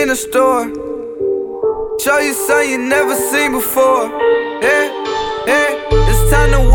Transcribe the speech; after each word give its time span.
Tina 0.00 0.16
store. 0.16 0.64
Show 2.00 2.18
you 2.20 2.32
something 2.32 2.70
you 2.70 2.78
never 2.78 3.14
seen 3.14 3.52
before. 3.52 4.08
Yeah, 4.62 4.86
yeah. 5.46 6.08
It's 6.08 6.30
time 6.32 6.52
to 6.52 6.69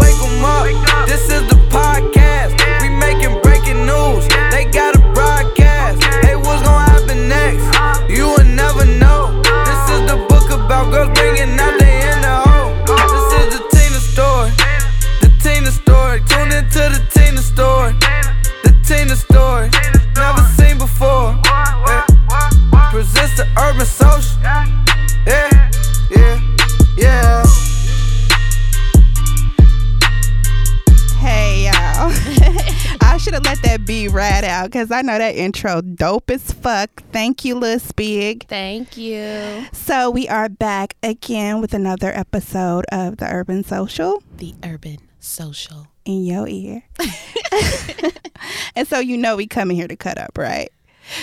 because 34.76 34.92
I 34.92 35.04
know 35.04 35.18
that 35.18 35.38
intro 35.38 35.80
dope 35.80 36.30
as 36.30 36.52
fuck. 36.52 37.02
Thank 37.14 37.46
you, 37.46 37.56
Lil 37.56 37.80
Spig. 37.80 38.46
Thank 38.50 38.98
you. 38.98 39.66
So 39.72 40.10
we 40.10 40.28
are 40.28 40.50
back 40.50 40.98
again 41.02 41.62
with 41.62 41.74
another 41.74 42.12
episode 42.14 42.84
of 42.92 43.16
the 43.16 43.26
Urban 43.26 43.64
Social 43.64 44.22
The 44.36 44.54
Urban 44.66 44.98
Social. 45.22 45.88
in 46.04 46.26
your 46.26 46.46
ear. 46.50 46.84
and 48.76 48.86
so 48.86 49.00
you 49.00 49.16
know 49.16 49.38
we 49.38 49.48
come 49.48 49.72
in 49.72 49.78
here 49.78 49.88
to 49.88 49.96
cut 49.96 50.18
up, 50.18 50.38
right? 50.38 50.70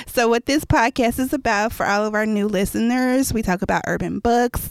So 0.06 0.28
what 0.28 0.46
this 0.46 0.64
podcast 0.64 1.18
is 1.18 1.34
about 1.34 1.74
for 1.74 1.84
all 1.84 2.06
of 2.06 2.14
our 2.14 2.24
new 2.24 2.48
listeners, 2.48 3.34
we 3.34 3.42
talk 3.42 3.60
about 3.60 3.82
urban 3.86 4.20
books, 4.20 4.70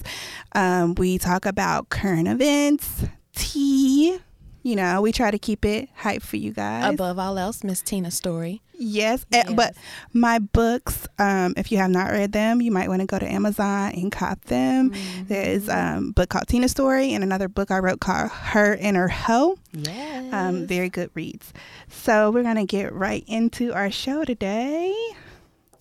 um, 0.54 0.96
we 0.96 1.20
talk 1.20 1.46
about 1.46 1.90
current 1.90 2.28
events, 2.28 3.06
tea. 3.36 4.18
You 4.64 4.76
know, 4.76 5.02
we 5.02 5.12
try 5.12 5.32
to 5.32 5.40
keep 5.40 5.66
it 5.66 5.90
hype 5.96 6.22
for 6.22 6.38
you 6.38 6.52
guys. 6.52 6.94
Above 6.94 7.18
all 7.18 7.40
else, 7.40 7.64
Miss 7.64 7.82
Tina's 7.82 8.16
story. 8.16 8.62
Yes, 8.84 9.26
eh, 9.32 9.44
Yes. 9.46 9.54
but 9.56 9.76
my 10.12 10.40
books, 10.40 11.08
um, 11.20 11.54
if 11.56 11.72
you 11.72 11.78
have 11.78 11.92
not 11.92 12.10
read 12.12 12.32
them, 12.32 12.62
you 12.62 12.72
might 12.72 12.90
want 12.90 13.02
to 13.02 13.06
go 13.06 13.20
to 13.20 13.32
Amazon 13.32 13.92
and 13.94 14.12
cop 14.12 14.44
them. 14.46 14.92
There's 15.28 15.70
um, 15.70 16.08
a 16.10 16.14
book 16.14 16.30
called 16.30 16.48
Tina 16.48 16.68
Story 16.68 17.14
and 17.14 17.24
another 17.24 17.48
book 17.48 17.70
I 17.70 17.78
wrote 17.78 18.00
called 18.00 18.32
Her 18.32 18.74
Inner 18.74 19.08
Hoe. 19.08 19.58
Yes. 19.72 20.34
Um, 20.34 20.66
very 20.66 20.90
good 20.90 21.12
reads. 21.14 21.54
So 21.90 22.32
we're 22.32 22.42
gonna 22.44 22.66
get 22.66 22.92
right 22.94 23.24
into 23.28 23.72
our 23.72 23.92
show 23.92 24.24
today. 24.26 24.96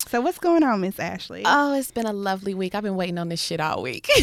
So 0.07 0.21
what's 0.21 0.39
going 0.39 0.61
on, 0.63 0.81
Miss 0.81 0.99
Ashley? 0.99 1.41
Oh, 1.45 1.73
it's 1.73 1.91
been 1.91 2.05
a 2.05 2.13
lovely 2.13 2.53
week. 2.53 2.75
I've 2.75 2.83
been 2.83 2.97
waiting 2.97 3.17
on 3.17 3.29
this 3.29 3.41
shit 3.41 3.59
all 3.59 3.81
week. 3.81 4.07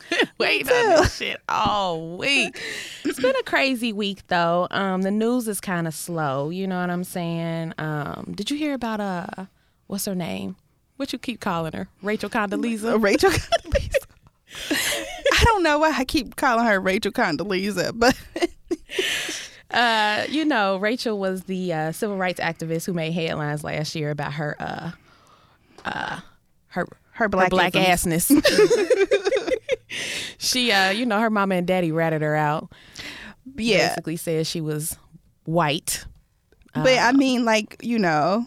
I've 0.44 0.70
on 0.70 1.02
this 1.02 1.16
shit 1.16 1.40
all 1.48 2.16
week. 2.16 2.60
It's 3.04 3.20
been 3.20 3.36
a 3.36 3.42
crazy 3.42 3.92
week 3.92 4.26
though. 4.28 4.68
Um, 4.70 5.02
the 5.02 5.10
news 5.10 5.46
is 5.46 5.60
kind 5.60 5.86
of 5.86 5.94
slow. 5.94 6.48
You 6.48 6.66
know 6.66 6.80
what 6.80 6.88
I'm 6.88 7.04
saying? 7.04 7.74
Um, 7.76 8.32
did 8.34 8.50
you 8.50 8.56
hear 8.56 8.72
about 8.72 9.00
uh, 9.00 9.46
what's 9.86 10.06
her 10.06 10.14
name? 10.14 10.56
What 10.96 11.12
you 11.12 11.18
keep 11.18 11.40
calling 11.40 11.72
her? 11.74 11.88
Rachel 12.00 12.30
Condoleezza. 12.30 13.02
Rachel 13.02 13.30
Condoleezza. 13.30 14.06
I 15.32 15.44
don't 15.44 15.62
know 15.62 15.78
why 15.78 15.92
I 15.94 16.04
keep 16.04 16.36
calling 16.36 16.64
her 16.64 16.80
Rachel 16.80 17.12
Condoleezza, 17.12 17.92
but 17.94 18.16
Uh, 19.70 20.26
you 20.28 20.44
know, 20.44 20.76
Rachel 20.76 21.18
was 21.18 21.44
the 21.44 21.72
uh, 21.72 21.92
civil 21.92 22.16
rights 22.18 22.38
activist 22.40 22.84
who 22.84 22.92
made 22.92 23.12
headlines 23.12 23.64
last 23.64 23.94
year 23.94 24.10
about 24.10 24.34
her 24.34 24.54
uh, 24.60 24.90
uh, 25.86 26.20
her 26.68 26.82
her 26.82 26.88
her 27.12 27.28
black 27.28 27.50
black 27.50 27.72
assness. 27.72 28.28
She, 30.38 30.72
uh, 30.72 30.90
you 30.90 31.06
know, 31.06 31.20
her 31.20 31.30
mama 31.30 31.56
and 31.56 31.66
daddy 31.66 31.92
ratted 31.92 32.22
her 32.22 32.34
out. 32.36 32.70
yeah. 33.56 33.88
Basically 33.88 34.16
said 34.16 34.46
she 34.46 34.60
was 34.60 34.96
white. 35.44 36.04
But 36.74 36.98
I 36.98 37.12
mean, 37.12 37.44
like 37.44 37.76
you 37.82 37.98
know, 37.98 38.46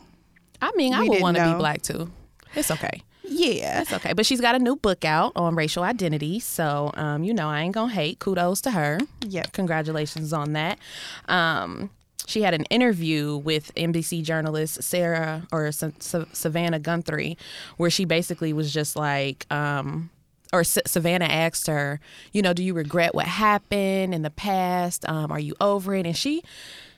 I 0.62 0.72
mean, 0.76 0.94
I 0.94 1.04
would 1.04 1.22
want 1.22 1.38
to 1.38 1.44
be 1.44 1.54
black 1.54 1.82
too. 1.82 2.10
It's 2.56 2.72
okay. 2.72 3.04
yeah. 3.24 3.82
It's 3.82 3.92
okay. 3.94 4.14
But 4.14 4.26
she's 4.26 4.42
got 4.42 4.56
a 4.56 4.60
new 4.60 4.76
book 4.76 5.04
out 5.06 5.34
on 5.36 5.56
racial 5.56 5.84
identity. 5.84 6.40
So, 6.40 6.92
um, 6.96 7.24
you 7.24 7.34
know, 7.34 7.50
I 7.50 7.62
ain't 7.62 7.74
going 7.76 7.90
to 7.90 7.94
hate. 7.96 8.20
Kudos 8.20 8.62
to 8.62 8.72
her. 8.72 8.98
Yeah, 9.28 9.44
Congratulations 9.52 10.32
on 10.32 10.54
that. 10.54 10.80
Um, 11.28 11.90
she 12.28 12.42
had 12.42 12.54
an 12.54 12.64
interview 12.66 13.38
with 13.38 13.74
NBC 13.76 14.24
journalist 14.24 14.82
Sarah 14.82 15.46
or 15.52 15.72
Sa- 15.72 15.90
Sa- 16.00 16.26
Savannah 16.34 16.80
Guthrie, 16.80 17.38
where 17.78 17.90
she 17.90 18.06
basically 18.06 18.54
was 18.54 18.74
just 18.74 18.96
like, 18.96 19.46
um, 19.52 20.10
or 20.56 20.62
S- 20.62 20.78
Savannah 20.86 21.26
asked 21.26 21.68
her, 21.68 22.00
you 22.32 22.42
know, 22.42 22.54
do 22.54 22.64
you 22.64 22.74
regret 22.74 23.14
what 23.14 23.26
happened 23.28 24.14
in 24.14 24.22
the 24.22 24.30
past? 24.30 25.08
Um, 25.08 25.32
are 25.32 25.40
you 25.40 25.54
over 25.60 25.94
it? 25.94 26.06
And 26.06 26.16
she, 26.16 26.44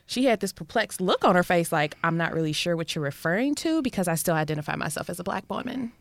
she 0.06 0.26
had 0.26 0.40
this 0.40 0.54
perplexed 0.54 1.02
look 1.02 1.26
on 1.26 1.36
her 1.36 1.44
face, 1.44 1.72
like 1.72 1.96
I'm 2.04 2.18
not 2.18 2.34
really 2.34 2.54
sure 2.54 2.76
what 2.76 2.96
you're 2.96 3.04
referring 3.04 3.56
to 3.56 3.82
because 3.82 4.08
I 4.08 4.16
still 4.16 4.36
identify 4.36 4.76
myself 4.76 5.10
as 5.10 5.20
a 5.20 5.24
black 5.24 5.44
woman. 5.50 5.92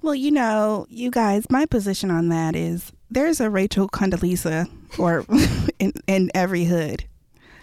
Well, 0.00 0.14
you 0.14 0.30
know, 0.30 0.86
you 0.88 1.10
guys, 1.10 1.46
my 1.50 1.66
position 1.66 2.10
on 2.10 2.28
that 2.28 2.56
is 2.56 2.92
there's 3.10 3.40
a 3.40 3.50
Rachel 3.50 3.88
Condoleezza 3.88 4.68
or 4.98 5.24
in, 5.78 5.92
in 6.06 6.30
every 6.34 6.64
hood. 6.64 7.04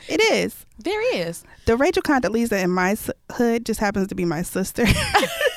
It 0.08 0.22
is. 0.32 0.66
There 0.80 1.16
is. 1.16 1.44
The 1.66 1.78
Rachel 1.78 2.02
Condoleezza 2.02 2.62
in 2.64 2.72
my 2.72 2.96
hood 3.32 3.66
just 3.66 3.80
happens 3.80 4.08
to 4.08 4.16
be 4.16 4.26
my 4.26 4.42
sister. 4.42 4.86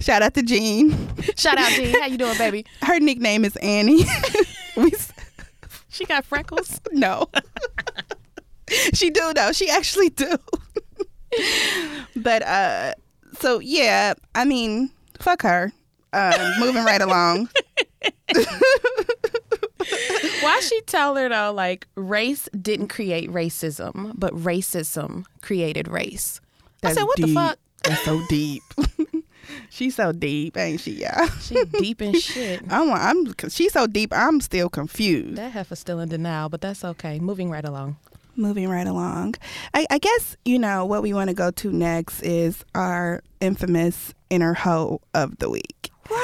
Shout 0.00 0.22
out 0.22 0.34
to 0.34 0.42
Jean. 0.42 0.90
Shout 1.36 1.58
out 1.58 1.70
Jean. 1.72 1.94
How 2.00 2.06
you 2.06 2.18
doing, 2.18 2.36
baby? 2.38 2.64
Her 2.82 2.98
nickname 2.98 3.44
is 3.44 3.56
Annie. 3.56 4.04
we 4.76 4.92
She 5.88 6.04
got 6.06 6.24
freckles. 6.24 6.80
no. 6.92 7.28
she 8.94 9.10
do 9.10 9.32
though. 9.34 9.52
She 9.52 9.68
actually 9.68 10.10
do. 10.10 10.36
but 12.16 12.42
uh 12.42 12.94
so 13.38 13.58
yeah, 13.60 14.14
I 14.34 14.44
mean, 14.44 14.90
fuck 15.18 15.42
her. 15.42 15.72
Um, 16.12 16.58
moving 16.58 16.84
right 16.84 17.00
along. 17.00 17.48
Why 20.40 20.60
she 20.60 20.80
tell 20.82 21.14
her 21.16 21.28
though, 21.28 21.52
like 21.52 21.86
race 21.94 22.48
didn't 22.60 22.88
create 22.88 23.30
racism, 23.30 24.12
but 24.16 24.34
racism 24.34 25.24
created 25.42 25.86
race. 25.88 26.40
I 26.82 26.92
said, 26.92 27.04
what 27.04 27.20
the 27.20 27.32
fuck? 27.32 27.58
That's 27.84 28.02
so 28.04 28.20
deep. 28.28 28.62
She's 29.80 29.94
so 29.94 30.12
deep, 30.12 30.58
ain't 30.58 30.78
she, 30.78 30.90
y'all? 30.90 31.26
She 31.40 31.64
deep 31.64 32.02
in 32.02 32.12
shit. 32.20 32.60
I'm, 32.68 32.90
I'm, 32.92 33.32
she's 33.48 33.72
so 33.72 33.86
deep. 33.86 34.12
I'm 34.14 34.42
still 34.42 34.68
confused. 34.68 35.38
That 35.38 35.52
heifer's 35.52 35.78
still 35.78 36.00
in 36.00 36.10
denial, 36.10 36.50
but 36.50 36.60
that's 36.60 36.84
okay. 36.84 37.18
Moving 37.18 37.50
right 37.50 37.64
along. 37.64 37.96
Moving 38.36 38.68
right 38.68 38.86
along. 38.86 39.36
I, 39.72 39.86
I 39.90 39.96
guess 39.96 40.36
you 40.44 40.58
know 40.58 40.84
what 40.84 41.02
we 41.02 41.14
want 41.14 41.28
to 41.28 41.34
go 41.34 41.50
to 41.50 41.72
next 41.72 42.20
is 42.20 42.62
our 42.74 43.22
infamous 43.40 44.12
inner 44.28 44.52
hoe 44.52 45.00
of 45.14 45.38
the 45.38 45.48
week. 45.48 45.90
Wow, 46.10 46.16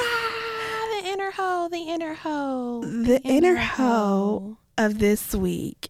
the 1.01 1.07
inner 1.07 1.31
hoe, 1.31 1.67
the 1.71 1.77
inner 1.79 2.13
hoe. 2.13 2.83
The 2.83 3.19
inner 3.23 3.55
hoe 3.55 4.57
of 4.77 4.99
this 4.99 5.33
week 5.33 5.89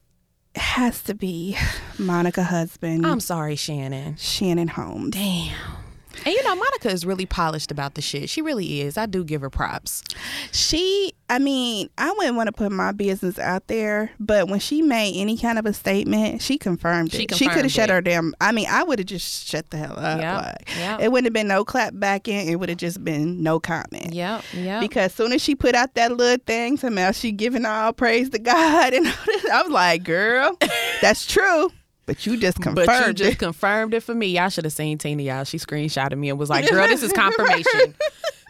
has 0.56 1.04
to 1.04 1.14
be 1.14 1.58
Monica 2.00 2.44
husband 2.44 3.06
I'm 3.06 3.20
sorry, 3.20 3.58
Shannon. 3.58 4.16
Shannon 4.16 4.70
Holmes. 4.70 5.12
Damn. 5.16 5.54
And 6.26 6.34
you 6.34 6.44
know, 6.44 6.56
Monica 6.56 6.90
is 6.90 7.06
really 7.06 7.26
polished 7.26 7.72
about 7.72 7.94
the 7.96 8.02
shit. 8.02 8.30
She 8.30 8.42
really 8.42 8.82
is. 8.82 8.98
I 8.98 9.06
do 9.06 9.24
give 9.24 9.42
her 9.42 9.50
props. 9.50 10.04
She, 10.52 11.14
I 11.30 11.40
mean, 11.40 11.90
I 11.98 12.12
wouldn't 12.12 12.36
want 12.36 12.48
to 12.48 12.52
put 12.52 12.72
my 12.72 12.92
business 12.92 13.38
out 13.40 13.68
there, 13.68 14.12
but 14.20 14.48
when 14.50 14.60
she 14.60 14.82
made 14.82 15.14
any 15.16 15.38
kind 15.38 15.58
of 15.60 15.66
a 15.66 15.74
statement, 15.74 16.42
she 16.42 16.58
confirmed 16.58 17.12
She 17.12 17.24
it. 17.24 17.36
she 17.36 17.48
could 17.48 17.64
have 17.64 17.72
shut 17.72 17.90
her 17.90 18.02
damn. 18.02 18.34
I 18.42 18.52
mean, 18.52 18.68
I 18.70 18.84
would 18.84 19.00
have 19.00 19.06
just 19.06 19.48
shut 19.48 19.70
the 19.70 19.78
hell 19.78 19.98
up. 19.98 20.20
Yep, 20.20 20.36
Like, 20.46 20.78
yep. 20.78 21.00
It 21.02 21.12
wouldn't 21.12 21.26
have 21.28 21.34
been 21.34 21.48
no 21.48 21.64
clap 21.64 21.94
back 21.98 22.28
in. 22.28 22.48
It 22.50 22.56
would 22.56 22.70
have 22.70 22.78
just 22.78 23.04
been 23.04 23.42
no 23.44 23.60
comment. 23.60 24.14
Yeah, 24.14 24.42
yeah. 24.54 24.80
Because 24.80 25.14
soon 25.14 25.32
as 25.34 25.42
she 25.42 25.56
put 25.56 25.76
out 25.76 25.94
that 25.96 26.12
little 26.12 26.44
thing, 26.46 26.78
somehow 26.78 27.12
she 27.12 27.32
giving 27.32 27.66
all 27.66 27.94
praise 27.94 28.30
to 28.32 28.40
God, 28.40 28.94
and 28.94 29.08
I 29.08 29.62
was 29.64 29.72
like, 29.72 30.04
"Girl, 30.04 30.58
that's 31.02 31.26
true," 31.26 31.72
but 32.08 32.26
you 32.26 32.38
just 32.38 32.60
confirmed 32.62 32.88
But 32.88 33.08
you 33.08 33.14
just 33.14 33.34
it. 33.34 33.40
confirmed 33.40 33.94
it 33.94 34.00
for 34.02 34.16
me. 34.16 34.28
Y'all 34.28 34.50
should 34.50 34.64
have 34.64 34.74
seen 34.74 34.98
Tina, 34.98 35.22
y'all. 35.22 35.44
She 35.44 35.58
screenshotted 35.58 36.18
me 36.18 36.30
and 36.30 36.40
was 36.40 36.50
like, 36.50 36.68
girl, 36.70 36.88
this 36.88 37.04
is 37.04 37.12
confirmation. 37.14 37.94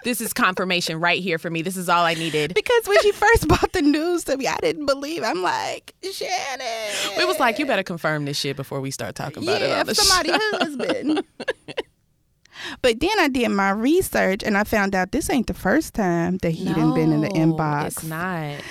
this 0.04 0.22
is 0.22 0.32
confirmation 0.32 1.00
right 1.00 1.22
here 1.22 1.40
for 1.40 1.50
me. 1.50 1.64
This 1.64 1.76
is 1.76 1.90
all 1.90 2.06
I 2.06 2.14
needed. 2.14 2.54
Because 2.54 2.86
when 2.86 3.02
she 3.02 3.12
first 3.12 3.48
brought 3.48 3.74
the 3.74 3.82
news 3.82 4.24
to 4.26 4.38
me, 4.38 4.48
I 4.48 4.58
didn't 4.58 4.86
believe. 4.86 5.24
I'm 5.24 5.42
like, 5.42 5.96
Shannon. 6.04 7.20
It 7.20 7.28
was 7.28 7.40
like, 7.40 7.58
you 7.58 7.66
better 7.66 7.84
confirm 7.84 8.26
this 8.26 8.38
shit 8.40 8.56
before 8.56 8.80
we 8.80 8.92
start 8.92 9.16
talking 9.16 9.42
about 9.44 9.62
it 9.62 9.70
yeah, 9.70 9.84
the 9.84 9.96
somebody's 9.96 10.34
show. 10.34 10.58
husband. 10.60 11.24
but 12.84 13.00
then 13.00 13.20
I 13.20 13.28
did 13.28 13.50
my 13.50 13.72
research 13.72 14.44
and 14.44 14.56
I 14.56 14.66
found 14.66 14.94
out 14.94 15.12
this 15.12 15.32
ain't 15.32 15.48
the 15.48 15.56
first 15.56 15.96
time 15.96 16.38
that 16.38 16.52
he 16.52 16.66
done 16.74 16.94
been 16.94 17.12
in 17.12 17.22
the 17.22 17.30
inbox. 17.30 17.88
It's 17.88 18.04
not. 18.04 18.62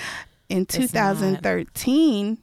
in 0.47 0.59
not. 0.59 0.69
2013, 0.69 2.37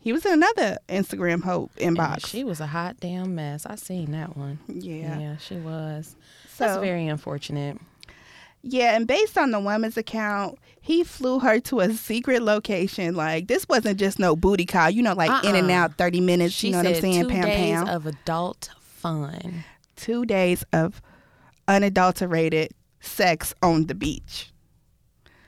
He 0.00 0.12
was 0.12 0.24
in 0.24 0.32
another 0.32 0.78
Instagram 0.88 1.42
hope 1.42 1.70
And 1.80 1.96
inbox. 1.96 2.26
she 2.26 2.44
was 2.44 2.60
a 2.60 2.66
hot 2.66 2.98
damn 3.00 3.34
mess. 3.34 3.66
I 3.66 3.74
seen 3.74 4.12
that 4.12 4.36
one. 4.36 4.58
yeah. 4.68 5.18
Yeah, 5.18 5.36
she 5.38 5.56
was. 5.56 6.14
So 6.54 6.64
That's 6.64 6.80
very 6.80 7.06
unfortunate. 7.08 7.78
yeah, 8.62 8.96
and 8.96 9.06
based 9.06 9.36
on 9.36 9.50
the 9.50 9.60
woman's 9.60 9.96
account, 9.96 10.58
he 10.80 11.04
flew 11.04 11.40
her 11.40 11.60
to 11.60 11.80
a 11.80 11.92
secret 11.92 12.42
location. 12.42 13.14
Like 13.16 13.48
this 13.48 13.68
wasn't 13.68 13.98
just 13.98 14.18
no 14.18 14.34
booty 14.36 14.64
call, 14.64 14.88
you 14.90 15.02
know, 15.02 15.14
like 15.14 15.44
in 15.44 15.54
and 15.54 15.70
Uh-uh. 15.70 15.76
out, 15.76 15.98
thirty 15.98 16.20
minutes. 16.20 16.54
She 16.54 16.68
you 16.68 16.72
know 16.72 16.78
what 16.78 16.86
I'm 16.86 16.94
saying? 17.00 17.22
two 17.24 17.28
Pound 17.28 17.42
days 17.44 17.74
pound. 17.76 17.88
of 17.90 18.06
adult 18.06 18.70
fun. 18.80 19.64
Two 19.96 20.24
days 20.24 20.64
of 20.72 21.02
unadulterated 21.66 22.70
sex 23.00 23.54
on 23.62 23.86
the 23.86 23.94
beach. 23.94 24.52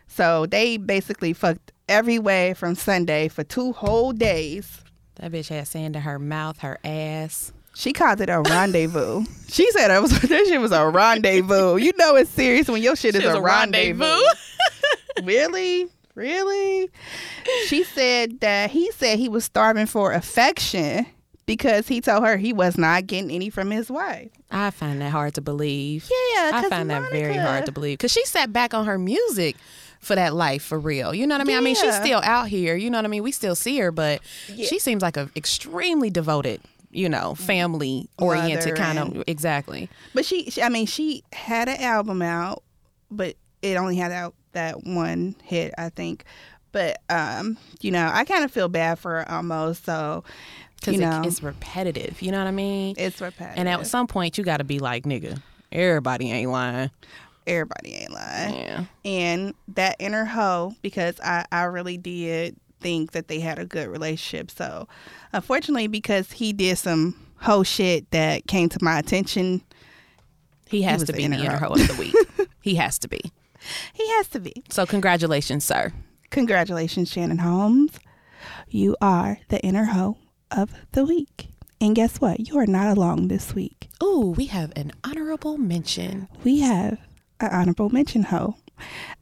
So 0.07 0.47
they 0.47 0.77
basically 0.77 1.33
fucked 1.33 1.73
every 1.91 2.19
way 2.19 2.55
from 2.55 2.75
Sunday 2.77 3.29
for 3.29 3.45
two 3.45 3.73
whole 3.73 4.13
days. 4.13 4.81
That 5.17 5.33
bitch 5.33 5.49
had 5.49 5.67
sand 5.67 5.97
in 5.97 6.03
her 6.03 6.19
mouth, 6.19 6.61
her 6.61 6.79
ass. 6.85 7.53
She 7.75 7.93
called 7.93 8.21
it 8.21 8.31
a 8.31 8.41
rendezvous. 8.41 9.25
she 9.49 9.71
said 9.73 9.91
it 9.91 10.01
was 10.01 10.19
that 10.21 10.47
shit 10.47 10.61
was 10.61 10.73
a 10.73 10.89
rendezvous. 10.89 11.77
You 11.77 11.93
know 11.99 12.17
it's 12.17 12.31
serious 12.31 12.69
when 12.69 12.81
your 12.83 12.97
shit 12.97 13.15
is 13.17 13.23
Shit 13.23 13.37
a, 13.37 13.41
rendezvous. 13.41 14.23
really? 15.25 15.89
Really? 16.15 16.91
She 17.67 17.85
said 17.85 18.41
that 18.41 18.71
he 18.71 18.91
said 18.93 19.19
he 19.19 19.29
was 19.29 19.45
starving 19.45 19.87
for 19.87 20.13
affection 20.13 21.07
because 21.47 21.89
he 21.89 22.01
told 22.01 22.25
her 22.25 22.37
he 22.37 22.53
was 22.53 22.77
not 22.77 23.07
getting 23.07 23.31
any 23.31 23.51
from 23.51 23.71
his 23.71 23.91
wife. 23.91 24.31
I 24.51 24.71
find 24.71 25.01
that 25.01 25.11
hard 25.11 25.35
to 25.35 25.41
believe. 25.41 26.09
Yeah, 26.11 26.51
I 26.55 26.69
find 26.69 26.91
that 26.91 27.11
very 27.11 27.37
hard 27.37 27.67
to 27.67 27.73
believe 27.73 27.99
because 27.99 28.13
she 28.13 28.25
sat 28.25 28.53
back 28.53 28.75
on 28.75 28.87
her 28.87 28.99
music 28.99 29.57
for 30.01 30.15
that 30.15 30.35
life 30.35 30.63
for 30.63 30.79
real. 30.79 31.15
You 31.15 31.27
know 31.27 31.35
what 31.37 31.43
I 31.43 31.45
mean? 31.45 31.57
I 31.57 31.61
mean, 31.61 31.75
she's 31.77 31.95
still 31.97 32.21
out 32.25 32.49
here. 32.49 32.75
You 32.75 32.91
know 32.91 32.99
what 32.99 33.05
I 33.05 33.09
mean? 33.09 33.23
We 33.23 33.33
still 33.33 33.55
see 33.55 33.79
her, 33.79 33.93
but 33.93 34.21
Yeah. 34.49 34.67
she 34.67 34.79
seems 34.79 35.03
like 35.03 35.17
an 35.17 35.31
extremely 35.37 36.09
devoted, 36.11 36.63
you 36.91 37.09
know, 37.09 37.35
family 37.35 38.09
oriented 38.19 38.77
kind 38.77 38.99
of 38.99 39.23
exactly. 39.27 39.89
But 40.15 40.25
she, 40.25 40.51
she, 40.51 40.63
I 40.63 40.69
mean, 40.71 40.87
she 40.87 41.23
had 41.33 41.69
an 41.69 41.81
album 41.83 42.23
out, 42.23 42.63
but 43.11 43.37
it 43.63 43.77
only 43.77 43.97
had 43.97 44.11
out 44.11 44.35
that 44.53 44.85
one 44.85 45.37
hit, 45.45 45.75
I 45.77 45.91
think. 45.91 46.25
But 46.73 47.01
um, 47.11 47.59
you 47.81 47.91
know, 47.91 48.11
I 48.13 48.25
kind 48.25 48.43
of 48.45 48.51
feel 48.51 48.69
bad 48.69 48.99
for 48.99 49.11
her 49.19 49.31
almost. 49.31 49.85
So 49.85 50.25
Because 50.77 50.95
you 50.95 51.01
know, 51.01 51.23
it's 51.25 51.43
repetitive. 51.43 52.23
You 52.23 52.33
know 52.33 52.39
what 52.39 52.47
I 52.47 52.53
mean? 52.53 52.95
it's 52.97 53.21
repetitive. 53.21 53.59
and 53.59 53.69
at 53.69 53.87
some 53.87 54.07
point, 54.07 54.39
you 54.39 54.45
got 54.45 54.59
to 54.59 54.65
be 54.65 54.79
like, 54.79 55.05
nigga, 55.05 55.43
everybody 55.73 56.31
ain't 56.33 56.51
lying. 56.51 56.91
Everybody 57.51 57.95
ain't 57.95 58.13
lying. 58.13 58.55
Yeah. 58.55 58.85
and 59.05 59.55
that 59.69 59.97
inner 59.99 60.25
hoe 60.25 60.75
because 60.83 61.21
I, 61.21 61.45
I 61.53 61.65
really 61.65 61.97
did 61.99 62.57
think 62.81 63.13
that 63.13 63.29
they 63.29 63.41
had 63.41 63.59
a 63.59 63.65
good 63.67 63.89
relationship. 63.89 64.51
So, 64.51 64.89
unfortunately, 65.33 65.87
because 65.87 66.33
he 66.33 66.53
did 66.53 66.79
some 66.79 67.15
hoe 67.41 67.63
shit 67.63 68.11
that 68.11 68.47
came 68.47 68.69
to 68.71 68.79
my 68.83 68.99
attention, 68.99 69.63
He 70.69 70.83
has 70.83 71.01
was 71.01 71.09
to 71.09 71.13
be 71.13 71.27
the 71.27 71.35
inner 71.37 71.57
hoe 71.59 71.75
of 71.75 71.87
the 71.89 71.97
week. 71.99 72.49
he 72.63 72.77
has 72.77 72.99
to 73.01 73.09
be. 73.09 73.21
he 73.93 74.09
has 74.13 74.29
to 74.29 74.41
be. 74.41 74.53
So, 74.71 74.87
congratulations, 74.87 75.65
sir. 75.65 75.93
Congratulations, 76.31 77.11
Shannon 77.11 77.39
Holmes. 77.39 77.99
You 78.69 78.97
are 79.03 79.39
the 79.49 79.61
inner 79.61 79.85
hoe 79.87 80.17
of 80.51 80.71
the 80.93 81.05
week. 81.05 81.49
And 81.83 81.95
guess 81.97 82.21
what? 82.21 82.41
You 82.49 82.59
are 82.59 82.67
not 82.67 82.97
alone 82.97 83.29
this 83.29 83.55
week. 83.55 83.89
Oh, 84.01 84.31
we 84.37 84.47
have 84.47 84.73
an 84.77 84.93
honorable 85.05 85.59
mention. 85.59 86.29
We 86.45 86.61
have 86.61 86.99
an 87.41 87.51
honorable 87.51 87.91
mention 87.91 88.23
hoe, 88.25 88.57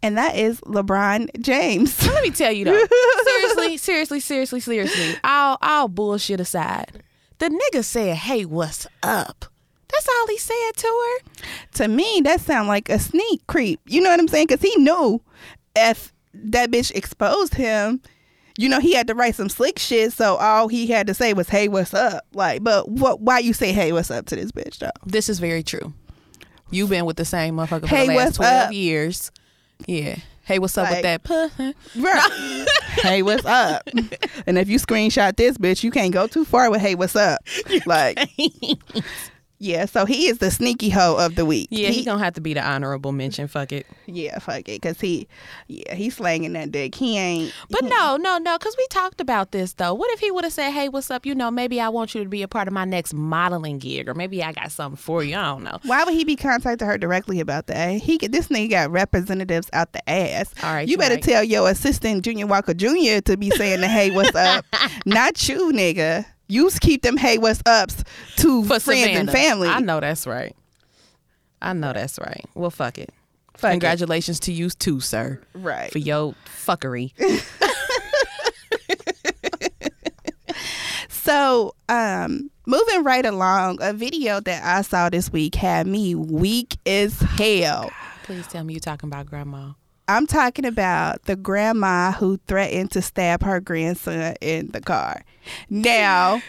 and 0.03 0.17
that 0.19 0.37
is 0.37 0.61
LeBron 0.63 1.41
James. 1.41 2.07
Let 2.07 2.23
me 2.23 2.31
tell 2.31 2.53
you 2.53 2.65
though. 2.65 2.85
seriously, 3.25 3.77
seriously, 3.77 4.21
seriously, 4.21 4.61
seriously. 4.61 5.17
All 5.25 5.59
all 5.63 5.89
bullshit 5.89 6.41
aside. 6.41 7.03
The 7.39 7.49
nigga 7.51 7.85
said, 7.85 8.17
Hey, 8.17 8.45
what's 8.45 8.87
up? 9.03 9.47
That's 9.91 10.09
all 10.09 10.27
he 10.27 10.39
said 10.39 10.73
to 10.77 10.87
her. 10.87 11.45
to 11.75 11.89
me, 11.89 12.21
that 12.25 12.41
sound 12.41 12.69
like 12.69 12.89
a 12.89 12.99
sneak 12.99 13.47
creep. 13.47 13.81
You 13.87 14.01
know 14.03 14.11
what 14.11 14.21
I'm 14.21 14.29
saying? 14.29 14.49
Because 14.49 14.61
he 14.61 14.77
knew 14.77 15.23
if 15.75 16.13
that 16.35 16.71
bitch 16.71 16.91
exposed 16.95 17.55
him, 17.55 18.03
you 18.59 18.69
know, 18.69 18.81
he 18.81 18.93
had 18.93 19.07
to 19.07 19.15
write 19.15 19.37
some 19.37 19.49
slick 19.49 19.79
shit. 19.79 20.13
So 20.13 20.37
all 20.37 20.69
he 20.69 20.89
had 20.89 21.07
to 21.07 21.15
say 21.15 21.33
was, 21.33 21.49
"Hey, 21.49 21.69
what's 21.69 21.95
up?" 21.95 22.27
Like, 22.35 22.63
but 22.65 22.89
what? 22.89 23.21
Why 23.21 23.39
you 23.39 23.53
say, 23.53 23.73
"Hey, 23.73 23.93
what's 23.93 24.11
up?" 24.11 24.27
to 24.27 24.37
this 24.37 24.51
bitch 24.51 24.79
though? 24.79 24.91
This 25.07 25.29
is 25.29 25.39
very 25.39 25.63
true. 25.63 25.95
You've 26.71 26.91
been 26.91 27.05
with 27.07 27.17
the 27.17 27.25
same 27.25 27.57
motherfucker 27.57 27.81
for 27.83 27.87
Hey, 27.89 28.07
the 28.09 28.15
last 28.15 28.37
twelve 28.37 28.67
up? 28.69 28.73
years. 28.73 29.31
Yeah. 29.87 30.17
Hey, 30.45 30.59
what's 30.59 30.77
up 30.79 30.91
Like- 30.91 31.03
with 31.05 31.23
that? 31.59 31.75
Right. 31.97 32.67
hey, 33.03 33.23
what's 33.23 33.45
up? 33.45 33.83
And 34.47 34.57
if 34.59 34.69
you 34.69 34.79
screenshot 34.79 35.37
this 35.37 35.59
bitch, 35.59 35.83
you 35.85 35.91
can't 35.91 36.13
go 36.13 36.27
too 36.27 36.45
far 36.45 36.71
with 36.71 36.81
"Hey, 36.81 36.95
what's 36.95 37.17
up?" 37.17 37.41
Like, 37.87 38.19
yeah. 39.59 39.87
So 39.87 40.05
he 40.05 40.29
is 40.29 40.39
the 40.39 40.51
sneaky 40.51 40.91
hoe 40.91 41.17
of 41.17 41.35
the 41.35 41.47
week. 41.47 41.69
Yeah, 41.71 41.89
he, 41.89 42.01
he, 42.01 42.05
gonna 42.05 42.23
have 42.23 42.35
to 42.35 42.41
be 42.41 42.55
the 42.55 42.63
honorable 42.63 43.13
mention. 43.13 43.49
Fuck 43.49 43.73
it. 43.73 43.87
yeah, 44.07 44.39
fuck 44.39 44.61
it, 44.61 44.81
because 44.81 45.01
he, 45.01 45.27
yeah, 45.67 45.95
he's 45.95 46.17
slanging 46.17 46.53
that 46.53 46.71
dick. 46.71 46.95
He 46.95 47.17
ain't. 47.17 47.53
But 47.71 47.85
no, 47.85 48.17
no, 48.17 48.39
no, 48.39 48.59
because 48.59 48.77
we 48.77 48.87
talked 48.89 49.21
about 49.21 49.53
this 49.53 49.73
though. 49.73 49.95
What 49.95 50.11
if 50.13 50.21
he 50.21 50.31
would 50.31 50.45
have 50.45 50.53
said, 50.53 50.71
"Hey, 50.71 50.89
what's 50.89 51.11
up? 51.11 51.25
You 51.25 51.35
know, 51.35 51.51
maybe 51.51 51.81
I 51.81 51.89
want 51.89 52.15
you 52.15 52.23
to 52.23 52.29
be 52.29 52.43
a 52.43 52.49
part 52.49 52.69
of 52.69 52.75
my 52.75 52.85
next 52.85 53.15
modeling 53.15 53.79
gig, 53.79 54.09
or 54.09 54.15
maybe 54.15 54.43
I 54.43 54.53
got 54.53 54.71
something 54.71 54.97
for 54.97 55.25
you. 55.25 55.37
I 55.37 55.45
don't 55.45 55.65
know." 55.65 55.79
Why 55.85 56.05
would 56.05 56.15
he 56.15 56.25
be 56.25 56.37
contacting 56.37 56.87
her 56.87 56.99
directly 56.99 57.41
about 57.41 57.67
that? 57.69 58.01
He 58.01 58.19
this 58.19 58.49
nigga 58.49 58.71
got 58.71 58.91
representatives 58.91 59.71
out 59.73 59.93
the 59.93 60.09
ass. 60.09 60.53
All 60.63 60.73
right, 60.73 60.87
you 60.87 60.93
you 60.93 60.99
better 60.99 61.15
right. 61.15 61.23
tell 61.23 61.45
your 61.45 61.69
assistant 61.71 62.25
Junior 62.25 62.47
Walker 62.47 62.75
Jr. 62.75 63.21
to 63.25 63.37
be 63.37 63.51
saying 63.51 63.81
the 63.81 63.89
hey 63.89 64.11
what's 64.11 64.35
up, 64.35 64.65
not 65.07 65.49
you 65.49 65.73
nigga. 65.73 66.27
You 66.49 66.71
keep 66.81 67.03
them 67.03 67.17
hey 67.17 67.39
what's 67.39 67.63
ups 67.67 68.03
to 68.37 68.65
For 68.65 68.81
friends 68.81 69.17
and 69.19 69.31
family. 69.31 69.69
I 69.69 69.81
know 69.81 70.01
that's 70.01 70.27
right. 70.27 70.57
I 71.61 71.73
know 71.75 71.93
that's 71.93 72.19
right. 72.19 72.45
Well, 72.55 72.71
fuck 72.71 72.99
it. 72.99 73.11
Fuck 73.55 73.71
it. 73.71 73.73
Congratulations 73.73 74.41
to 74.41 74.53
you 74.53 74.71
too, 74.71 75.01
sir, 75.01 75.41
Right. 75.55 75.91
for 75.93 75.99
your 75.99 76.35
fuckery. 76.65 77.13
So, 81.11 81.75
um, 81.91 82.51
moving 82.65 83.05
right 83.05 83.27
along, 83.27 83.79
a 83.83 83.93
video 83.93 84.41
that 84.41 84.65
I 84.65 84.81
saw 84.81 85.11
this 85.11 85.31
week 85.31 85.55
had 85.57 85.87
me 85.87 86.15
weak 86.15 86.79
as 86.87 87.21
hell. 87.21 87.91
Please 88.23 88.47
tell 88.47 88.65
me 88.65 88.73
you're 88.73 88.81
talking 88.81 89.09
about 89.09 89.27
grandma. 89.27 89.73
I'm 90.09 90.27
talking 90.27 90.65
about 90.65 91.25
the 91.25 91.37
grandma 91.37 92.13
who 92.13 92.39
threatened 92.47 92.91
to 92.93 93.03
stab 93.03 93.43
her 93.43 93.61
grandson 93.61 94.35
in 94.41 94.69
the 94.69 94.81
car. 94.81 95.23
Now, 95.69 96.41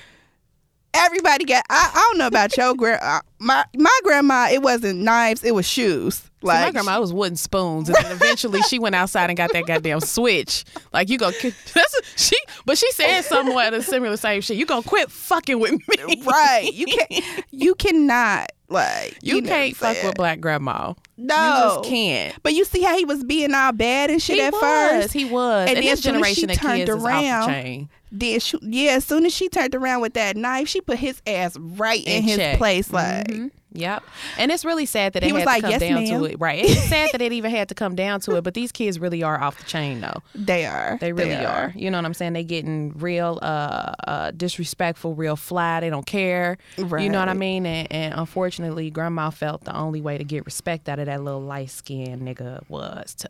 everybody 0.94 1.46
got. 1.46 1.66
I, 1.70 1.92
I 1.94 2.08
don't 2.10 2.18
know 2.20 2.28
about 2.28 2.56
your 2.56 2.74
grand. 2.76 3.02
Uh, 3.02 3.22
my 3.40 3.66
my 3.76 4.00
grandma. 4.04 4.48
It 4.50 4.62
wasn't 4.62 5.00
knives. 5.00 5.44
It 5.44 5.54
was 5.54 5.68
shoes. 5.68 6.16
See, 6.16 6.30
Like 6.48 6.68
my 6.68 6.72
grandma 6.72 7.02
was 7.02 7.12
wooden 7.12 7.36
spoons, 7.36 7.90
and 7.90 7.98
then 8.02 8.12
eventually 8.16 8.62
she 8.62 8.80
went 8.80 8.96
outside 8.96 9.30
and 9.30 9.36
got 9.36 9.52
that 9.52 9.66
goddamn 9.66 10.00
switch. 10.00 10.64
Like 10.94 11.10
you 11.10 11.18
go, 11.18 11.32
that's 11.74 12.02
she, 12.16 12.38
but 12.66 12.78
she 12.78 12.90
said 12.94 13.24
somewhat 13.24 13.74
a 13.74 13.84
similar 13.84 14.16
same 14.16 14.40
shit. 14.42 14.56
You 14.56 14.66
gonna 14.66 14.84
quit 14.84 15.12
fucking 15.12 15.60
with 15.60 15.74
me, 15.74 16.24
right. 16.26 16.70
You 16.74 16.86
can 16.86 17.08
not 17.12 17.44
You 17.52 17.76
cannot. 17.76 18.52
Like 18.70 19.18
You, 19.22 19.42
know 19.42 19.50
can't 19.50 19.76
fuck 19.76 19.98
with 20.04 20.16
black 20.16 20.40
grandma. 20.40 20.94
No, 21.18 21.36
you 21.36 21.76
just 21.82 21.90
can't. 21.90 22.36
But 22.44 22.54
you 22.54 22.64
see 22.66 22.82
how 22.84 22.96
he 22.98 23.04
was 23.06 23.24
being 23.24 23.54
all 23.54 23.72
bad 23.72 24.10
and 24.12 24.22
shit 24.22 24.36
he 24.38 24.42
at 24.44 24.54
was, 24.54 24.62
first. 24.62 25.14
he 25.14 25.26
was, 25.26 25.68
And 25.68 25.78
and, 25.78 25.78
then 25.78 25.84
this 25.84 25.92
as 25.94 26.00
she 26.00 26.10
generation 26.12 26.50
of 26.52 26.58
turned 26.58 26.78
kids 26.78 26.90
around, 26.92 27.42
the 27.48 27.54
chain. 27.54 27.90
Then 28.12 28.40
she, 28.40 28.58
yeah, 28.62 28.92
as 28.94 29.06
soon 29.06 29.26
as 29.26 29.34
she 29.34 29.50
turned 29.50 29.76
around 29.76 30.02
with 30.02 30.14
that 30.14 30.36
knife, 30.38 30.68
she 30.68 30.82
put 30.82 30.98
his 31.00 31.22
ass 31.28 31.58
right 31.58 32.04
in, 32.06 32.18
In 32.18 32.24
his 32.24 32.38
check. 32.38 32.58
place. 32.58 32.92
Like 32.92 33.28
Mhm. 33.28 33.52
Yep. 33.74 34.04
And 34.38 34.52
it's 34.52 34.66
really 34.66 34.86
sad 34.86 35.14
that 35.14 35.24
it 35.24 35.28
He 35.28 35.34
had 35.34 35.46
was 35.46 35.56
to 35.56 35.62
come 35.62 35.72
"Yes, 35.72 35.80
down 35.80 35.94
ma'am." 35.96 36.20
to 36.22 36.26
it. 36.26 36.38
Right. 36.40 36.64
It's 36.66 36.84
sad 36.86 37.10
that 37.12 37.22
it 37.22 37.32
even 37.32 37.52
had 37.52 37.70
to 37.70 37.76
come 37.76 37.96
down 37.96 38.20
to 38.22 38.36
it, 38.36 38.44
but 38.44 38.54
these 38.54 38.72
kids 38.72 39.00
really 39.00 39.22
are 39.22 39.40
off 39.40 39.58
the 39.58 39.66
chain 39.66 40.02
though. 40.02 40.24
they 40.36 40.66
are. 40.66 40.98
They 41.00 41.14
really 41.14 41.36
are. 41.36 41.74
You 41.76 41.92
know 41.92 41.98
what 41.98 42.06
I'm 42.06 42.14
saying? 42.14 42.34
They 42.34 42.44
getting 42.44 42.98
real 42.98 43.40
uh, 43.42 43.94
uh 44.08 44.32
disrespectful, 44.32 45.14
real 45.16 45.36
fly. 45.36 45.82
They 45.82 45.90
don't 45.90 46.06
care. 46.06 46.58
Right. 46.78 47.04
You 47.04 47.10
know 47.10 47.20
what 47.20 47.30
I 47.30 47.34
mean? 47.34 47.66
And, 47.66 47.92
and 47.92 48.14
unfortunately, 48.16 48.90
grandma 48.90 49.30
felt 49.30 49.66
the 49.66 49.76
only 49.76 50.02
way 50.02 50.18
to 50.18 50.24
get 50.24 50.46
respect 50.46 50.90
out 50.90 51.00
of 51.00 51.06
that 51.06 51.24
little 51.24 51.42
light 51.42 51.70
skinned 51.70 52.22
nigga 52.24 52.64
was 52.70 53.14
to 53.16 53.30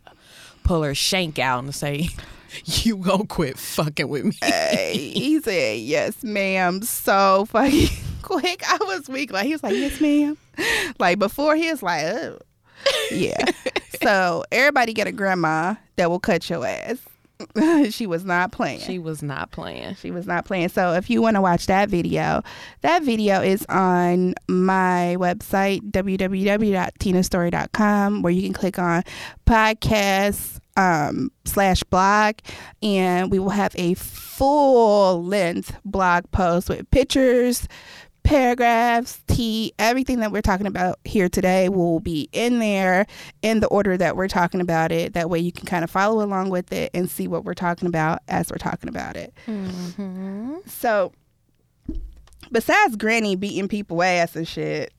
pull 0.63 0.83
her 0.83 0.95
shank 0.95 1.39
out 1.39 1.63
and 1.63 1.73
say, 1.75 2.09
You 2.65 2.97
gonna 2.97 3.25
quit 3.25 3.57
fucking 3.57 4.07
with 4.07 4.25
me. 4.25 4.35
Hey, 4.41 5.11
he 5.13 5.39
said, 5.41 5.79
"Yes, 5.79 6.23
ma'am." 6.23 6.81
So 6.81 7.45
fucking 7.49 7.89
quick. 8.21 8.63
I 8.67 8.77
was 8.85 9.07
weak. 9.09 9.31
Like 9.31 9.45
he 9.45 9.53
was 9.53 9.63
like, 9.63 9.75
"Yes, 9.75 9.99
ma'am." 10.01 10.37
Like 10.99 11.19
before, 11.19 11.55
he 11.55 11.69
was 11.69 11.81
like, 11.83 12.05
"Oh, 12.05 12.39
yeah." 13.11 13.43
so 14.01 14.43
everybody 14.51 14.93
get 14.93 15.07
a 15.07 15.11
grandma 15.11 15.75
that 15.95 16.09
will 16.09 16.19
cut 16.19 16.49
your 16.49 16.65
ass. 16.65 16.97
she 17.91 18.05
was 18.05 18.25
not 18.25 18.51
playing. 18.51 18.81
She 18.81 18.99
was 18.99 19.23
not 19.23 19.51
playing. 19.51 19.95
She 19.95 20.11
was 20.11 20.27
not 20.27 20.43
playing. 20.45 20.69
So 20.69 20.93
if 20.93 21.09
you 21.09 21.21
want 21.21 21.35
to 21.35 21.41
watch 21.41 21.65
that 21.67 21.89
video, 21.89 22.41
that 22.81 23.03
video 23.03 23.41
is 23.41 23.65
on 23.69 24.35
my 24.47 25.15
website, 25.19 25.81
www.tinastory.com, 25.91 28.21
where 28.21 28.33
you 28.33 28.43
can 28.43 28.53
click 28.53 28.77
on 28.77 29.03
podcast 29.45 30.59
um, 30.77 31.31
slash 31.45 31.81
blog, 31.83 32.35
and 32.81 33.29
we 33.31 33.39
will 33.39 33.49
have 33.49 33.73
a 33.75 33.95
full 33.95 35.21
length 35.23 35.75
blog 35.83 36.29
post 36.31 36.69
with 36.69 36.89
pictures, 36.91 37.67
paragraphs, 38.29 39.21
tea, 39.27 39.73
everything 39.79 40.19
that 40.19 40.31
we're 40.31 40.41
talking 40.43 40.67
about 40.67 40.99
here 41.03 41.27
today 41.29 41.67
will 41.67 41.99
be 41.99 42.29
in 42.31 42.59
there 42.59 43.07
in 43.41 43.59
the 43.59 43.67
order 43.67 43.97
that 43.97 44.15
we're 44.15 44.27
talking 44.27 44.61
about 44.61 44.91
it. 44.91 45.13
That 45.13 45.31
way 45.31 45.39
you 45.39 45.51
can 45.51 45.65
kind 45.65 45.83
of 45.83 45.89
follow 45.89 46.23
along 46.23 46.51
with 46.51 46.71
it 46.71 46.91
and 46.93 47.09
see 47.09 47.27
what 47.27 47.43
we're 47.43 47.55
talking 47.55 47.87
about 47.87 48.19
as 48.27 48.51
we're 48.51 48.57
talking 48.57 48.87
about 48.87 49.17
it. 49.17 49.33
Mm-hmm. 49.47 50.57
So, 50.67 51.11
besides 52.51 52.95
Granny 52.97 53.35
beating 53.35 53.67
people 53.67 54.03
ass 54.03 54.35
and 54.35 54.47
shit, 54.47 54.93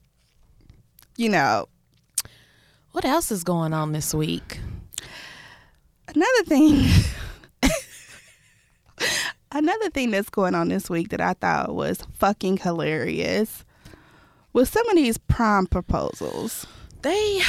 you 1.15 1.29
know, 1.29 1.67
What 2.91 3.05
else 3.05 3.31
is 3.31 3.45
going 3.45 3.71
on 3.73 3.93
this 3.93 4.13
week? 4.13 4.59
another 6.13 6.43
thing. 6.43 6.85
Another 9.51 9.89
thing 9.89 10.11
that's 10.11 10.29
going 10.29 10.55
on 10.55 10.69
this 10.69 10.89
week 10.89 11.09
that 11.09 11.21
I 11.21 11.33
thought 11.33 11.75
was 11.75 12.01
fucking 12.13 12.57
hilarious 12.57 13.63
was 14.53 14.69
some 14.69 14.87
of 14.89 14.95
these 14.95 15.17
prom 15.17 15.67
proposals. 15.67 16.65
They, 17.01 17.41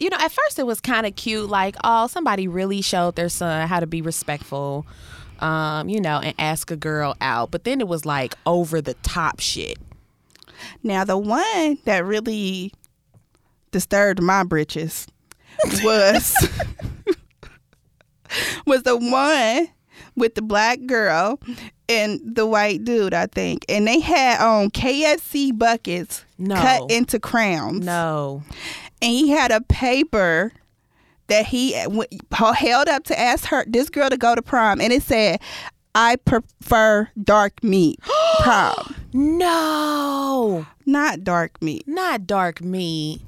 you 0.00 0.10
know, 0.10 0.16
at 0.20 0.30
first 0.32 0.58
it 0.58 0.66
was 0.66 0.80
kind 0.80 1.06
of 1.06 1.16
cute, 1.16 1.48
like, 1.48 1.76
oh, 1.82 2.06
somebody 2.06 2.46
really 2.46 2.82
showed 2.82 3.16
their 3.16 3.28
son 3.28 3.66
how 3.68 3.80
to 3.80 3.86
be 3.86 4.00
respectful, 4.00 4.86
um, 5.40 5.88
you 5.88 6.00
know, 6.00 6.20
and 6.20 6.34
ask 6.38 6.70
a 6.70 6.76
girl 6.76 7.16
out. 7.20 7.50
But 7.50 7.64
then 7.64 7.80
it 7.80 7.88
was 7.88 8.06
like 8.06 8.34
over 8.46 8.80
the 8.80 8.94
top 8.94 9.40
shit. 9.40 9.78
Now, 10.82 11.04
the 11.04 11.18
one 11.18 11.78
that 11.84 12.04
really 12.04 12.72
disturbed 13.72 14.22
my 14.22 14.44
britches 14.44 15.08
was 15.82 16.36
was 18.66 18.84
the 18.84 18.96
one 18.96 19.68
with 20.16 20.34
the 20.34 20.42
black 20.42 20.78
girl 20.86 21.38
and 21.88 22.20
the 22.24 22.46
white 22.46 22.84
dude, 22.84 23.14
I 23.14 23.26
think, 23.26 23.64
and 23.68 23.86
they 23.86 24.00
had 24.00 24.40
um, 24.40 24.48
on 24.64 24.70
KFC 24.70 25.56
buckets 25.56 26.24
No. 26.38 26.54
cut 26.56 26.90
into 26.90 27.18
crowns. 27.18 27.84
No. 27.84 28.42
and 29.00 29.10
he 29.10 29.30
had 29.30 29.50
a 29.50 29.60
paper 29.62 30.52
that 31.28 31.46
he 31.46 31.74
uh, 31.74 31.84
w- 31.84 32.08
held 32.54 32.88
up 32.88 33.04
to 33.04 33.18
ask 33.18 33.46
her 33.46 33.64
this 33.66 33.88
girl 33.88 34.10
to 34.10 34.16
go 34.18 34.34
to 34.34 34.42
prom, 34.42 34.80
and 34.80 34.92
it 34.92 35.02
said, 35.02 35.40
"I 35.94 36.16
prefer 36.16 37.08
dark 37.22 37.62
meat 37.64 37.98
prom, 38.40 38.94
No. 39.12 40.66
not 40.86 41.24
dark 41.24 41.60
meat." 41.62 41.86
Not 41.86 42.26
dark 42.26 42.60
meat. 42.60 43.20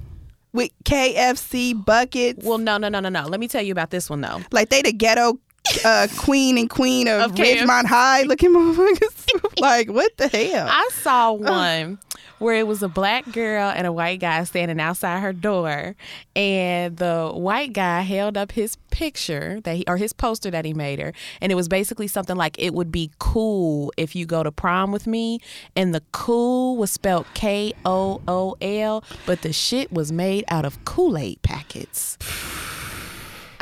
With 0.53 0.71
KFC 0.85 1.85
buckets, 1.85 2.45
Well, 2.45 2.59
no, 2.59 2.76
no, 2.79 2.88
no, 2.88 3.00
no, 3.00 3.09
no. 3.09 3.25
Let 3.26 3.41
me 3.41 3.49
tell 3.49 3.62
you 3.62 3.73
about 3.73 3.91
this 3.91 4.09
one 4.09 4.21
though. 4.21 4.41
like 4.53 4.69
they 4.69 4.83
the 4.83 4.93
ghetto 4.93 5.38
uh, 5.85 6.09
queen 6.18 6.59
and 6.59 6.68
queen 6.68 7.09
of, 7.09 7.23
Of 7.23 7.35
Ridgemont 7.37 7.87
High 7.87 8.23
looking 8.23 8.50
motherfuckers. 8.54 9.28
like 9.61 9.88
what 9.90 10.16
the 10.16 10.28
hell? 10.28 10.68
I 10.68 10.88
saw 10.92 11.33
one 11.33 11.99
where 12.38 12.56
it 12.56 12.66
was 12.66 12.83
a 12.83 12.88
black 12.88 13.30
girl 13.33 13.71
and 13.71 13.87
a 13.87 13.92
white 13.92 14.21
guy 14.21 14.42
standing 14.44 14.80
outside 14.80 15.21
her 15.21 15.33
door, 15.33 15.94
and 16.37 16.97
the 16.97 17.30
white 17.33 17.73
guy 17.73 18.00
held 18.00 18.37
up 18.37 18.52
his 18.52 18.76
picture 18.90 19.61
that 19.62 19.76
he 19.76 19.85
or 19.87 19.97
his 19.97 20.12
poster 20.12 20.50
that 20.50 20.64
he 20.64 20.75
made 20.75 20.99
her, 20.99 21.12
and 21.40 21.50
it 21.50 21.54
was 21.54 21.68
basically 21.68 22.09
something 22.09 22.37
like 22.37 22.56
it 22.59 22.75
would 22.75 22.92
be 22.92 23.11
cool 23.18 23.92
if 23.97 24.14
you 24.14 24.26
go 24.26 24.42
to 24.42 24.52
prom 24.52 24.92
with 24.92 25.06
me, 25.06 25.38
and 25.75 25.94
the 25.94 26.02
cool 26.12 26.76
was 26.76 26.90
spelled 26.90 27.26
K 27.35 27.73
O 27.85 28.21
O 28.28 28.56
L, 28.61 29.02
but 29.26 29.42
the 29.42 29.52
shit 29.52 29.90
was 29.92 30.12
made 30.12 30.44
out 30.49 30.64
of 30.64 30.85
Kool 30.85 31.16
Aid 31.16 31.40
packets. 31.42 32.18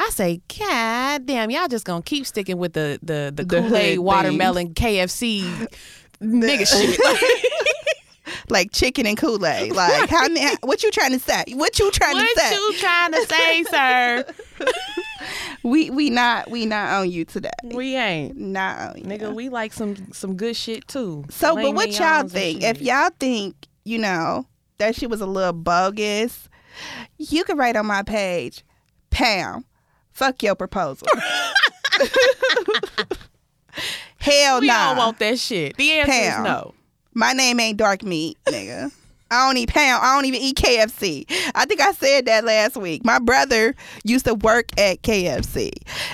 I 0.02 0.11
say, 0.11 0.40
God 0.59 1.26
damn, 1.26 1.50
y'all 1.50 1.68
just 1.68 1.85
gonna 1.85 2.02
keep 2.02 2.26
sticking 2.26 2.59
with 2.59 2.73
the 2.73 2.99
the 3.02 3.32
the, 3.35 3.44
The 3.44 3.61
Kool 3.61 3.76
Aid 3.76 3.99
watermelon 4.00 4.75
KFC 4.75 5.44
nigga 6.21 6.66
shit. 6.66 6.99
like 8.49 8.73
chicken 8.73 9.06
and 9.06 9.16
Kool 9.16 9.44
Aid. 9.47 9.73
Like 9.73 10.09
how 10.11 10.28
many? 10.28 10.56
What 10.62 10.82
you 10.82 10.90
trying 10.90 11.12
to 11.12 11.21
say? 11.21 11.44
What 11.52 11.78
you 11.78 11.90
trying 11.92 12.14
What 12.14 12.35
to 12.35 12.40
say? 12.40 12.50
What 12.50 12.75
you 12.75 12.78
trying 12.80 13.12
to 13.12 13.26
say, 13.26 13.62
sir? 13.64 14.25
we 15.62 15.90
we 15.90 16.11
not 16.11 16.50
we 16.50 16.66
not 16.66 16.90
on 16.90 17.11
you 17.11 17.25
today. 17.25 17.50
We 17.64 17.97
ain't. 17.97 18.37
Not 18.37 18.78
on 18.80 18.99
you. 18.99 19.04
Nigga, 19.04 19.32
we 19.32 19.49
like 19.49 19.73
some 19.73 20.12
some 20.12 20.37
good 20.37 20.56
shit 20.56 20.88
too. 20.88 21.25
So, 21.30 21.54
Filet 21.54 21.62
but 21.62 21.75
what 21.75 21.99
y'all 21.99 22.26
think? 22.28 22.62
If 22.62 22.80
y'all 22.80 23.11
think, 23.21 23.54
you 23.85 23.99
know, 23.99 24.47
that 24.78 24.97
shit 24.97 25.11
was 25.11 25.21
a 25.21 25.26
little 25.26 25.52
bogus, 25.52 26.49
you 27.18 27.44
can 27.44 27.56
write 27.56 27.76
on 27.76 27.87
my 27.87 28.02
page, 28.02 28.64
Pam, 29.11 29.64
fuck 30.12 30.42
your 30.42 30.54
proposal. 30.54 31.09
Hell 34.19 34.57
no. 34.57 34.61
we 34.61 34.66
nah. 34.69 34.88
don't 34.88 34.97
want 34.99 35.19
that 35.19 35.38
shit. 35.38 35.76
The 35.76 35.90
answer 35.92 36.12
Pam. 36.12 36.40
is 36.40 36.45
no. 36.45 36.75
My 37.14 37.33
name 37.33 37.61
ain't 37.61 37.76
dark 37.76 38.02
meat, 38.02 38.38
nigga. 38.47 38.92
I 39.31 39.47
don't 39.47 39.57
eat 39.57 39.71
pound. 39.71 40.04
I 40.04 40.14
don't 40.14 40.26
even 40.26 40.40
eat 40.40 40.57
KFC. 40.57 41.25
I 41.54 41.64
think 41.64 41.81
I 41.81 41.92
said 41.92 42.26
that 42.26 42.45
last 42.45 42.76
week. 42.76 43.02
My 43.02 43.19
brother 43.19 43.75
used 44.04 44.26
to 44.26 44.35
work 44.35 44.78
at 44.78 45.00
KFC, 45.02 45.71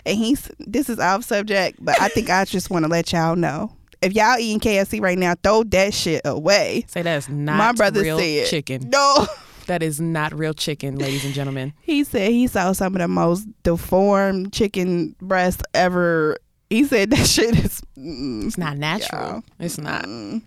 and 0.07 0.17
he's. 0.17 0.49
This 0.61 0.88
is 0.88 1.00
off 1.00 1.25
subject, 1.25 1.85
but 1.85 2.00
I 2.00 2.09
think 2.09 2.31
I 2.31 2.45
just 2.45 2.71
want 2.71 2.85
to 2.85 2.88
let 2.88 3.12
y'all 3.12 3.35
know. 3.35 3.73
If 4.00 4.12
y'all 4.14 4.38
eating 4.38 4.61
KFC 4.61 5.00
right 5.00 5.19
now, 5.19 5.35
throw 5.43 5.64
that 5.64 5.93
shit 5.93 6.23
away. 6.25 6.85
Say 6.87 7.02
that's 7.02 7.28
not 7.28 7.59
My 7.59 7.73
brother 7.73 8.02
real 8.02 8.19
said 8.19 8.47
chicken. 8.47 8.88
No. 8.88 9.26
That 9.68 9.82
is 9.82 10.00
not 10.00 10.34
real 10.34 10.52
chicken, 10.54 10.96
ladies 10.98 11.25
and 11.25 11.32
gentlemen. 11.34 11.72
He 11.82 12.02
said 12.04 12.32
he 12.32 12.46
saw 12.48 12.72
some 12.72 12.94
of 12.96 13.00
the 13.00 13.08
most 13.08 13.46
deformed 13.62 14.52
chicken 14.52 15.14
breasts 15.20 15.62
ever. 15.75 16.37
He 16.70 16.84
said 16.84 17.10
that 17.10 17.26
shit 17.34 17.56
is. 17.64 17.80
mm, 17.96 18.46
It's 18.46 18.58
not 18.58 18.76
natural. 18.76 19.42
It's 19.58 19.78
not. 19.78 20.04
mm. 20.04 20.42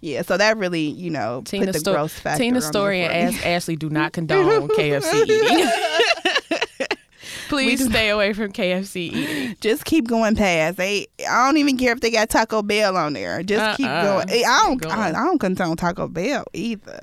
Yeah, 0.00 0.22
so 0.22 0.36
that 0.36 0.56
really, 0.58 0.82
you 0.82 1.10
know, 1.10 1.42
Tina, 1.44 1.66
put 1.66 1.72
the 1.72 1.78
Sto- 1.80 1.92
gross 1.92 2.12
factor. 2.18 2.42
Tina 2.42 2.60
Story 2.60 3.02
and. 3.02 3.34
Ask 3.34 3.44
Ashley 3.46 3.74
do 3.76 3.90
not 3.90 4.12
condone 4.14 4.68
KFC 4.68 5.26
eating. 5.28 5.70
Please 7.48 7.84
stay 7.84 8.10
away 8.10 8.32
from 8.34 8.52
KFC 8.52 8.96
eating. 9.12 9.56
just 9.60 9.84
keep 9.86 10.06
going 10.06 10.36
past. 10.36 10.76
They, 10.76 11.06
I 11.28 11.46
don't 11.46 11.56
even 11.56 11.76
care 11.78 11.92
if 11.92 12.00
they 12.00 12.10
got 12.10 12.28
Taco 12.28 12.62
Bell 12.62 12.96
on 12.96 13.14
there. 13.14 13.42
Just 13.42 13.76
keep 13.78 13.86
Uh-uh. 13.86 14.24
going. 14.24 14.44
I 14.44 14.62
don't, 14.66 14.80
Keep 14.80 14.90
I, 14.92 14.96
going. 14.96 15.16
I 15.16 15.24
don't 15.24 15.38
condone 15.38 15.76
Taco 15.76 16.08
Bell 16.08 16.44
either. 16.52 17.00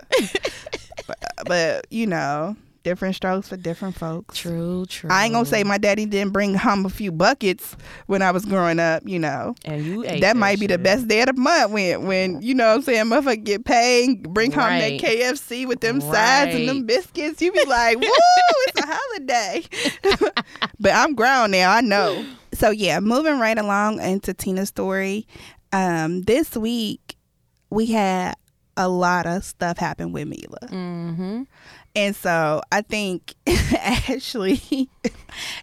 But, 1.45 1.87
you 1.89 2.07
know, 2.07 2.55
different 2.85 3.15
strokes 3.15 3.49
for 3.49 3.57
different 3.57 3.95
folks. 3.95 4.37
True, 4.37 4.85
true. 4.85 5.09
I 5.11 5.25
ain't 5.25 5.33
gonna 5.33 5.45
say 5.45 5.63
my 5.63 5.79
daddy 5.79 6.05
didn't 6.05 6.31
bring 6.31 6.53
home 6.53 6.85
a 6.85 6.89
few 6.89 7.11
buckets 7.11 7.75
when 8.05 8.21
I 8.21 8.29
was 8.29 8.45
growing 8.45 8.79
up. 8.79 9.01
You 9.05 9.17
know, 9.19 9.55
And 9.65 9.83
you 9.83 10.05
ate 10.05 10.21
that 10.21 10.37
might 10.37 10.59
be 10.59 10.67
the 10.67 10.77
best 10.77 11.07
day 11.07 11.21
of 11.21 11.27
the 11.27 11.33
month 11.33 11.71
when, 11.71 12.05
when 12.05 12.41
you 12.43 12.53
know 12.53 12.67
what 12.67 12.75
I'm 12.75 12.81
saying, 12.83 13.05
motherfucker 13.05 13.43
get 13.43 13.65
paid, 13.65 14.31
bring 14.31 14.51
home 14.51 14.79
that 14.79 14.91
KFC 15.01 15.67
with 15.67 15.81
them 15.81 15.99
sides 15.99 16.55
and 16.55 16.69
them 16.69 16.85
biscuits. 16.85 17.41
You 17.41 17.51
be 17.51 17.65
like, 17.67 17.97
woo, 17.97 18.07
it's 18.07 18.81
a 18.81 18.85
holiday. 18.87 19.63
but 20.79 20.93
I'm 20.93 21.15
grown 21.15 21.51
now, 21.51 21.71
I 21.71 21.81
know. 21.81 22.23
So 22.53 22.69
yeah, 22.69 22.99
moving 22.99 23.39
right 23.39 23.57
along 23.57 23.99
into 23.99 24.33
Tina's 24.33 24.69
story. 24.69 25.27
Um, 25.73 26.21
this 26.21 26.55
week 26.55 27.17
we 27.71 27.87
had 27.87 28.35
a 28.77 28.88
lot 28.88 29.25
of 29.25 29.44
stuff 29.44 29.77
happen 29.77 30.12
with 30.12 30.27
Mila. 30.27 30.60
Mm-hmm. 30.67 31.44
And 31.96 32.15
so 32.15 32.62
I 32.72 32.82
think 32.82 33.34
Ashley 33.48 34.89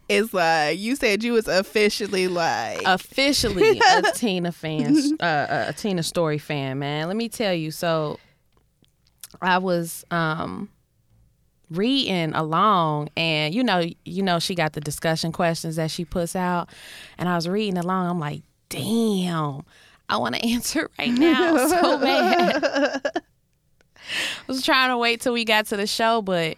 is 0.09 0.33
like 0.33 0.79
you 0.79 0.97
said 0.97 1.23
you 1.23 1.35
was 1.35 1.47
officially 1.47 2.27
like 2.29 2.81
officially 2.87 3.79
a 3.79 4.03
Tina 4.15 4.51
fan, 4.51 4.97
uh, 5.21 5.67
a 5.69 5.73
Tina 5.75 6.03
Story 6.03 6.39
fan, 6.39 6.79
man. 6.79 7.09
Let 7.09 7.17
me 7.17 7.29
tell 7.29 7.53
you. 7.53 7.71
So, 7.71 8.19
I 9.43 9.59
was 9.59 10.05
um 10.11 10.71
reading 11.71 12.35
along, 12.35 13.11
and 13.17 13.55
you 13.55 13.63
know, 13.63 13.85
you 14.05 14.23
know, 14.23 14.39
she 14.39 14.55
got 14.55 14.73
the 14.73 14.81
discussion 14.81 15.33
questions 15.33 15.77
that 15.77 15.91
she 15.91 16.07
puts 16.07 16.35
out, 16.35 16.71
and 17.19 17.29
I 17.29 17.35
was 17.35 17.47
reading 17.47 17.77
along. 17.77 18.09
I'm 18.09 18.21
like, 18.21 18.43
damn, 18.71 19.63
I 20.09 20.17
want 20.17 20.35
to 20.35 20.45
answer 20.47 20.91
right 20.99 21.13
now 21.13 21.57
so 21.69 21.99
bad. 22.01 23.05
I 23.15 23.21
was 24.47 24.63
trying 24.65 24.91
to 24.91 24.99
wait 24.99 25.21
till 25.21 25.33
we 25.33 25.45
got 25.45 25.67
to 25.67 25.77
the 25.77 25.87
show, 25.87 26.23
but 26.23 26.57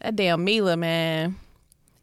that 0.00 0.16
damn 0.16 0.44
Mila, 0.44 0.76
man. 0.76 1.36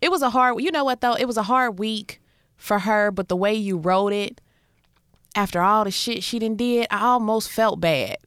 It 0.01 0.11
was 0.11 0.21
a 0.21 0.29
hard 0.29 0.61
you 0.61 0.71
know 0.71 0.83
what 0.83 1.01
though? 1.01 1.15
It 1.15 1.25
was 1.25 1.37
a 1.37 1.43
hard 1.43 1.79
week 1.79 2.21
for 2.57 2.79
her, 2.79 3.11
but 3.11 3.27
the 3.27 3.35
way 3.35 3.53
you 3.53 3.77
wrote 3.77 4.13
it, 4.13 4.41
after 5.35 5.61
all 5.61 5.83
the 5.85 5.91
shit 5.91 6.23
she 6.23 6.39
done 6.39 6.55
did, 6.55 6.87
I 6.91 7.01
almost 7.01 7.49
felt 7.49 7.79
bad. 7.79 8.17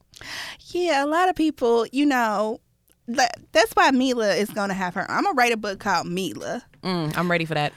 Yeah, 0.69 1.05
a 1.05 1.07
lot 1.07 1.29
of 1.29 1.35
people, 1.37 1.87
you 1.93 2.07
know, 2.07 2.61
that, 3.09 3.37
that's 3.53 3.73
why 3.73 3.91
Mila 3.91 4.35
is 4.35 4.51
gonna 4.51 4.75
have 4.75 4.95
her. 4.95 5.11
I'm 5.11 5.25
gonna 5.25 5.35
write 5.35 5.53
a 5.53 5.57
book 5.57 5.81
called 5.81 6.07
Mila. 6.07 6.63
Mm, 6.83 7.17
I'm 7.17 7.31
ready 7.31 7.45
for 7.45 7.55
that. 7.55 7.73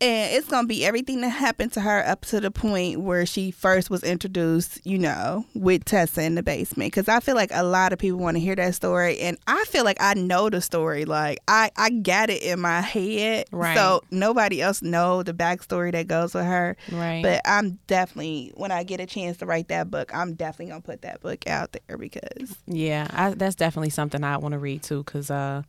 And 0.00 0.32
it's 0.34 0.48
gonna 0.48 0.66
be 0.66 0.84
everything 0.84 1.20
that 1.20 1.28
happened 1.28 1.72
to 1.74 1.80
her 1.80 2.06
up 2.06 2.22
to 2.26 2.40
the 2.40 2.50
point 2.50 3.00
where 3.00 3.26
she 3.26 3.50
first 3.50 3.90
was 3.90 4.02
introduced, 4.02 4.80
you 4.86 4.98
know, 4.98 5.44
with 5.54 5.84
Tessa 5.84 6.22
in 6.22 6.34
the 6.36 6.42
basement. 6.42 6.92
Because 6.92 7.08
I 7.08 7.20
feel 7.20 7.34
like 7.34 7.50
a 7.52 7.62
lot 7.62 7.92
of 7.92 7.98
people 7.98 8.18
want 8.18 8.36
to 8.36 8.40
hear 8.40 8.56
that 8.56 8.74
story, 8.74 9.18
and 9.20 9.36
I 9.46 9.64
feel 9.68 9.84
like 9.84 9.98
I 10.00 10.14
know 10.14 10.48
the 10.50 10.60
story. 10.60 11.04
Like 11.04 11.38
I, 11.48 11.70
I 11.76 11.90
got 11.90 12.30
it 12.30 12.42
in 12.42 12.60
my 12.60 12.80
head, 12.80 13.46
Right. 13.52 13.76
so 13.76 14.02
nobody 14.10 14.62
else 14.62 14.80
know 14.82 15.22
the 15.22 15.34
backstory 15.34 15.92
that 15.92 16.08
goes 16.08 16.34
with 16.34 16.46
her. 16.46 16.76
Right. 16.90 17.22
But 17.22 17.42
I'm 17.44 17.78
definitely 17.86 18.52
when 18.56 18.72
I 18.72 18.84
get 18.84 19.00
a 19.00 19.06
chance 19.06 19.36
to 19.38 19.46
write 19.46 19.68
that 19.68 19.90
book, 19.90 20.14
I'm 20.14 20.34
definitely 20.34 20.70
gonna 20.72 20.80
put 20.82 21.02
that 21.02 21.20
book 21.20 21.46
out 21.46 21.76
there 21.86 21.98
because 21.98 22.56
Yeah, 22.66 23.06
I, 23.10 23.30
that's 23.34 23.54
definitely 23.54 23.90
something 23.90 24.24
I 24.24 24.36
want 24.38 24.52
to 24.52 24.58
read 24.58 24.82
too. 24.82 25.04
Cause, 25.04 25.30
uh, 25.30 25.62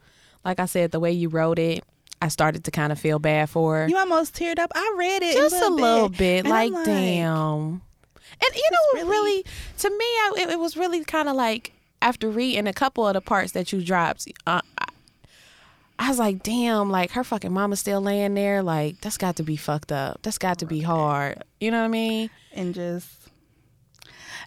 like 0.45 0.59
I 0.59 0.65
said, 0.65 0.91
the 0.91 0.99
way 0.99 1.11
you 1.11 1.29
wrote 1.29 1.59
it, 1.59 1.83
I 2.21 2.27
started 2.27 2.63
to 2.65 2.71
kind 2.71 2.91
of 2.91 2.99
feel 2.99 3.19
bad 3.19 3.49
for 3.49 3.75
her. 3.77 3.87
you 3.89 3.97
almost 3.97 4.35
teared 4.35 4.59
up. 4.59 4.71
I 4.75 4.95
read 4.97 5.23
it 5.23 5.35
just 5.35 5.55
a 5.61 5.69
little 5.69 6.09
bit, 6.09 6.17
bit, 6.17 6.39
and 6.45 6.49
like, 6.49 6.71
damn. 6.85 7.81
And 8.43 8.55
you 8.55 8.69
know, 8.71 8.77
really- 9.01 9.09
really, 9.09 9.45
to 9.79 9.89
me, 9.89 9.95
I, 10.05 10.33
it, 10.39 10.49
it 10.51 10.59
was 10.59 10.77
really 10.77 11.03
kind 11.03 11.27
of 11.29 11.35
like 11.35 11.73
after 12.01 12.29
reading 12.29 12.67
a 12.67 12.73
couple 12.73 13.07
of 13.07 13.13
the 13.13 13.21
parts 13.21 13.51
that 13.53 13.71
you 13.71 13.83
dropped, 13.83 14.27
uh, 14.47 14.61
I, 14.77 14.85
I 15.99 16.09
was 16.09 16.17
like, 16.19 16.41
damn, 16.41 16.89
like 16.89 17.11
her 17.11 17.23
fucking 17.23 17.51
mama 17.53 17.75
still 17.75 18.01
laying 18.01 18.33
there. 18.33 18.63
Like 18.63 19.01
that's 19.01 19.17
got 19.17 19.35
to 19.35 19.43
be 19.43 19.55
fucked 19.55 19.91
up. 19.91 20.19
That's 20.23 20.37
got 20.39 20.59
to 20.59 20.65
be 20.65 20.81
hard. 20.81 21.43
You 21.59 21.69
know 21.71 21.79
what 21.79 21.85
I 21.85 21.89
mean? 21.89 22.29
and 22.53 22.73
just 22.73 23.20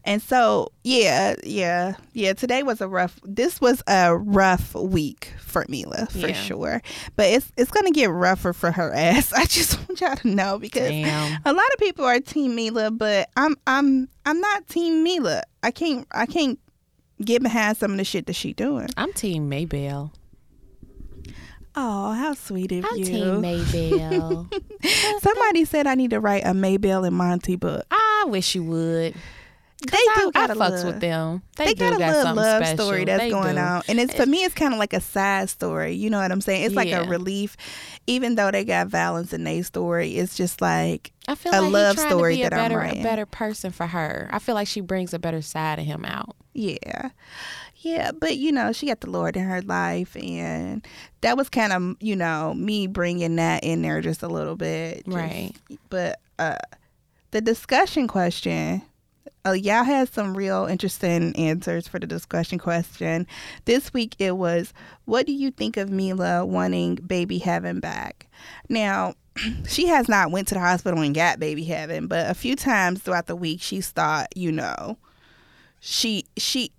and 0.05 0.21
so 0.23 0.69
yeah 0.85 1.35
yeah 1.45 1.95
yeah 2.13 2.33
today 2.35 2.63
was 2.63 2.81
a 2.81 2.89
rough 2.89 3.19
this 3.25 3.61
was 3.61 3.83
a 3.87 4.17
rough 4.17 4.75
week 4.75 5.33
for 5.39 5.65
mila 5.69 6.07
for 6.07 6.29
Yeah. 6.29 6.33
sure 6.35 6.83
but 7.17 7.27
it's 7.27 7.51
it's 7.57 7.71
gonna 7.71 7.91
get 7.91 8.11
rougher 8.11 8.53
for 8.53 8.71
her 8.71 8.93
ass 8.95 9.33
i 9.33 9.45
just 9.47 9.79
want 9.89 10.01
y'all 10.01 10.17
to 10.17 10.29
know 10.29 10.59
because 10.59 10.89
Damn. 10.91 11.41
a 11.45 11.53
lot 11.53 11.67
of 11.73 11.79
people 11.79 12.05
are 12.05 12.21
team 12.21 12.55
mila 12.55 12.91
but 12.91 13.31
i'm 13.37 13.57
i'm 13.67 14.09
i'm 14.27 14.41
not 14.41 14.67
team 14.69 15.03
mila 15.03 15.43
i 15.63 15.71
can't 15.71 16.07
i 16.13 16.27
can't 16.27 16.59
get 17.25 17.43
behind 17.43 17.77
some 17.77 17.93
of 17.93 17.97
the 17.97 18.05
shit 18.05 18.27
that 18.27 18.33
she 18.35 18.53
doing 18.53 18.89
I'm 18.97 19.13
Team 19.13 19.49
Maybell. 19.49 20.11
oh 21.77 22.13
how 22.13 22.35
sweet 22.35 22.73
of 22.73 22.85
I'm 22.91 22.99
you 22.99 23.05
Team 23.05 23.43
Maybell. 23.43 24.53
somebody 25.23 25.65
said 25.65 25.87
i 25.87 25.95
need 25.95 26.11
to 26.11 26.21
write 26.21 26.45
a 26.45 26.49
maybell 26.51 27.07
and 27.07 27.17
monty 27.17 27.57
book 27.57 27.87
I 27.91 28.27
wish 28.27 28.55
you 28.55 28.65
would. 28.65 29.15
They 29.91 29.99
do 30.21 30.31
I, 30.35 30.47
got 30.47 30.51
I 30.51 30.55
fucks 30.55 30.85
with 30.85 31.01
them. 31.01 31.43
They, 31.57 31.67
they, 31.67 31.75
do 31.75 31.81
got 31.81 31.93
a 31.95 31.99
got 31.99 32.17
little 32.17 32.35
love 32.35 32.65
special. 32.67 32.85
story 32.87 33.05
that's 33.05 33.23
They 33.23 33.31
going 33.31 33.55
do. 33.57 33.61
on 33.61 33.83
and 33.89 34.01
it's 34.01 34.15
for 34.15 34.27
me 34.27 34.45
it's 34.45 34.55
kind 34.55 34.73
of 34.73 34.79
like 34.79 34.93
a 34.93 35.01
side 35.01 35.49
story 35.51 35.93
you 35.95 36.11
know 36.11 36.19
what 36.19 36.31
i'm 36.33 36.41
saying 36.41 36.65
it's 36.65 36.75
like 36.75 36.91
a 36.93 37.05
relief 37.05 37.57
even 38.07 38.35
though 38.35 38.51
they 38.51 38.65
got 38.65 38.89
violence 38.89 39.33
in 39.33 39.45
their 39.45 39.63
story 39.63 40.17
it's 40.17 40.37
just 40.37 40.61
like 40.61 41.13
I 41.29 41.35
feel 41.35 41.53
a 41.53 41.61
like 41.63 41.73
love 41.73 41.99
story 41.99 42.35
to 42.37 42.39
be 42.39 42.43
that 42.45 42.53
a 42.53 42.57
I'm 42.57 42.63
better, 42.65 42.79
writing. 42.79 43.01
a 43.01 43.03
better 43.03 43.25
person 43.27 43.71
for 43.71 43.87
her. 43.87 44.29
I 44.31 44.39
feel 44.39 44.55
like 44.55 44.69
she 44.69 44.81
brings 44.83 45.15
a 45.15 45.19
better 45.19 45.41
side 45.41 45.79
of 45.79 45.87
him 45.87 46.05
out. 46.05 46.37
yeah 46.53 47.11
yeah 47.79 48.11
but 48.13 48.37
you 48.37 48.51
know 48.53 48.73
she 48.73 48.87
got 48.87 49.01
the 49.01 49.11
lord 49.11 49.37
in 49.37 49.45
her 49.45 49.61
life 49.63 50.17
and 50.17 50.87
that 51.21 51.37
was 51.37 51.49
kind 51.51 51.73
of 51.73 51.97
you 52.01 52.17
know 52.17 52.55
me 52.55 52.87
bringing 52.87 53.37
that 53.37 53.63
in 53.65 53.83
there 53.83 54.01
just 54.01 54.23
a 54.23 54.29
little 54.29 54.57
bit 54.57 55.05
just- 55.05 55.09
Right. 55.17 55.53
but 55.91 56.19
uh 56.39 56.57
the 57.33 57.41
discussion 57.41 58.07
question 58.09 58.81
uh, 59.47 59.53
y'all 59.53 59.85
had 59.85 60.13
some 60.13 60.37
real 60.37 60.67
interesting 60.67 61.35
answers 61.37 61.87
for 61.87 61.99
the 61.99 62.07
discussion 62.07 62.59
question. 62.59 63.27
This 63.65 63.93
week 63.93 64.17
it 64.19 64.37
was, 64.37 64.73
what 65.05 65.27
do 65.27 65.33
you 65.33 65.51
think 65.51 65.77
of 65.77 65.91
Mila 65.91 66.47
wanting 66.47 66.97
baby 66.97 67.39
heaven 67.39 67.81
back? 67.81 68.27
Now, 68.69 69.15
she 69.69 69.87
has 69.87 70.09
not 70.09 70.31
went 70.31 70.49
to 70.49 70.55
the 70.55 70.61
hospital 70.61 71.01
and 71.01 71.15
got 71.15 71.41
baby 71.41 71.65
heaven, 71.65 72.07
but 72.07 72.31
a 72.31 72.35
few 72.35 72.57
times 72.57 73.03
throughout 73.03 73.27
the 73.27 73.37
week 73.37 73.61
she's 73.61 73.91
thought, 73.91 74.29
you 74.37 74.51
know, 74.51 74.99
she 75.81 76.25
she 76.37 76.73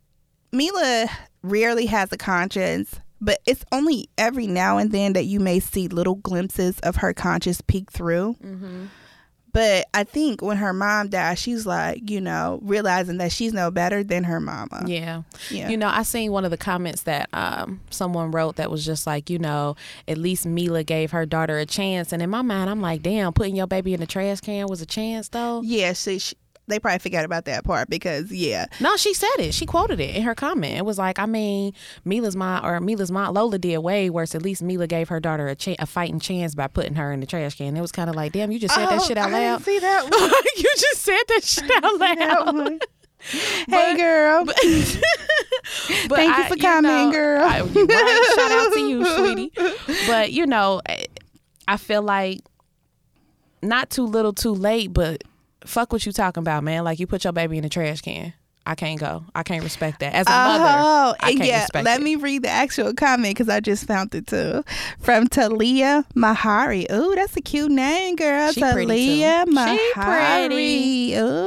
Mila 0.51 1.07
rarely 1.43 1.85
has 1.85 2.11
a 2.11 2.17
conscience, 2.17 2.99
but 3.21 3.39
it's 3.45 3.65
only 3.71 4.09
every 4.17 4.47
now 4.47 4.77
and 4.77 4.91
then 4.91 5.13
that 5.13 5.25
you 5.25 5.39
may 5.39 5.59
see 5.59 5.87
little 5.87 6.15
glimpses 6.15 6.79
of 6.79 6.97
her 6.97 7.13
conscience 7.13 7.61
peek 7.61 7.91
through. 7.91 8.35
But 9.55 9.87
I 9.93 10.03
think 10.03 10.41
when 10.41 10.57
her 10.57 10.73
mom 10.73 11.07
died, 11.07 11.39
she's 11.39 11.65
like, 11.65 12.09
you 12.09 12.19
know, 12.19 12.59
realizing 12.61 13.19
that 13.19 13.31
she's 13.31 13.53
no 13.53 13.71
better 13.71 14.03
than 14.03 14.25
her 14.25 14.41
mama. 14.41 14.83
Yeah. 14.85 15.21
Yeah. 15.49 15.69
You 15.69 15.77
know, 15.77 15.87
I 15.87 16.03
seen 16.03 16.33
one 16.33 16.43
of 16.43 16.51
the 16.51 16.57
comments 16.57 17.03
that 17.03 17.29
um, 17.31 17.79
someone 17.89 18.31
wrote 18.31 18.57
that 18.57 18.69
was 18.69 18.85
just 18.85 19.07
like, 19.07 19.29
you 19.29 19.39
know, 19.39 19.77
at 20.09 20.17
least 20.17 20.45
Mila 20.45 20.83
gave 20.83 21.11
her 21.11 21.25
daughter 21.25 21.57
a 21.57 21.65
chance. 21.65 22.11
And 22.11 22.21
in 22.21 22.29
my 22.29 22.41
mind, 22.41 22.69
I'm 22.69 22.81
like, 22.81 23.01
damn, 23.01 23.31
putting 23.31 23.55
your 23.55 23.65
baby 23.65 23.93
in 23.93 24.01
the 24.01 24.05
trash 24.05 24.41
can 24.41 24.67
was 24.67 24.81
a 24.81 24.85
chance, 24.85 25.29
though. 25.29 25.61
Yeah, 25.61 25.93
she, 25.93 26.19
she, 26.19 26.35
they 26.67 26.79
probably 26.79 26.99
forgot 26.99 27.25
about 27.25 27.45
that 27.45 27.63
part 27.63 27.89
because, 27.89 28.31
yeah. 28.31 28.65
No, 28.79 28.95
she 28.97 29.13
said 29.13 29.29
it. 29.39 29.53
She 29.53 29.65
quoted 29.65 29.99
it 29.99 30.15
in 30.15 30.23
her 30.23 30.33
comment. 30.35 30.77
It 30.77 30.85
was 30.85 30.97
like, 30.97 31.19
I 31.19 31.25
mean, 31.25 31.73
Mila's 32.03 32.35
mom 32.35 32.65
or 32.65 32.79
Mila's 32.79 33.11
mom, 33.11 33.33
Lola 33.35 33.59
did 33.59 33.77
way 33.79 34.09
worse. 34.09 34.33
At 34.35 34.41
least 34.41 34.63
Mila 34.63 34.87
gave 34.87 35.09
her 35.09 35.19
daughter 35.19 35.47
a, 35.47 35.75
a 35.79 35.85
fighting 35.85 36.19
chance 36.19 36.55
by 36.55 36.67
putting 36.67 36.95
her 36.95 37.11
in 37.11 37.19
the 37.19 37.25
trash 37.27 37.55
can. 37.55 37.77
It 37.77 37.81
was 37.81 37.91
kind 37.91 38.09
of 38.09 38.15
like, 38.15 38.31
damn, 38.31 38.51
you 38.51 38.59
just 38.59 38.73
said 38.73 38.87
that 38.87 38.99
Oh, 39.01 39.05
shit 39.07 39.17
out 39.17 39.29
I 39.31 39.39
didn't 39.39 39.51
loud. 39.51 39.63
see 39.63 39.79
that 39.79 40.03
one. 40.09 40.31
you 40.57 40.71
just 40.77 41.01
said 41.01 41.21
that 41.27 41.43
shit 41.43 41.71
out 41.83 41.99
That 41.99 42.45
loud. 42.45 42.79
hey, 43.69 43.97
girl. 43.97 44.45
But 46.07 46.17
Thank 46.17 46.37
you 46.37 46.43
for 46.55 46.61
commenting, 46.61 47.11
girl. 47.11 47.41
I- 47.43 47.61
right. 47.61 48.35
Shout 48.35 48.51
out 48.51 48.73
to 48.73 48.79
you, 48.79 49.05
sweetie. 49.17 49.51
But 50.07 50.31
you 50.31 50.45
know, 50.45 50.81
I- 50.87 51.07
I 51.67 51.77
feel 51.77 52.01
like 52.03 52.41
not 53.63 53.89
too 53.89 54.05
little, 54.05 54.31
too 54.33 54.53
late. 54.53 54.93
But 54.93 55.23
fuck 55.65 55.91
what 55.91 56.05
you 56.05 56.11
talking 56.11 56.41
about, 56.41 56.63
man. 56.63 56.83
Like 56.83 56.99
you 56.99 57.07
put 57.07 57.23
your 57.23 57.33
baby 57.33 57.57
in 57.57 57.63
the 57.63 57.69
trash 57.69 58.01
can. 58.01 58.33
I 58.67 58.73
can't 58.73 58.99
go. 58.99 59.23
I 59.35 59.43
can't 59.43 59.63
respect 59.63 59.99
that. 59.99 60.15
As 60.15 60.25
a 60.25 60.31
oh, 60.31 60.33
mother, 60.33 60.63
Oh, 60.65 61.15
I 61.19 61.35
can't 61.35 61.45
yeah. 61.45 61.67
Let 61.75 61.99
it. 61.99 62.03
me 62.03 62.15
read 62.15 62.41
the 62.41 62.49
actual 62.49 62.95
comment 62.95 63.35
because 63.35 63.47
I 63.47 63.59
just 63.59 63.85
found 63.85 64.15
it 64.15 64.25
too. 64.25 64.63
From 64.99 65.27
Talia 65.27 66.03
Mahari. 66.15 66.91
Ooh, 66.91 67.13
that's 67.13 67.37
a 67.37 67.41
cute 67.41 67.71
name, 67.71 68.15
girl. 68.15 68.51
She 68.51 68.61
pretty, 68.61 68.87
Talia 68.87 69.45
too. 69.45 69.51
She 69.51 69.93
pretty. 69.93 71.11
Mahari. 71.11 71.17
Ooh, 71.21 71.44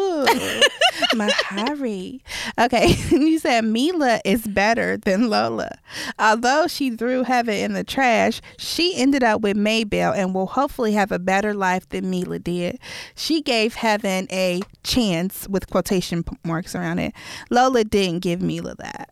Mahari. 1.18 2.20
Okay, 2.58 2.94
you 3.10 3.38
said 3.38 3.64
Mila 3.64 4.20
is 4.24 4.46
better 4.46 4.96
than 4.96 5.28
Lola. 5.28 5.78
Although 6.18 6.66
she 6.66 6.90
threw 6.90 7.24
Heaven 7.24 7.54
in 7.54 7.72
the 7.72 7.84
trash, 7.84 8.40
she 8.58 8.96
ended 8.96 9.22
up 9.22 9.40
with 9.40 9.56
Maybell 9.56 10.16
and 10.16 10.34
will 10.34 10.46
hopefully 10.46 10.92
have 10.92 11.12
a 11.12 11.18
better 11.18 11.54
life 11.54 11.88
than 11.88 12.10
Mila 12.10 12.38
did. 12.38 12.78
She 13.14 13.42
gave 13.42 13.74
Heaven 13.74 14.26
a 14.30 14.60
chance 14.82 15.48
with 15.48 15.70
quotation 15.70 16.24
marks 16.44 16.74
around 16.74 16.98
it. 16.98 17.12
Lola 17.50 17.84
didn't 17.84 18.20
give 18.20 18.40
Mila 18.40 18.74
that. 18.76 19.10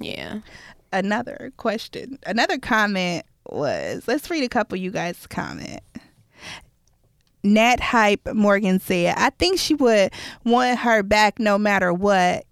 Yeah. 0.00 0.40
Another 0.92 1.52
question, 1.56 2.18
another 2.26 2.58
comment 2.58 3.24
was 3.48 4.06
let's 4.06 4.30
read 4.30 4.44
a 4.44 4.48
couple 4.48 4.76
you 4.78 4.90
guys 4.90 5.26
comment. 5.26 5.80
Nat 7.42 7.80
Hype 7.80 8.28
Morgan 8.34 8.78
said, 8.80 9.14
I 9.16 9.30
think 9.30 9.58
she 9.58 9.74
would 9.74 10.12
want 10.44 10.78
her 10.80 11.02
back 11.02 11.38
no 11.38 11.58
matter 11.58 11.92
what 11.92 12.44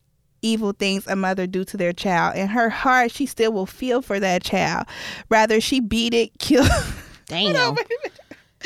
evil 0.42 0.72
things 0.72 1.06
a 1.06 1.16
mother 1.16 1.46
do 1.46 1.64
to 1.64 1.76
their 1.76 1.92
child. 1.92 2.36
In 2.36 2.48
her 2.48 2.68
heart, 2.70 3.10
she 3.12 3.26
still 3.26 3.52
will 3.52 3.66
feel 3.66 4.02
for 4.02 4.18
that 4.20 4.42
child. 4.42 4.86
Rather 5.28 5.60
she 5.60 5.80
beat 5.80 6.14
it, 6.14 6.38
kill 6.38 6.64
Damn. 7.26 7.76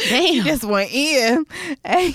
Damn. 0.08 0.44
just 0.44 0.64
went 0.64 0.92
in. 0.92 1.44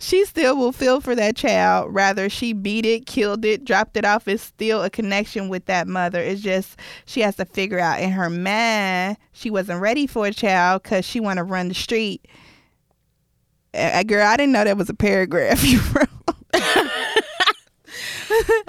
She 0.00 0.24
still 0.26 0.56
will 0.56 0.72
feel 0.72 1.00
for 1.00 1.14
that 1.14 1.36
child. 1.36 1.94
Rather, 1.94 2.28
she 2.28 2.52
beat 2.52 2.84
it, 2.84 3.06
killed 3.06 3.44
it, 3.44 3.64
dropped 3.64 3.96
it 3.96 4.04
off. 4.04 4.28
It's 4.28 4.42
still 4.42 4.82
a 4.82 4.90
connection 4.90 5.48
with 5.48 5.64
that 5.66 5.86
mother. 5.88 6.20
It's 6.20 6.42
just 6.42 6.78
she 7.06 7.20
has 7.20 7.36
to 7.36 7.44
figure 7.46 7.78
out 7.78 8.00
in 8.00 8.10
her 8.10 8.28
mind 8.28 9.16
she 9.32 9.48
wasn't 9.48 9.80
ready 9.80 10.06
for 10.06 10.26
a 10.26 10.32
child 10.32 10.82
because 10.82 11.06
she 11.06 11.20
want 11.20 11.38
to 11.38 11.44
run 11.44 11.68
the 11.68 11.74
street. 11.74 12.26
Uh, 13.74 14.02
girl, 14.02 14.26
I 14.26 14.36
didn't 14.36 14.52
know 14.52 14.64
that 14.64 14.76
was 14.76 14.90
a 14.90 14.94
paragraph 14.94 15.64
you 15.66 15.80
wrote. 15.94 16.08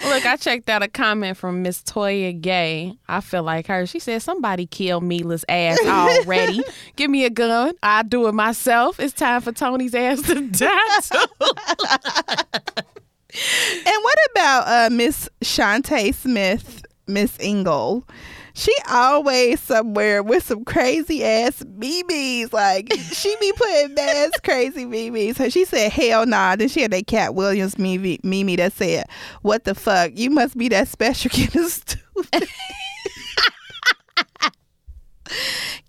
Look, 0.06 0.26
I 0.26 0.36
checked 0.38 0.70
out 0.70 0.84
a 0.84 0.88
comment 0.88 1.38
from 1.38 1.62
Miss 1.62 1.82
Toya 1.82 2.40
Gay. 2.40 2.98
I 3.08 3.22
feel 3.22 3.44
like 3.44 3.68
her. 3.68 3.86
She 3.86 4.00
said, 4.00 4.22
Somebody 4.22 4.66
kill 4.66 5.02
Mila's 5.02 5.46
ass 5.48 5.80
already. 5.86 6.62
Give 6.96 7.10
me 7.10 7.26
a 7.26 7.30
gun. 7.30 7.74
I'll 7.82 8.04
do 8.04 8.28
it 8.28 8.34
myself. 8.34 9.00
It's 9.00 9.14
time 9.14 9.42
for 9.42 9.52
Tony's 9.52 9.96
ass 9.96 10.22
to 10.24 10.42
die. 10.50 11.60
And 13.86 14.04
what 14.04 14.18
about 14.32 14.68
uh, 14.68 14.90
Miss 14.92 15.30
Shantae 15.42 16.14
Smith, 16.14 16.86
Miss 17.08 17.40
Ingle? 17.40 18.06
She 18.54 18.74
always 18.90 19.60
somewhere 19.60 20.22
with 20.22 20.44
some 20.44 20.64
crazy 20.64 21.24
ass 21.24 21.64
BBs. 21.64 22.54
Like 22.54 22.94
she 22.94 23.36
be 23.40 23.52
putting 23.54 23.96
ass 24.00 24.32
crazy 24.44 24.86
BBs. 24.86 25.38
So 25.38 25.50
she 25.50 25.66
said, 25.66 25.92
"Hell 25.92 26.26
nah." 26.26 26.56
Then 26.56 26.68
she 26.68 26.82
had 26.82 26.92
that 26.92 27.08
Katt 27.08 27.34
Williams 27.34 27.80
Mimi, 27.80 28.20
Mimi 28.24 28.56
that 28.58 28.74
said, 28.74 29.06
"What 29.42 29.64
the 29.64 29.74
fuck? 29.74 30.12
You 30.16 30.30
must 30.30 30.58
be 30.58 30.68
that 30.70 30.88
special 30.88 31.30
kid 31.30 31.56
of 31.56 31.72
stupid." 31.72 32.48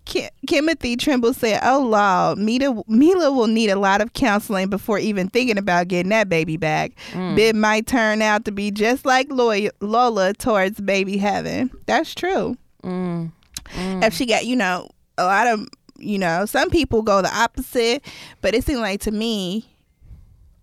Ki- 0.04 0.28
Timothy 0.46 0.96
Trimble 0.96 1.32
said, 1.32 1.60
"Oh 1.62 1.80
Lord, 1.80 2.38
Mila, 2.38 2.82
Mila 2.88 3.32
will 3.32 3.46
need 3.46 3.70
a 3.70 3.78
lot 3.78 4.00
of 4.00 4.12
counseling 4.12 4.68
before 4.68 4.98
even 4.98 5.28
thinking 5.28 5.56
about 5.58 5.88
getting 5.88 6.10
that 6.10 6.28
baby 6.28 6.56
back. 6.58 6.92
Bit 7.12 7.56
might 7.56 7.86
turn 7.86 8.20
out 8.22 8.44
to 8.44 8.52
be 8.52 8.70
just 8.70 9.06
like 9.06 9.30
Loy- 9.30 9.70
Lola 9.80 10.34
towards 10.34 10.80
baby 10.80 11.16
heaven. 11.16 11.70
That's 11.86 12.14
true. 12.14 12.56
Mm. 12.82 13.32
If 13.76 14.12
she 14.12 14.26
got, 14.26 14.44
you 14.44 14.56
know, 14.56 14.88
a 15.16 15.24
lot 15.24 15.46
of, 15.46 15.66
you 15.98 16.18
know, 16.18 16.44
some 16.44 16.68
people 16.68 17.00
go 17.02 17.22
the 17.22 17.34
opposite, 17.34 18.04
but 18.42 18.54
it 18.54 18.62
seemed 18.64 18.80
like 18.80 19.00
to 19.02 19.10
me, 19.10 19.64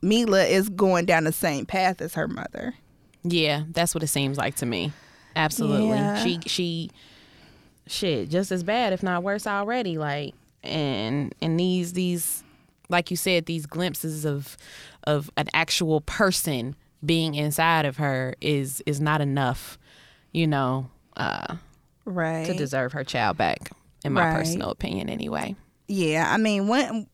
Mila 0.04 0.44
is 0.46 0.70
going 0.70 1.06
down 1.06 1.24
the 1.24 1.32
same 1.32 1.66
path 1.66 2.00
as 2.02 2.14
her 2.14 2.28
mother. 2.28 2.76
Yeah, 3.24 3.64
that's 3.72 3.94
what 3.94 4.04
it 4.04 4.08
seems 4.08 4.38
like 4.38 4.56
to 4.58 4.66
me. 4.66 4.92
Absolutely. 5.36 5.88
Yeah. 5.90 6.24
She 6.24 6.40
she 6.46 6.92
shit, 7.88 8.30
just 8.30 8.52
as 8.52 8.63
bad 8.63 8.94
if 8.94 9.04
not 9.04 9.24
worse 9.24 9.46
already 9.48 9.98
like 9.98 10.34
and 10.63 11.34
and 11.41 11.60
these 11.60 11.94
these 11.94 12.44
like 12.89 13.10
you 13.10 13.17
said 13.17 13.46
these 13.46 13.65
glimpses 13.65 14.26
of 14.26 14.58
of 15.06 15.30
an 15.38 15.48
actual 15.54 16.02
person 16.02 16.76
being 17.04 17.34
inside 17.36 17.86
of 17.86 17.98
her 17.98 18.36
is 18.41 18.82
is 18.86 19.02
not 19.02 19.22
enough, 19.22 19.78
you 20.32 20.46
know, 20.48 20.89
uh 21.17 21.56
Right. 22.06 22.46
to 22.48 22.54
deserve 22.54 22.94
her 22.94 23.04
child 23.04 23.38
back 23.38 23.72
in 24.04 24.13
my 24.13 24.26
Right. 24.26 24.36
personal 24.36 24.70
opinion 24.72 25.10
anyway. 25.10 25.56
Yeah, 25.88 26.32
I 26.34 26.38
mean, 26.38 26.70
when, 26.70 27.06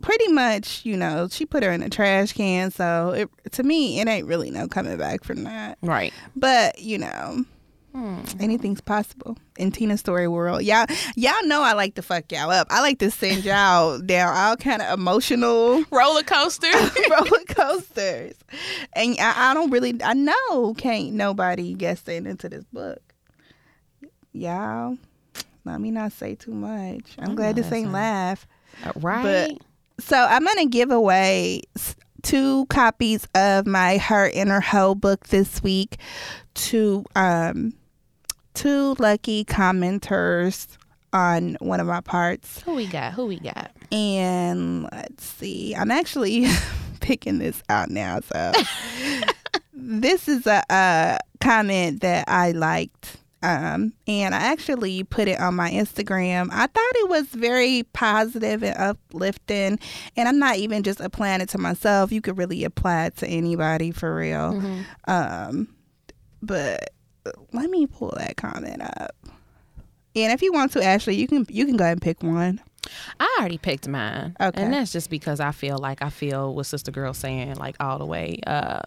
pretty 0.00 0.28
much, 0.32 0.86
you 0.86 0.96
know, 0.96 1.28
she 1.30 1.44
put 1.44 1.62
her 1.62 1.70
in 1.70 1.82
a 1.82 1.90
trash 1.90 2.32
can. 2.32 2.70
So 2.70 3.10
it, 3.10 3.52
to 3.52 3.62
me, 3.62 4.00
it 4.00 4.08
ain't 4.08 4.26
really 4.26 4.50
no 4.50 4.68
coming 4.68 4.96
back 4.96 5.22
from 5.22 5.44
that. 5.44 5.76
Right. 5.82 6.14
But 6.34 6.78
you 6.80 6.96
know, 6.98 7.44
anything's 7.94 8.80
possible 8.80 9.36
in 9.58 9.70
Tina 9.70 9.96
Story 9.96 10.26
world. 10.28 10.62
Y'all, 10.62 10.86
y'all 11.14 11.44
know 11.44 11.62
I 11.62 11.74
like 11.74 11.94
to 11.96 12.02
fuck 12.02 12.30
y'all 12.32 12.50
up. 12.50 12.66
I 12.70 12.80
like 12.80 12.98
to 13.00 13.10
send 13.10 13.44
y'all 13.44 13.98
down 14.06 14.34
all 14.36 14.56
kind 14.56 14.80
of 14.82 14.98
emotional 14.98 15.84
Roller 15.90 16.22
coaster. 16.22 16.70
roller 17.10 17.44
coasters, 17.48 18.34
and 18.94 19.16
I, 19.20 19.50
I 19.50 19.54
don't 19.54 19.70
really. 19.70 20.00
I 20.02 20.14
know 20.14 20.74
can't 20.74 21.12
nobody 21.12 21.74
guessing 21.74 22.26
into 22.26 22.48
this 22.48 22.64
book. 22.72 23.00
Y'all, 24.32 24.96
let 25.64 25.80
me 25.80 25.90
not 25.90 26.12
say 26.12 26.34
too 26.34 26.54
much. 26.54 27.14
I'm 27.18 27.32
I 27.32 27.34
glad 27.34 27.56
this 27.56 27.70
ain't 27.72 27.92
laugh. 27.92 28.46
right. 28.96 29.50
But, 29.58 30.04
So 30.04 30.16
I'm 30.16 30.44
gonna 30.44 30.66
give 30.66 30.90
away 30.90 31.62
two 32.22 32.66
copies 32.66 33.26
of 33.34 33.66
my 33.66 33.98
Her 33.98 34.28
Inner 34.28 34.60
Hoe 34.60 34.94
book 34.94 35.26
this 35.28 35.62
week 35.62 35.98
to 36.54 37.04
um 37.14 37.74
two 38.54 38.94
lucky 38.98 39.44
commenters 39.44 40.66
on 41.12 41.56
one 41.60 41.80
of 41.80 41.86
my 41.86 42.00
parts. 42.00 42.62
Who 42.62 42.74
we 42.74 42.86
got? 42.86 43.12
Who 43.12 43.26
we 43.26 43.38
got? 43.38 43.70
And 43.90 44.88
let's 44.92 45.24
see, 45.24 45.74
I'm 45.74 45.90
actually 45.90 46.46
picking 47.00 47.38
this 47.38 47.62
out 47.68 47.90
now. 47.90 48.20
So 48.20 48.52
this 49.74 50.28
is 50.28 50.46
a, 50.46 50.62
a 50.70 51.18
comment 51.40 52.00
that 52.00 52.28
I 52.28 52.52
liked. 52.52 53.18
Um, 53.44 53.92
and 54.06 54.36
I 54.36 54.38
actually 54.38 55.02
put 55.02 55.26
it 55.26 55.40
on 55.40 55.56
my 55.56 55.68
Instagram. 55.68 56.48
I 56.52 56.68
thought 56.68 56.92
it 56.94 57.08
was 57.08 57.26
very 57.26 57.82
positive 57.92 58.62
and 58.62 58.78
uplifting. 58.78 59.80
And 60.16 60.28
I'm 60.28 60.38
not 60.38 60.58
even 60.58 60.84
just 60.84 61.00
applying 61.00 61.40
it 61.40 61.48
to 61.48 61.58
myself. 61.58 62.12
You 62.12 62.20
could 62.20 62.38
really 62.38 62.62
apply 62.62 63.06
it 63.06 63.16
to 63.16 63.26
anybody 63.26 63.90
for 63.90 64.14
real. 64.14 64.62
Um, 65.08 65.74
but 66.40 66.90
let 67.52 67.70
me 67.70 67.86
pull 67.86 68.14
that 68.16 68.36
comment 68.36 68.82
up. 68.82 69.14
And 70.14 70.32
if 70.32 70.42
you 70.42 70.52
want 70.52 70.72
to, 70.72 70.84
Ashley, 70.84 71.16
you 71.16 71.26
can 71.26 71.46
you 71.48 71.64
can 71.66 71.76
go 71.76 71.84
ahead 71.84 71.92
and 71.92 72.02
pick 72.02 72.22
one. 72.22 72.60
I 73.18 73.36
already 73.38 73.58
picked 73.58 73.88
mine. 73.88 74.36
Okay. 74.40 74.60
And 74.60 74.72
that's 74.72 74.92
just 74.92 75.08
because 75.08 75.40
I 75.40 75.52
feel 75.52 75.78
like 75.78 76.02
I 76.02 76.10
feel 76.10 76.54
what 76.54 76.66
Sister 76.66 76.90
Girl 76.90 77.14
saying, 77.14 77.54
like 77.56 77.76
all 77.80 77.98
the 77.98 78.06
way. 78.06 78.38
Uh 78.46 78.80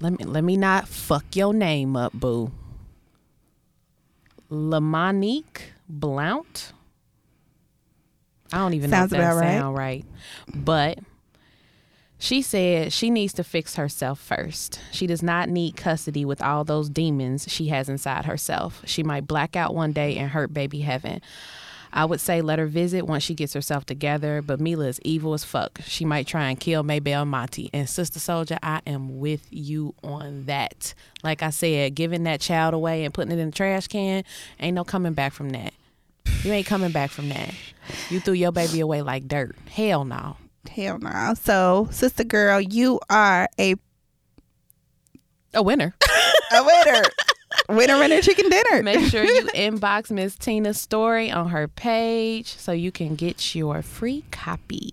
let 0.00 0.18
me 0.18 0.24
let 0.24 0.44
me 0.44 0.56
not 0.56 0.88
fuck 0.88 1.24
your 1.34 1.54
name 1.54 1.96
up, 1.96 2.12
boo. 2.12 2.52
Lamonique 4.50 5.60
Blount. 5.88 6.72
I 8.52 8.58
don't 8.58 8.74
even 8.74 8.90
Sounds 8.90 9.10
know 9.10 9.18
if 9.18 9.22
that 9.22 9.32
about 9.32 9.40
right. 9.40 9.58
sound 9.58 9.76
right. 9.76 10.04
But 10.54 10.98
she 12.18 12.42
said 12.42 12.92
she 12.92 13.10
needs 13.10 13.32
to 13.34 13.44
fix 13.44 13.76
herself 13.76 14.18
first. 14.18 14.80
She 14.90 15.06
does 15.06 15.22
not 15.22 15.48
need 15.48 15.76
custody 15.76 16.24
with 16.24 16.42
all 16.42 16.64
those 16.64 16.88
demons 16.88 17.46
she 17.48 17.68
has 17.68 17.88
inside 17.88 18.24
herself. 18.24 18.82
She 18.86 19.02
might 19.02 19.26
black 19.26 19.56
out 19.56 19.74
one 19.74 19.92
day 19.92 20.16
and 20.16 20.30
hurt 20.30 20.54
baby 20.54 20.80
heaven. 20.80 21.20
I 21.92 22.04
would 22.04 22.20
say 22.20 22.42
let 22.42 22.58
her 22.58 22.66
visit 22.66 23.06
once 23.06 23.22
she 23.22 23.34
gets 23.34 23.54
herself 23.54 23.86
together, 23.86 24.42
but 24.42 24.60
Mila 24.60 24.86
is 24.86 25.00
evil 25.02 25.32
as 25.34 25.44
fuck. 25.44 25.80
She 25.84 26.04
might 26.04 26.26
try 26.26 26.50
and 26.50 26.60
kill 26.60 26.82
Maybelle 26.82 27.24
Monty. 27.24 27.70
And 27.72 27.88
Sister 27.88 28.18
Soldier, 28.18 28.58
I 28.62 28.82
am 28.86 29.18
with 29.18 29.46
you 29.50 29.94
on 30.02 30.44
that. 30.44 30.92
Like 31.22 31.42
I 31.42 31.50
said, 31.50 31.94
giving 31.94 32.24
that 32.24 32.40
child 32.40 32.74
away 32.74 33.04
and 33.04 33.14
putting 33.14 33.32
it 33.32 33.38
in 33.40 33.50
the 33.50 33.56
trash 33.56 33.86
can, 33.86 34.24
ain't 34.60 34.74
no 34.74 34.84
coming 34.84 35.14
back 35.14 35.32
from 35.32 35.50
that. 35.50 35.72
You 36.42 36.52
ain't 36.52 36.66
coming 36.66 36.92
back 36.92 37.10
from 37.10 37.28
that. 37.30 37.54
You 38.10 38.20
threw 38.20 38.34
your 38.34 38.52
baby 38.52 38.80
away 38.80 39.00
like 39.02 39.26
dirt. 39.26 39.56
Hell 39.68 40.04
no. 40.04 40.36
Hell 40.68 40.98
no. 40.98 41.34
So, 41.40 41.88
sister 41.90 42.24
girl, 42.24 42.60
you 42.60 43.00
are 43.10 43.48
a 43.58 43.74
A 45.54 45.62
winner. 45.62 45.94
a 46.52 46.62
winner. 46.62 47.02
winner, 47.68 47.98
winner, 47.98 48.20
chicken 48.20 48.50
dinner. 48.50 48.82
Make 48.82 49.10
sure 49.10 49.24
you 49.24 49.42
inbox 49.54 50.10
Miss 50.10 50.36
Tina's 50.36 50.78
story 50.80 51.30
on 51.30 51.48
her 51.48 51.68
page 51.68 52.48
so 52.56 52.72
you 52.72 52.92
can 52.92 53.14
get 53.14 53.54
your 53.54 53.82
free 53.82 54.24
copy. 54.30 54.92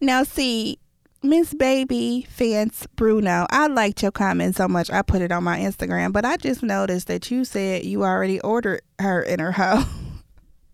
Now, 0.00 0.22
see, 0.24 0.78
Miss 1.22 1.54
Baby 1.54 2.26
Fence 2.28 2.86
Bruno, 2.96 3.46
I 3.48 3.66
liked 3.68 4.02
your 4.02 4.12
comment 4.12 4.56
so 4.56 4.68
much. 4.68 4.90
I 4.90 5.00
put 5.00 5.22
it 5.22 5.32
on 5.32 5.42
my 5.42 5.58
Instagram, 5.58 6.12
but 6.12 6.26
I 6.26 6.36
just 6.36 6.62
noticed 6.62 7.06
that 7.06 7.30
you 7.30 7.46
said 7.46 7.84
you 7.84 8.04
already 8.04 8.40
ordered 8.40 8.82
Her 8.98 9.22
Inner 9.24 9.52
Hoe. 9.52 9.84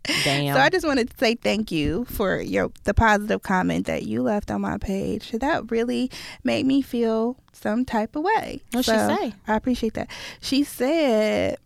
Damn. 0.05 0.55
So 0.55 0.61
I 0.61 0.71
just 0.71 0.87
wanted 0.87 1.11
to 1.11 1.17
say 1.19 1.35
thank 1.35 1.71
you 1.71 2.05
for 2.07 2.41
your 2.41 2.71
the 2.85 2.95
positive 2.95 3.43
comment 3.43 3.87
that 3.87 4.05
you 4.05 4.23
left 4.23 4.51
on 4.51 4.63
my 4.63 4.79
page. 4.79 5.31
That 5.33 5.71
really 5.71 6.11
made 6.43 6.67
me 6.67 6.83
feel 6.83 7.37
some 7.53 7.85
type 7.85 8.17
of 8.17 8.23
way. 8.23 8.63
What'd 8.73 8.87
she 8.87 8.93
say? 8.93 9.35
I 9.47 9.57
appreciate 9.57 9.95
that. 9.95 10.11
She 10.41 10.65
said, 10.65 11.59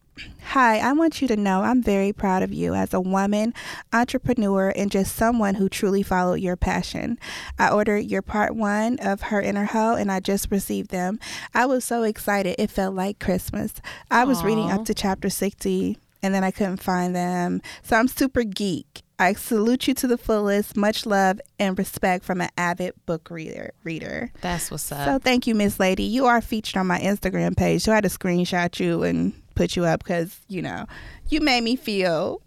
Hi, 0.43 0.79
I 0.79 0.93
want 0.93 1.21
you 1.21 1.29
to 1.29 1.37
know 1.37 1.63
I'm 1.63 1.83
very 1.83 2.13
proud 2.13 2.43
of 2.45 2.53
you 2.53 2.75
as 2.75 2.95
a 2.95 3.01
woman, 3.01 3.53
entrepreneur, 3.93 4.73
and 4.77 4.91
just 4.91 5.17
someone 5.17 5.57
who 5.57 5.69
truly 5.69 6.03
followed 6.05 6.41
your 6.41 6.57
passion. 6.57 7.19
I 7.59 7.71
ordered 7.71 8.05
your 8.05 8.23
part 8.23 8.55
one 8.55 8.99
of 9.01 9.23
Her 9.23 9.41
Inner 9.41 9.65
Hoe 9.65 9.97
and 9.97 10.13
I 10.13 10.21
just 10.21 10.51
received 10.53 10.91
them. 10.91 11.19
I 11.53 11.67
was 11.67 11.85
so 11.85 12.05
excited. 12.05 12.55
It 12.59 12.71
felt 12.71 12.95
like 12.95 13.19
Christmas. 13.19 13.75
I 14.11 14.25
was 14.25 14.45
reading 14.45 14.71
up 14.71 14.85
to 14.85 14.95
chapter 14.95 15.31
60 15.31 15.99
and 16.25 16.35
then 16.35 16.43
I 16.43 16.51
couldn't 16.51 16.83
find 16.83 17.15
them. 17.15 17.61
So 17.83 17.97
I'm 17.97 18.09
super 18.09 18.45
geek. 18.45 19.03
I 19.19 19.35
salute 19.35 19.87
you 19.87 19.95
to 19.95 20.07
the 20.07 20.17
fullest. 20.17 20.75
Much 20.77 21.05
love 21.05 21.39
and 21.59 21.79
respect 21.79 22.25
from 22.25 22.41
an 22.41 22.49
avid 22.57 22.95
book 23.05 23.31
reader. 23.31 23.73
Reader. 23.85 24.33
That's 24.41 24.71
what's 24.71 24.91
up. 24.91 25.05
So 25.07 25.19
thank 25.19 25.47
you, 25.47 25.55
Miss 25.55 25.79
Lady. 25.79 26.03
You 26.03 26.25
are 26.27 26.41
featured 26.41 26.79
on 26.79 26.87
my 26.87 26.99
Instagram 26.99 27.55
page. 27.57 27.83
So 27.83 27.93
I 27.93 27.97
had 27.97 28.05
to 28.05 28.11
screenshot 28.11 28.81
you 28.81 29.03
and 29.03 29.35
put 29.55 29.77
you 29.77 29.85
up 29.85 30.03
because 30.03 30.41
you 30.49 30.63
know 30.63 30.87
you 31.29 31.41
made 31.41 31.63
me 31.63 31.77
feel 31.77 32.41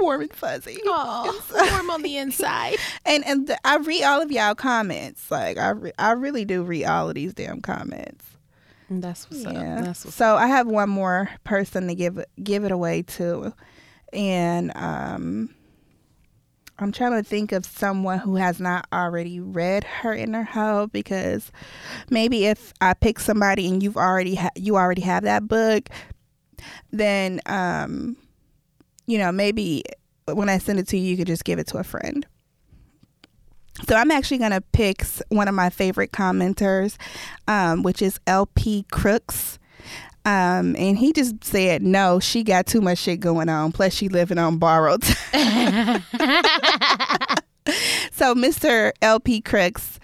warm 0.00 0.22
and 0.22 0.34
fuzzy. 0.34 0.78
Oh, 0.84 1.40
warm 1.72 1.90
on 1.90 2.02
the 2.02 2.16
inside. 2.16 2.76
And 3.04 3.24
and 3.26 3.46
th- 3.48 3.58
I 3.64 3.76
read 3.76 4.02
all 4.02 4.22
of 4.22 4.32
y'all 4.32 4.54
comments. 4.54 5.30
Like 5.30 5.58
I 5.58 5.70
re- 5.70 5.92
I 5.98 6.12
really 6.12 6.46
do 6.46 6.62
read 6.62 6.86
all 6.86 7.08
of 7.10 7.14
these 7.16 7.34
damn 7.34 7.60
comments. 7.60 8.24
That's 9.00 9.30
what's 9.30 9.44
up. 9.44 9.54
Yeah. 9.54 9.80
That's 9.80 10.04
what's 10.04 10.16
so 10.16 10.36
I 10.36 10.46
have 10.48 10.66
one 10.66 10.90
more 10.90 11.30
person 11.44 11.88
to 11.88 11.94
give 11.94 12.22
give 12.42 12.64
it 12.64 12.72
away 12.72 13.02
to, 13.02 13.54
and 14.12 14.72
um, 14.74 15.54
I'm 16.78 16.92
trying 16.92 17.12
to 17.12 17.22
think 17.22 17.52
of 17.52 17.64
someone 17.64 18.18
who 18.18 18.36
has 18.36 18.60
not 18.60 18.86
already 18.92 19.40
read 19.40 19.84
Her 19.84 20.14
Inner 20.14 20.42
Hoe 20.42 20.88
because 20.88 21.52
maybe 22.10 22.46
if 22.46 22.72
I 22.80 22.94
pick 22.94 23.20
somebody 23.20 23.68
and 23.68 23.82
you've 23.82 23.96
already 23.96 24.34
ha- 24.34 24.50
you 24.56 24.76
already 24.76 25.02
have 25.02 25.22
that 25.24 25.46
book, 25.46 25.88
then 26.90 27.40
um, 27.46 28.16
you 29.06 29.18
know 29.18 29.30
maybe 29.32 29.84
when 30.26 30.48
I 30.48 30.58
send 30.58 30.78
it 30.78 30.88
to 30.88 30.98
you, 30.98 31.10
you 31.10 31.16
could 31.16 31.26
just 31.26 31.44
give 31.44 31.58
it 31.58 31.66
to 31.68 31.78
a 31.78 31.84
friend. 31.84 32.26
So 33.88 33.96
I'm 33.96 34.10
actually 34.10 34.38
gonna 34.38 34.60
pick 34.60 35.04
one 35.28 35.48
of 35.48 35.54
my 35.54 35.70
favorite 35.70 36.12
commenters, 36.12 36.96
um, 37.48 37.82
which 37.82 38.00
is 38.02 38.20
LP 38.26 38.84
Crooks. 38.90 39.58
Um, 40.24 40.76
and 40.76 40.96
he 40.96 41.12
just 41.12 41.42
said, 41.42 41.82
no, 41.82 42.20
she 42.20 42.44
got 42.44 42.66
too 42.66 42.80
much 42.80 42.98
shit 42.98 43.18
going 43.18 43.48
on. 43.48 43.72
Plus, 43.72 43.92
she 43.92 44.08
living 44.08 44.38
on 44.38 44.58
borrowed. 44.58 45.02
time." 45.02 46.02
so, 48.12 48.34
Mr. 48.34 48.92
LP 49.02 49.40
Crooks, 49.40 49.98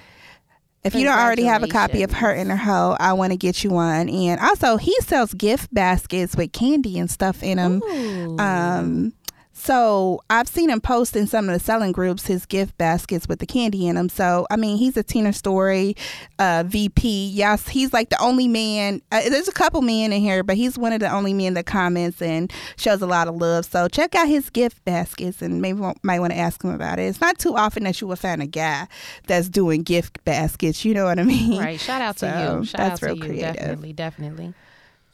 if 0.82 0.94
you 0.94 1.04
don't 1.04 1.18
already 1.18 1.44
have 1.44 1.62
a 1.62 1.68
copy 1.68 2.02
of 2.02 2.12
Her 2.12 2.34
Inner 2.34 2.56
Hoe, 2.56 2.96
I 2.98 3.12
want 3.12 3.32
to 3.32 3.36
get 3.36 3.62
you 3.62 3.70
one. 3.70 4.08
And 4.08 4.40
also, 4.40 4.76
he 4.76 4.94
sells 5.02 5.34
gift 5.34 5.72
baskets 5.72 6.34
with 6.36 6.52
candy 6.52 6.98
and 6.98 7.10
stuff 7.10 7.42
in 7.42 7.58
them. 7.58 7.82
Ooh. 7.84 8.38
Um, 8.38 9.12
So 9.58 10.22
I've 10.30 10.46
seen 10.48 10.70
him 10.70 10.80
post 10.80 11.16
in 11.16 11.26
some 11.26 11.48
of 11.48 11.52
the 11.52 11.58
selling 11.58 11.92
groups 11.92 12.26
his 12.26 12.46
gift 12.46 12.78
baskets 12.78 13.26
with 13.28 13.40
the 13.40 13.46
candy 13.46 13.86
in 13.88 13.96
them. 13.96 14.08
So 14.08 14.46
I 14.50 14.56
mean, 14.56 14.76
he's 14.76 14.96
a 14.96 15.02
Tina 15.02 15.32
Story 15.32 15.96
uh, 16.38 16.64
VP. 16.66 17.28
Yes, 17.30 17.68
he's 17.68 17.92
like 17.92 18.08
the 18.08 18.22
only 18.22 18.46
man. 18.48 19.02
Uh, 19.10 19.28
there's 19.28 19.48
a 19.48 19.52
couple 19.52 19.82
men 19.82 20.12
in 20.12 20.20
here, 20.20 20.42
but 20.42 20.56
he's 20.56 20.78
one 20.78 20.92
of 20.92 21.00
the 21.00 21.10
only 21.10 21.34
men 21.34 21.54
that 21.54 21.66
comments 21.66 22.22
and 22.22 22.52
shows 22.76 23.02
a 23.02 23.06
lot 23.06 23.26
of 23.26 23.36
love. 23.36 23.64
So 23.64 23.88
check 23.88 24.14
out 24.14 24.28
his 24.28 24.48
gift 24.48 24.84
baskets 24.84 25.42
and 25.42 25.60
maybe 25.60 25.80
might 26.02 26.20
want 26.20 26.32
to 26.32 26.38
ask 26.38 26.62
him 26.62 26.70
about 26.70 26.98
it. 26.98 27.02
It's 27.02 27.20
not 27.20 27.38
too 27.38 27.56
often 27.56 27.84
that 27.84 28.00
you 28.00 28.06
will 28.06 28.16
find 28.16 28.40
a 28.40 28.46
guy 28.46 28.86
that's 29.26 29.48
doing 29.48 29.82
gift 29.82 30.24
baskets. 30.24 30.84
You 30.84 30.94
know 30.94 31.04
what 31.04 31.18
I 31.18 31.24
mean? 31.24 31.60
Right. 31.60 31.80
Shout 31.80 32.00
out 32.00 32.16
to 32.18 32.26
you. 32.26 32.64
Shout 32.64 32.78
that's 32.78 32.92
out 32.94 32.98
to 33.00 33.06
real 33.06 33.16
you. 33.16 33.22
creative. 33.22 33.54
Definitely, 33.56 33.92
definitely. 33.92 34.54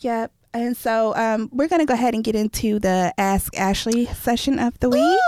Yep. 0.00 0.32
And 0.54 0.76
so 0.76 1.14
um, 1.16 1.50
we're 1.52 1.68
going 1.68 1.80
to 1.80 1.86
go 1.86 1.94
ahead 1.94 2.14
and 2.14 2.24
get 2.24 2.34
into 2.36 2.78
the 2.78 3.12
Ask 3.18 3.56
Ashley 3.58 4.06
session 4.06 4.58
of 4.58 4.78
the 4.80 4.88
week. 4.88 5.20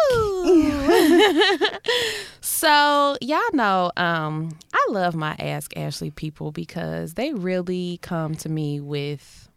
So 2.66 3.16
y'all 3.20 3.40
know, 3.52 3.92
um, 3.98 4.56
I 4.72 4.86
love 4.88 5.14
my 5.14 5.36
Ask 5.38 5.76
Ashley 5.76 6.10
people 6.10 6.52
because 6.52 7.14
they 7.14 7.34
really 7.34 7.98
come 8.00 8.34
to 8.36 8.48
me 8.48 8.80
with. 8.80 9.50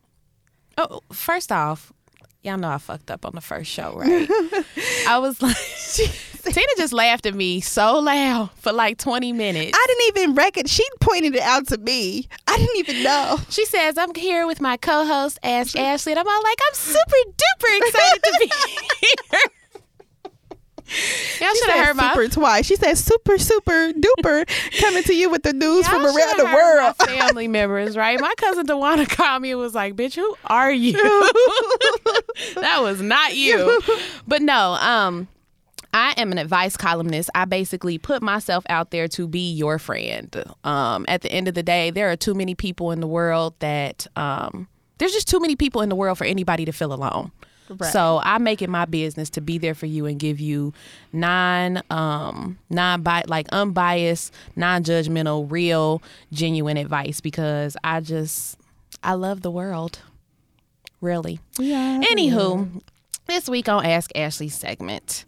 Oh, 0.78 1.00
first 1.14 1.52
off, 1.52 1.94
y'all 2.44 2.58
know 2.58 2.70
I 2.70 2.78
fucked 2.78 3.10
up 3.10 3.26
on 3.26 3.36
the 3.36 3.42
first 3.42 3.72
show, 3.72 3.94
right? 3.96 4.28
I 5.08 5.18
was 5.20 5.42
like, 5.42 5.56
Tina 6.54 6.68
just 6.78 6.94
laughed 6.94 7.26
at 7.26 7.36
me 7.36 7.62
so 7.62 8.00
loud 8.00 8.52
for 8.56 8.72
like 8.72 8.98
twenty 8.98 9.32
minutes. 9.34 9.78
I 9.78 9.86
didn't 9.88 10.18
even 10.18 10.36
reckon. 10.36 10.66
She 10.66 10.84
pointed 11.00 11.36
it 11.36 11.42
out 11.42 11.68
to 11.68 11.78
me. 11.78 12.28
I 12.48 12.58
didn't 12.58 12.78
even 12.78 13.04
know. 13.04 13.38
She 13.50 13.66
says, 13.66 13.98
I'm 13.98 14.14
here 14.16 14.48
with 14.48 14.62
my 14.62 14.78
co 14.78 15.06
host, 15.06 15.40
Ask 15.44 15.78
Ashley. 15.78 16.14
And 16.14 16.20
I'm 16.20 16.28
all 16.28 16.44
like, 16.44 16.58
I'm 16.68 16.74
super 16.74 17.16
duper 17.28 17.78
excited 17.78 18.24
to 18.24 18.38
be 18.40 18.52
here. 19.02 19.42
Y'all 21.40 21.50
She 21.54 21.60
should 21.60 21.70
have 21.70 21.78
said 21.78 21.86
heard 21.86 21.96
my 21.98 22.14
super 22.14 22.28
twice. 22.28 22.66
She 22.66 22.76
said 22.76 22.98
super, 22.98 23.38
super 23.38 23.92
duper 23.94 24.80
coming 24.80 25.04
to 25.04 25.14
you 25.14 25.30
with 25.30 25.44
the 25.44 25.54
news 25.54 25.88
from 25.88 26.02
Y'all 26.02 26.18
around 26.18 26.38
the 26.40 26.46
world. 26.46 26.96
My 27.00 27.06
family 27.20 27.48
members, 27.48 27.96
right? 27.96 28.20
My 28.20 28.34
cousin 28.38 28.66
Dewana 28.66 29.08
called 29.08 29.44
me 29.44 29.52
and 29.52 29.60
was 29.60 29.76
like, 29.76 29.96
"Bitch, 29.96 30.16
who 30.16 30.36
are 30.46 30.72
you?" 30.72 30.94
that 32.56 32.80
was 32.82 33.04
not 33.04 33.36
you. 33.36 33.82
But 34.28 34.42
no, 34.42 34.74
um, 34.82 35.28
I 35.94 36.14
am 36.18 36.32
an 36.32 36.38
advice 36.38 36.78
columnist. 36.78 37.30
I 37.34 37.46
basically 37.46 37.98
put 37.98 38.22
myself 38.22 38.64
out 38.70 38.92
there 38.92 39.08
to 39.10 39.28
be 39.28 39.52
your 39.52 39.80
friend. 39.80 40.44
Um, 40.64 41.06
at 41.08 41.22
the 41.22 41.32
end 41.32 41.48
of 41.48 41.56
the 41.56 41.64
day, 41.64 41.90
there 41.90 42.12
are 42.12 42.16
too 42.16 42.34
many 42.34 42.54
people 42.56 42.92
in 42.92 43.00
the 43.00 43.08
world 43.08 43.56
that 43.60 44.06
um, 44.16 44.68
there's 45.00 45.14
just 45.14 45.28
too 45.28 45.40
many 45.40 45.56
people 45.56 45.82
in 45.82 45.90
the 45.90 45.96
world 45.96 46.18
for 46.18 46.26
anybody 46.26 46.66
to 46.66 46.72
feel 46.72 46.94
alone. 46.94 47.32
Right. 47.70 47.92
So 47.92 48.20
I 48.24 48.40
make 48.40 48.62
it 48.62 48.70
my 48.70 48.86
business 48.86 49.30
to 49.32 49.42
be 49.42 49.58
there 49.58 49.76
for 49.76 49.86
you 49.86 50.06
and 50.08 50.20
give 50.20 50.40
you 50.40 50.74
non 51.14 51.84
um 51.92 52.58
non 52.70 53.04
bi- 53.04 53.26
like 53.28 53.48
unbiased, 53.52 54.34
non-judgmental, 54.56 55.52
real, 55.52 56.02
genuine 56.34 56.78
advice 56.78 57.22
because 57.22 57.78
I 57.84 58.00
just 58.00 58.58
I 59.04 59.14
love 59.14 59.42
the 59.42 59.52
world. 59.52 60.00
Really. 61.00 61.40
Yeah. 61.60 62.02
Anywho, 62.02 62.82
this 63.28 63.48
week 63.48 63.70
on 63.70 63.86
Ask 63.86 64.12
Ashley 64.16 64.50
segment, 64.50 65.26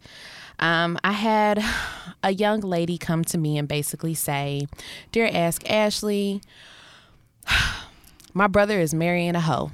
um, 0.62 0.98
I 1.04 1.12
had 1.12 1.64
a 2.24 2.32
young 2.32 2.62
lady 2.62 2.98
come 2.98 3.24
to 3.26 3.38
me 3.38 3.58
and 3.58 3.68
basically 3.68 4.14
say, 4.14 4.68
Dear 5.12 5.30
Ask 5.32 5.70
Ashley, 5.70 6.42
my 8.34 8.48
brother 8.48 8.80
is 8.80 8.94
marrying 8.94 9.36
a 9.36 9.42
hoe. 9.42 9.72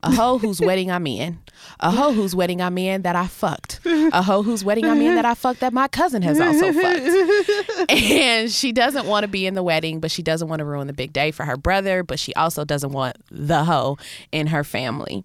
A 0.00 0.12
hoe 0.12 0.38
whose 0.38 0.60
wedding 0.60 0.92
I'm 0.92 1.08
in. 1.08 1.40
A 1.80 1.90
hoe 1.90 2.12
whose 2.12 2.32
wedding 2.32 2.62
I'm 2.62 2.78
in 2.78 3.02
that 3.02 3.16
I 3.16 3.26
fucked. 3.26 3.80
A 3.84 4.22
hoe 4.22 4.44
whose 4.44 4.64
wedding 4.64 4.84
I'm 4.84 5.00
in 5.00 5.16
that 5.16 5.24
I 5.24 5.34
fucked 5.34 5.58
that 5.58 5.72
my 5.72 5.88
cousin 5.88 6.22
has 6.22 6.40
also 6.40 6.72
fucked. 6.72 7.90
And 7.90 8.48
she 8.48 8.70
doesn't 8.70 9.06
want 9.06 9.24
to 9.24 9.28
be 9.28 9.44
in 9.44 9.54
the 9.54 9.62
wedding, 9.62 9.98
but 9.98 10.12
she 10.12 10.22
doesn't 10.22 10.46
want 10.46 10.60
to 10.60 10.64
ruin 10.64 10.86
the 10.86 10.92
big 10.92 11.12
day 11.12 11.32
for 11.32 11.44
her 11.44 11.56
brother, 11.56 12.04
but 12.04 12.20
she 12.20 12.32
also 12.34 12.64
doesn't 12.64 12.92
want 12.92 13.16
the 13.28 13.64
hoe 13.64 13.98
in 14.30 14.48
her 14.48 14.62
family. 14.62 15.24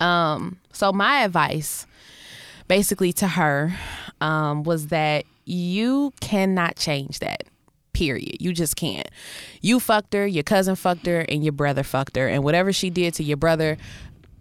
Um, 0.00 0.58
so 0.72 0.92
my 0.92 1.22
advice 1.22 1.86
basically 2.68 3.12
to 3.14 3.28
her 3.28 3.74
um, 4.20 4.62
was 4.62 4.88
that 4.88 5.24
you 5.44 6.12
cannot 6.20 6.76
change 6.76 7.18
that. 7.20 7.44
Period. 7.92 8.40
You 8.40 8.52
just 8.54 8.74
can't. 8.74 9.08
You 9.60 9.78
fucked 9.78 10.14
her, 10.14 10.26
your 10.26 10.44
cousin 10.44 10.76
fucked 10.76 11.06
her, 11.06 11.20
and 11.20 11.44
your 11.44 11.52
brother 11.52 11.82
fucked 11.82 12.16
her. 12.16 12.26
And 12.26 12.42
whatever 12.42 12.72
she 12.72 12.88
did 12.88 13.12
to 13.14 13.22
your 13.22 13.36
brother, 13.36 13.76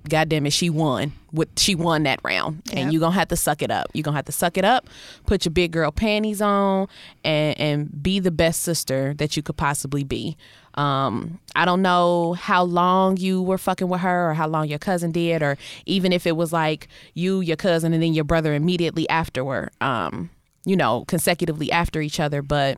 God 0.10 0.30
damn 0.30 0.46
it, 0.46 0.54
she 0.54 0.70
won. 0.70 1.14
What 1.32 1.50
she 1.58 1.76
won 1.76 2.04
that 2.04 2.20
round. 2.24 2.64
Yep. 2.68 2.78
And 2.78 2.94
you're 2.94 3.00
gonna 3.00 3.16
have 3.16 3.28
to 3.30 3.36
suck 3.36 3.62
it 3.62 3.72
up. 3.72 3.88
You're 3.94 4.04
gonna 4.04 4.18
have 4.18 4.26
to 4.26 4.32
suck 4.32 4.58
it 4.58 4.66
up, 4.66 4.90
put 5.26 5.46
your 5.46 5.52
big 5.52 5.72
girl 5.72 5.92
panties 5.92 6.42
on, 6.42 6.88
and 7.24 7.60
and 7.60 8.04
be 8.04 8.20
the 8.20 8.32
best 8.32 8.62
sister 8.62 9.14
that 9.16 9.38
you 9.38 9.44
could 9.44 9.58
possibly 9.58 10.04
be. 10.04 10.38
Um, 10.76 11.40
I 11.56 11.66
don't 11.66 11.82
know 11.82 12.34
how 12.34 12.64
long 12.64 13.18
you 13.18 13.42
were 13.42 13.58
fucking 13.58 13.90
with 13.90 14.02
her 14.02 14.32
or 14.32 14.34
how 14.34 14.48
long 14.48 14.68
your 14.68 14.80
cousin 14.80 15.12
did, 15.12 15.44
or 15.44 15.58
even 15.86 16.14
if 16.14 16.26
it 16.26 16.36
was 16.36 16.52
like 16.52 16.88
you, 17.14 17.42
your 17.42 17.58
cousin, 17.58 17.94
and 17.94 18.02
then 18.02 18.14
your 18.14 18.24
brother 18.24 18.54
immediately 18.54 19.08
afterward. 19.10 19.72
Um, 19.82 20.30
you 20.64 20.76
know, 20.76 21.06
consecutively 21.08 21.72
after 21.72 22.02
each 22.02 22.20
other, 22.20 22.42
but 22.42 22.78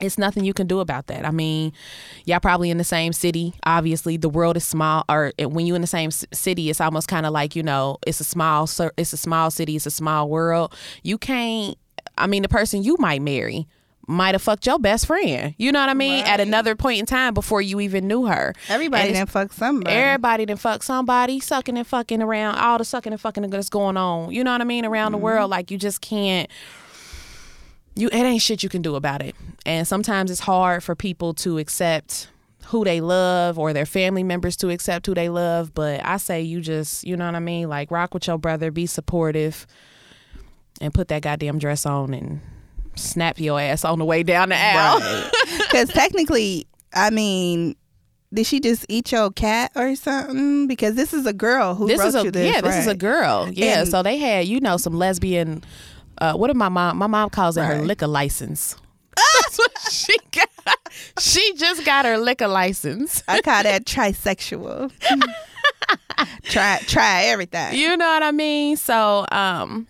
it's 0.00 0.18
nothing 0.18 0.44
you 0.44 0.54
can 0.54 0.66
do 0.66 0.80
about 0.80 1.06
that. 1.08 1.24
I 1.24 1.30
mean, 1.30 1.72
y'all 2.24 2.40
probably 2.40 2.70
in 2.70 2.78
the 2.78 2.84
same 2.84 3.12
city. 3.12 3.54
Obviously, 3.64 4.16
the 4.16 4.28
world 4.28 4.56
is 4.56 4.64
small. 4.64 5.04
Or 5.08 5.32
when 5.38 5.66
you 5.66 5.74
in 5.74 5.80
the 5.80 5.86
same 5.86 6.10
city, 6.10 6.70
it's 6.70 6.80
almost 6.80 7.08
kind 7.08 7.26
of 7.26 7.32
like 7.32 7.54
you 7.56 7.62
know, 7.62 7.98
it's 8.06 8.20
a 8.20 8.24
small, 8.24 8.68
it's 8.96 9.12
a 9.12 9.16
small 9.16 9.50
city, 9.50 9.76
it's 9.76 9.86
a 9.86 9.90
small 9.90 10.28
world. 10.28 10.74
You 11.02 11.18
can't. 11.18 11.76
I 12.18 12.26
mean, 12.26 12.42
the 12.42 12.48
person 12.48 12.82
you 12.82 12.96
might 12.98 13.22
marry 13.22 13.66
might 14.10 14.34
have 14.34 14.42
fucked 14.42 14.66
your 14.66 14.78
best 14.78 15.06
friend. 15.06 15.54
You 15.56 15.72
know 15.72 15.80
what 15.80 15.88
I 15.88 15.94
mean? 15.94 16.24
At 16.24 16.40
another 16.40 16.74
point 16.74 16.98
in 16.98 17.06
time 17.06 17.32
before 17.32 17.62
you 17.62 17.80
even 17.80 18.08
knew 18.08 18.26
her. 18.26 18.54
Everybody 18.68 19.12
done 19.12 19.26
fuck 19.26 19.52
somebody. 19.52 19.94
Everybody 19.94 20.46
done 20.46 20.56
fuck 20.56 20.82
somebody, 20.82 21.38
sucking 21.38 21.78
and 21.78 21.86
fucking 21.86 22.20
around, 22.20 22.56
all 22.56 22.78
the 22.78 22.84
sucking 22.84 23.12
and 23.12 23.20
fucking 23.20 23.48
that's 23.50 23.68
going 23.68 23.96
on. 23.96 24.32
You 24.32 24.42
know 24.42 24.52
what 24.52 24.60
I 24.60 24.64
mean? 24.64 24.84
Around 24.84 25.12
the 25.12 25.18
mm-hmm. 25.18 25.24
world, 25.24 25.50
like 25.50 25.70
you 25.70 25.78
just 25.78 26.00
can't. 26.00 26.50
You 27.96 28.08
it 28.08 28.14
ain't 28.14 28.42
shit 28.42 28.62
you 28.62 28.68
can 28.68 28.82
do 28.82 28.94
about 28.94 29.22
it. 29.22 29.34
And 29.66 29.86
sometimes 29.86 30.30
it's 30.30 30.40
hard 30.40 30.82
for 30.82 30.94
people 30.94 31.34
to 31.34 31.58
accept 31.58 32.28
who 32.66 32.84
they 32.84 33.00
love 33.00 33.58
or 33.58 33.72
their 33.72 33.86
family 33.86 34.22
members 34.22 34.56
to 34.58 34.70
accept 34.70 35.06
who 35.06 35.14
they 35.14 35.28
love. 35.28 35.74
But 35.74 36.04
I 36.04 36.16
say 36.18 36.40
you 36.42 36.60
just, 36.60 37.04
you 37.04 37.16
know 37.16 37.26
what 37.26 37.34
I 37.34 37.40
mean? 37.40 37.68
Like 37.68 37.90
rock 37.90 38.14
with 38.14 38.26
your 38.26 38.38
brother, 38.38 38.70
be 38.70 38.86
supportive, 38.86 39.66
and 40.80 40.94
put 40.94 41.08
that 41.08 41.22
goddamn 41.22 41.58
dress 41.58 41.84
on 41.84 42.14
and 42.14 42.40
snap 42.94 43.38
your 43.40 43.60
ass 43.60 43.84
on 43.84 43.98
the 43.98 44.04
way 44.04 44.22
down 44.22 44.50
the 44.50 44.56
aisle. 44.58 45.30
Because 45.58 45.88
technically, 45.92 46.66
I 46.94 47.10
mean, 47.10 47.74
did 48.32 48.46
she 48.46 48.60
just 48.60 48.86
eat 48.88 49.10
your 49.12 49.30
cat 49.30 49.72
or 49.74 49.94
something? 49.96 50.68
Because 50.68 50.94
this 50.94 51.12
is 51.12 51.26
a 51.26 51.32
girl 51.32 51.74
who 51.74 51.88
this 51.88 51.98
wrote 51.98 52.08
is 52.08 52.14
a 52.14 52.22
you 52.24 52.30
this. 52.30 52.54
yeah, 52.54 52.60
this 52.60 52.76
is 52.76 52.86
a 52.86 52.94
girl. 52.94 53.48
Yeah, 53.52 53.80
And- 53.80 53.88
so 53.88 54.02
they 54.02 54.16
had 54.16 54.46
you 54.46 54.60
know 54.60 54.76
some 54.76 54.94
lesbian. 54.94 55.64
Uh, 56.20 56.34
what 56.34 56.48
did 56.48 56.56
my 56.56 56.68
mom? 56.68 56.98
My 56.98 57.06
mom 57.06 57.30
calls 57.30 57.56
it 57.56 57.64
her 57.64 57.80
liquor 57.80 58.06
license. 58.06 58.76
That's 59.16 59.58
what 59.58 59.78
she 59.90 60.16
got. 60.32 60.48
She 61.18 61.54
just 61.56 61.84
got 61.84 62.04
her 62.04 62.18
liquor 62.18 62.48
license. 62.48 63.22
I 63.26 63.40
call 63.40 63.62
that 63.62 63.84
trisexual. 63.86 64.92
try 66.44 66.78
try 66.86 67.24
everything. 67.24 67.74
You 67.74 67.96
know 67.96 68.06
what 68.06 68.22
I 68.22 68.32
mean? 68.32 68.76
So, 68.76 69.26
um, 69.32 69.88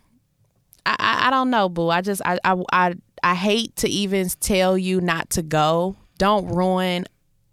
I, 0.87 0.97
I, 0.99 1.29
I 1.29 1.31
don't 1.31 1.51
know, 1.51 1.69
boo. 1.69 1.89
I 1.89 2.01
just 2.01 2.23
I, 2.25 2.39
I 2.45 2.63
I 2.73 2.95
I 3.23 3.35
hate 3.35 3.77
to 3.77 3.89
even 3.89 4.29
tell 4.41 4.79
you 4.79 5.01
not 5.01 5.31
to 5.31 5.43
go. 5.43 5.97
Don't 6.19 6.49
ruin 6.49 7.07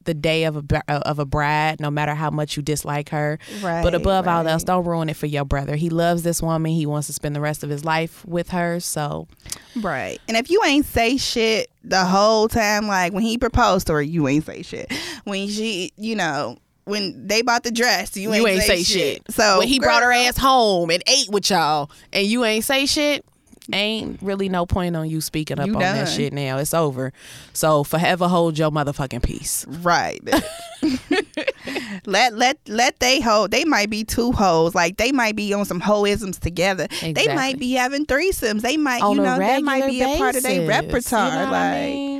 the 0.07 0.15
day 0.15 0.45
of 0.45 0.57
a 0.57 0.83
uh, 0.87 1.01
of 1.05 1.19
a 1.19 1.25
bride, 1.25 1.79
no 1.79 1.91
matter 1.91 2.15
how 2.15 2.31
much 2.31 2.57
you 2.57 2.63
dislike 2.63 3.09
her. 3.09 3.37
Right, 3.61 3.83
but 3.83 3.93
above 3.93 4.27
all 4.27 4.47
else, 4.47 4.63
don't 4.63 4.83
ruin 4.85 5.09
it 5.09 5.15
for 5.15 5.27
your 5.27 5.45
brother. 5.45 5.75
He 5.75 5.91
loves 5.91 6.23
this 6.23 6.41
woman. 6.41 6.71
He 6.71 6.87
wants 6.87 7.05
to 7.07 7.13
spend 7.13 7.35
the 7.35 7.41
rest 7.41 7.63
of 7.63 7.69
his 7.69 7.85
life 7.85 8.25
with 8.25 8.49
her. 8.49 8.79
So 8.79 9.27
Right. 9.75 10.19
And 10.27 10.35
if 10.35 10.49
you 10.49 10.63
ain't 10.65 10.85
say 10.85 11.17
shit 11.17 11.69
the 11.83 12.05
whole 12.05 12.47
time, 12.47 12.87
like 12.87 13.13
when 13.13 13.23
he 13.23 13.37
proposed 13.37 13.87
to 13.87 13.93
her, 13.93 14.01
you 14.01 14.27
ain't 14.27 14.45
say 14.45 14.63
shit. 14.63 14.91
When 15.23 15.47
she, 15.47 15.91
you 15.97 16.15
know, 16.15 16.57
when 16.85 17.27
they 17.27 17.41
bought 17.41 17.63
the 17.63 17.71
dress, 17.71 18.15
you 18.15 18.33
ain't, 18.33 18.41
you 18.41 18.47
ain't 18.47 18.63
say, 18.63 18.83
shit. 18.83 19.21
So 19.29 19.59
when 19.59 19.67
he 19.67 19.79
brought 19.79 20.03
her 20.03 20.11
ass 20.11 20.37
home 20.37 20.89
and 20.89 21.03
ate 21.05 21.29
with 21.29 21.49
y'all, 21.49 21.91
and 22.13 22.25
you 22.25 22.45
ain't 22.45 22.63
say 22.63 22.85
shit, 22.85 23.25
ain't 23.73 24.21
really 24.21 24.49
no 24.49 24.65
point 24.65 24.95
on 24.95 25.09
you 25.09 25.21
speaking 25.21 25.59
up 25.59 25.67
You 25.67 25.75
on 25.75 25.79
that 25.79 26.09
shit. 26.09 26.33
Now 26.33 26.57
it's 26.57 26.73
over. 26.73 27.13
So 27.53 27.83
forever 27.83 28.27
hold 28.27 28.57
your 28.57 28.71
motherfucking 28.71 29.23
peace. 29.23 29.65
Right. 29.67 30.21
let 32.05 32.33
let 32.35 32.57
let 32.67 32.99
they 32.99 33.19
hold. 33.21 33.51
They 33.51 33.65
might 33.65 33.89
be 33.89 34.03
two 34.03 34.31
hoes. 34.31 34.75
Like 34.75 34.97
they 34.97 35.11
might 35.11 35.35
be 35.35 35.53
on 35.53 35.65
some 35.65 35.81
hoisms 35.81 36.39
together. 36.39 36.87
They 37.01 37.33
might 37.33 37.59
be 37.59 37.73
having 37.73 38.05
threesomes. 38.05 38.61
They 38.61 38.77
might, 38.77 39.01
on 39.01 39.17
you 39.17 39.23
know, 39.23 39.37
that 39.37 39.63
might 39.63 39.83
regular 39.83 40.07
be 40.07 40.15
a 40.15 40.17
part 40.17 40.35
of 40.35 40.43
their 40.43 40.67
repertoire. 40.67 41.29
You 41.29 41.35
know 41.45 41.51
like 41.51 41.53
I 41.53 41.85
mean? 41.85 42.16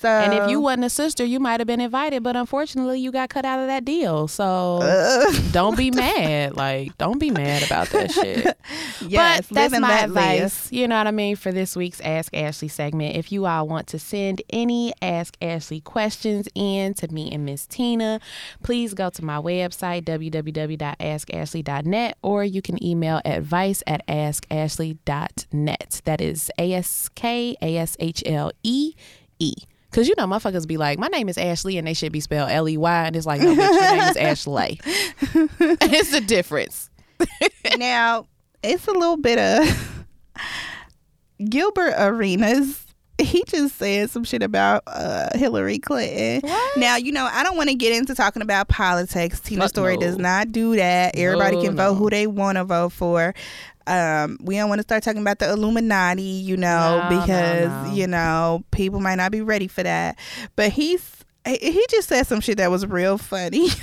So 0.00 0.08
And 0.08 0.32
if 0.32 0.48
you 0.48 0.60
wasn't 0.60 0.84
a 0.84 0.90
sister, 0.90 1.24
you 1.24 1.40
might 1.40 1.58
have 1.58 1.66
been 1.66 1.80
invited, 1.80 2.22
but 2.22 2.36
unfortunately, 2.36 3.00
you 3.00 3.10
got 3.10 3.30
cut 3.30 3.44
out 3.44 3.58
of 3.58 3.66
that 3.66 3.84
deal. 3.84 4.28
So 4.28 4.78
Uh, 4.80 5.32
don't 5.52 5.76
be 5.76 5.90
mad. 5.90 6.56
Like, 6.56 6.96
don't 6.98 7.18
be 7.18 7.32
mad 7.32 7.64
about 7.64 7.88
that 7.90 8.12
shit. 8.12 8.44
yes, 9.08 9.48
but 9.48 9.54
that's 9.54 9.72
my 9.72 9.80
that 9.88 10.04
advice. 10.04 10.70
You 10.70 10.86
know 10.86 10.96
what 10.98 11.08
I 11.08 11.10
mean 11.10 11.34
for 11.34 11.50
this 11.50 11.74
week's 11.74 12.00
Ask 12.00 12.36
Ashley 12.36 12.68
segment. 12.68 13.16
If 13.16 13.32
you 13.32 13.46
all 13.46 13.66
want 13.66 13.88
to 13.88 13.98
send 13.98 14.40
any 14.50 14.92
Ask 15.02 15.36
Ashley 15.42 15.80
questions 15.80 16.46
in 16.54 16.94
to 16.94 17.12
me 17.12 17.32
and 17.32 17.44
Miss 17.44 17.66
Tina, 17.66 18.20
please 18.62 18.94
go 18.94 19.10
to 19.10 19.24
my 19.24 19.38
website 19.38 20.04
www.askashlee.net 20.04 22.18
or 22.22 22.44
you 22.44 22.62
can 22.62 22.80
email 22.84 23.20
advice 23.24 23.82
at 23.86 24.06
askashlee.net. 24.06 26.02
That 26.04 26.20
is 26.20 26.52
A 26.58 26.72
S 26.72 27.08
K 27.16 27.56
A 27.60 27.76
S 27.78 27.96
H 27.98 28.22
L 28.24 28.52
E 28.62 28.94
E. 29.40 29.54
Cause 29.90 30.06
you 30.06 30.14
know 30.18 30.26
motherfuckers 30.26 30.66
be 30.68 30.76
like, 30.76 30.98
my 30.98 31.08
name 31.08 31.28
is 31.28 31.38
Ashley, 31.38 31.78
and 31.78 31.86
they 31.86 31.94
should 31.94 32.12
be 32.12 32.20
spelled 32.20 32.50
L 32.50 32.68
E 32.68 32.76
Y, 32.76 33.04
and 33.06 33.16
it's 33.16 33.24
like, 33.26 33.40
no, 33.40 33.54
bitch, 33.54 33.72
your 33.72 33.96
name 33.96 34.10
is 34.10 34.16
Ashley. 34.16 34.80
it's 35.80 36.10
the 36.10 36.20
difference. 36.20 36.90
now 37.78 38.26
it's 38.62 38.86
a 38.86 38.92
little 38.92 39.16
bit 39.16 39.38
of 39.38 40.04
Gilbert 41.48 41.94
Arenas. 41.96 42.84
He 43.20 43.42
just 43.48 43.76
said 43.76 44.10
some 44.10 44.22
shit 44.22 44.44
about 44.44 44.84
uh, 44.86 45.36
Hillary 45.36 45.80
Clinton. 45.80 46.48
What? 46.48 46.76
Now 46.78 46.96
you 46.96 47.10
know 47.10 47.28
I 47.32 47.42
don't 47.42 47.56
want 47.56 47.68
to 47.68 47.74
get 47.74 47.96
into 47.96 48.14
talking 48.14 48.42
about 48.42 48.68
politics. 48.68 49.40
Tina 49.40 49.62
Fuck 49.62 49.70
Story 49.70 49.94
no. 49.96 50.02
does 50.02 50.18
not 50.18 50.52
do 50.52 50.76
that. 50.76 51.16
Everybody 51.16 51.56
No, 51.56 51.62
can 51.62 51.74
no. 51.74 51.88
vote 51.88 51.94
who 51.96 52.10
they 52.10 52.26
want 52.28 52.58
to 52.58 52.64
vote 52.64 52.92
for. 52.92 53.34
Um, 53.88 54.38
we 54.42 54.56
don't 54.56 54.68
want 54.68 54.78
to 54.80 54.82
start 54.82 55.02
talking 55.02 55.22
about 55.22 55.38
the 55.38 55.50
Illuminati, 55.50 56.22
you 56.22 56.56
know, 56.56 56.98
No, 56.98 57.08
no, 57.08 57.20
because 57.20 57.88
no. 57.88 57.94
you 57.94 58.06
know 58.06 58.64
people 58.70 59.00
might 59.00 59.16
not 59.16 59.32
be 59.32 59.40
ready 59.40 59.68
for 59.68 59.82
that. 59.82 60.18
But 60.56 60.72
he's 60.72 61.24
he 61.46 61.56
he 61.72 61.86
just 61.88 62.08
said 62.08 62.26
some 62.26 62.40
shit 62.40 62.58
that 62.58 62.70
was 62.70 62.86
real 62.86 63.18
funny. 63.18 63.68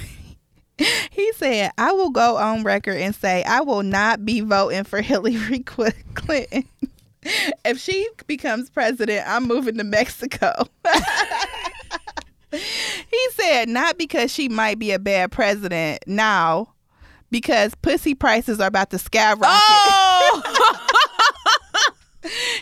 He 1.10 1.32
said, 1.38 1.72
I 1.78 1.94
will 1.94 2.10
go 2.10 2.36
on 2.36 2.64
record 2.64 2.98
and 2.98 3.16
say 3.16 3.44
I 3.44 3.62
will 3.62 3.82
not 3.82 4.26
be 4.26 4.42
voting 4.42 4.84
for 4.84 5.00
Hillary 5.02 5.60
Clinton. 6.14 6.66
If 7.64 7.80
she 7.80 8.06
becomes 8.28 8.70
president, 8.70 9.24
I'm 9.26 9.48
moving 9.48 9.78
to 9.78 9.86
Mexico. 9.86 10.66
he 12.52 13.28
said, 13.32 13.70
not 13.70 13.98
because 13.98 14.32
she 14.34 14.50
might 14.50 14.78
be 14.78 14.92
a 14.92 15.00
bad 15.00 15.32
president 15.32 16.04
now, 16.08 16.74
because 17.32 17.74
pussy 17.76 18.16
prices 18.16 18.60
are 18.60 18.68
about 18.68 18.90
to 18.92 18.98
skyrocket. 18.98 19.46
Oh! 19.52 20.82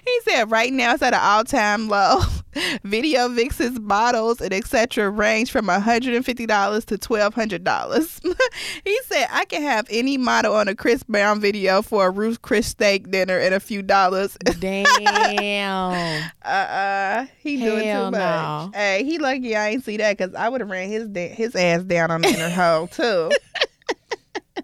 He 0.06 0.20
said 0.26 0.52
right 0.52 0.74
now 0.74 0.94
it's 0.94 1.02
at 1.02 1.14
an 1.14 1.22
all 1.24 1.46
time 1.46 1.88
low. 1.88 2.20
Video 2.84 3.30
Vix's 3.30 3.80
bottles 3.80 4.42
and 4.42 4.54
etc. 4.54 5.10
range 5.10 5.52
from 5.52 5.68
$150 5.68 6.86
to 6.86 6.98
$1,200. 6.98 8.36
he 8.84 9.00
said 9.06 9.28
I 9.32 9.46
can 9.46 9.62
have 9.62 9.88
any 9.90 10.18
model 10.18 10.54
on 10.54 10.68
a 10.68 10.76
Chris 10.76 11.04
Brown 11.04 11.40
video 11.40 11.82
for 11.82 12.08
a 12.08 12.12
Ruth 12.12 12.42
Chris 12.42 12.68
steak 12.68 13.10
dinner 13.10 13.40
and 13.40 13.56
a 13.56 13.60
few 13.62 13.82
dollars. 13.82 14.38
Damn. 14.60 16.30
uh 16.44 16.48
uh 16.48 17.26
he 17.40 17.56
doing 17.58 17.86
Hell 17.88 18.08
too 18.08 18.18
much. 18.18 18.20
no. 18.20 18.72
Hey, 18.74 19.04
he 19.06 19.18
lucky 19.18 19.56
I 19.56 19.70
ain't 19.70 19.86
see 19.86 19.96
that 19.98 20.18
because 20.18 20.36
I 20.36 20.50
would 20.50 20.60
have 20.60 20.70
ran 20.70 20.90
his 20.90 21.08
da- 21.08 21.34
his 21.34 21.56
ass 21.56 21.84
down 21.84 22.12
on 22.12 22.22
the 22.22 22.28
Inner 22.28 22.50
Hoe 22.50 22.90
too. 22.92 23.32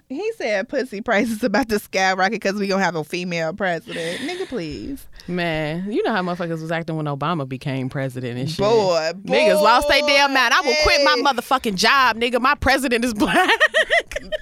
He 0.10 0.32
said 0.34 0.68
pussy 0.68 1.02
prices 1.02 1.44
about 1.44 1.70
to 1.70 1.78
skyrocket 1.78 2.32
because 2.42 2.56
we 2.56 2.66
gonna 2.66 2.84
have 2.84 2.96
a 2.96 3.04
female 3.04 3.54
president. 3.54 4.22
Nigga, 4.22 4.48
please. 4.48 5.06
Man, 5.28 5.92
you 5.92 6.02
know 6.02 6.12
how 6.12 6.24
motherfuckers 6.24 6.62
was 6.62 6.72
acting 6.72 6.96
when 6.96 7.06
Obama 7.06 7.48
became 7.48 7.90
president 7.90 8.40
and 8.40 8.50
shit. 8.50 8.58
Boy, 8.58 9.12
Niggas 9.24 9.62
lost 9.62 9.88
their 9.88 10.02
damn 10.02 10.34
mind. 10.34 10.52
I 10.52 10.62
will 10.62 10.74
quit 10.82 11.02
my 11.04 11.32
motherfucking 11.32 11.76
job, 11.76 12.18
nigga. 12.18 12.42
My 12.42 12.56
president 12.56 13.06
is 13.06 13.14
black. 13.16 13.52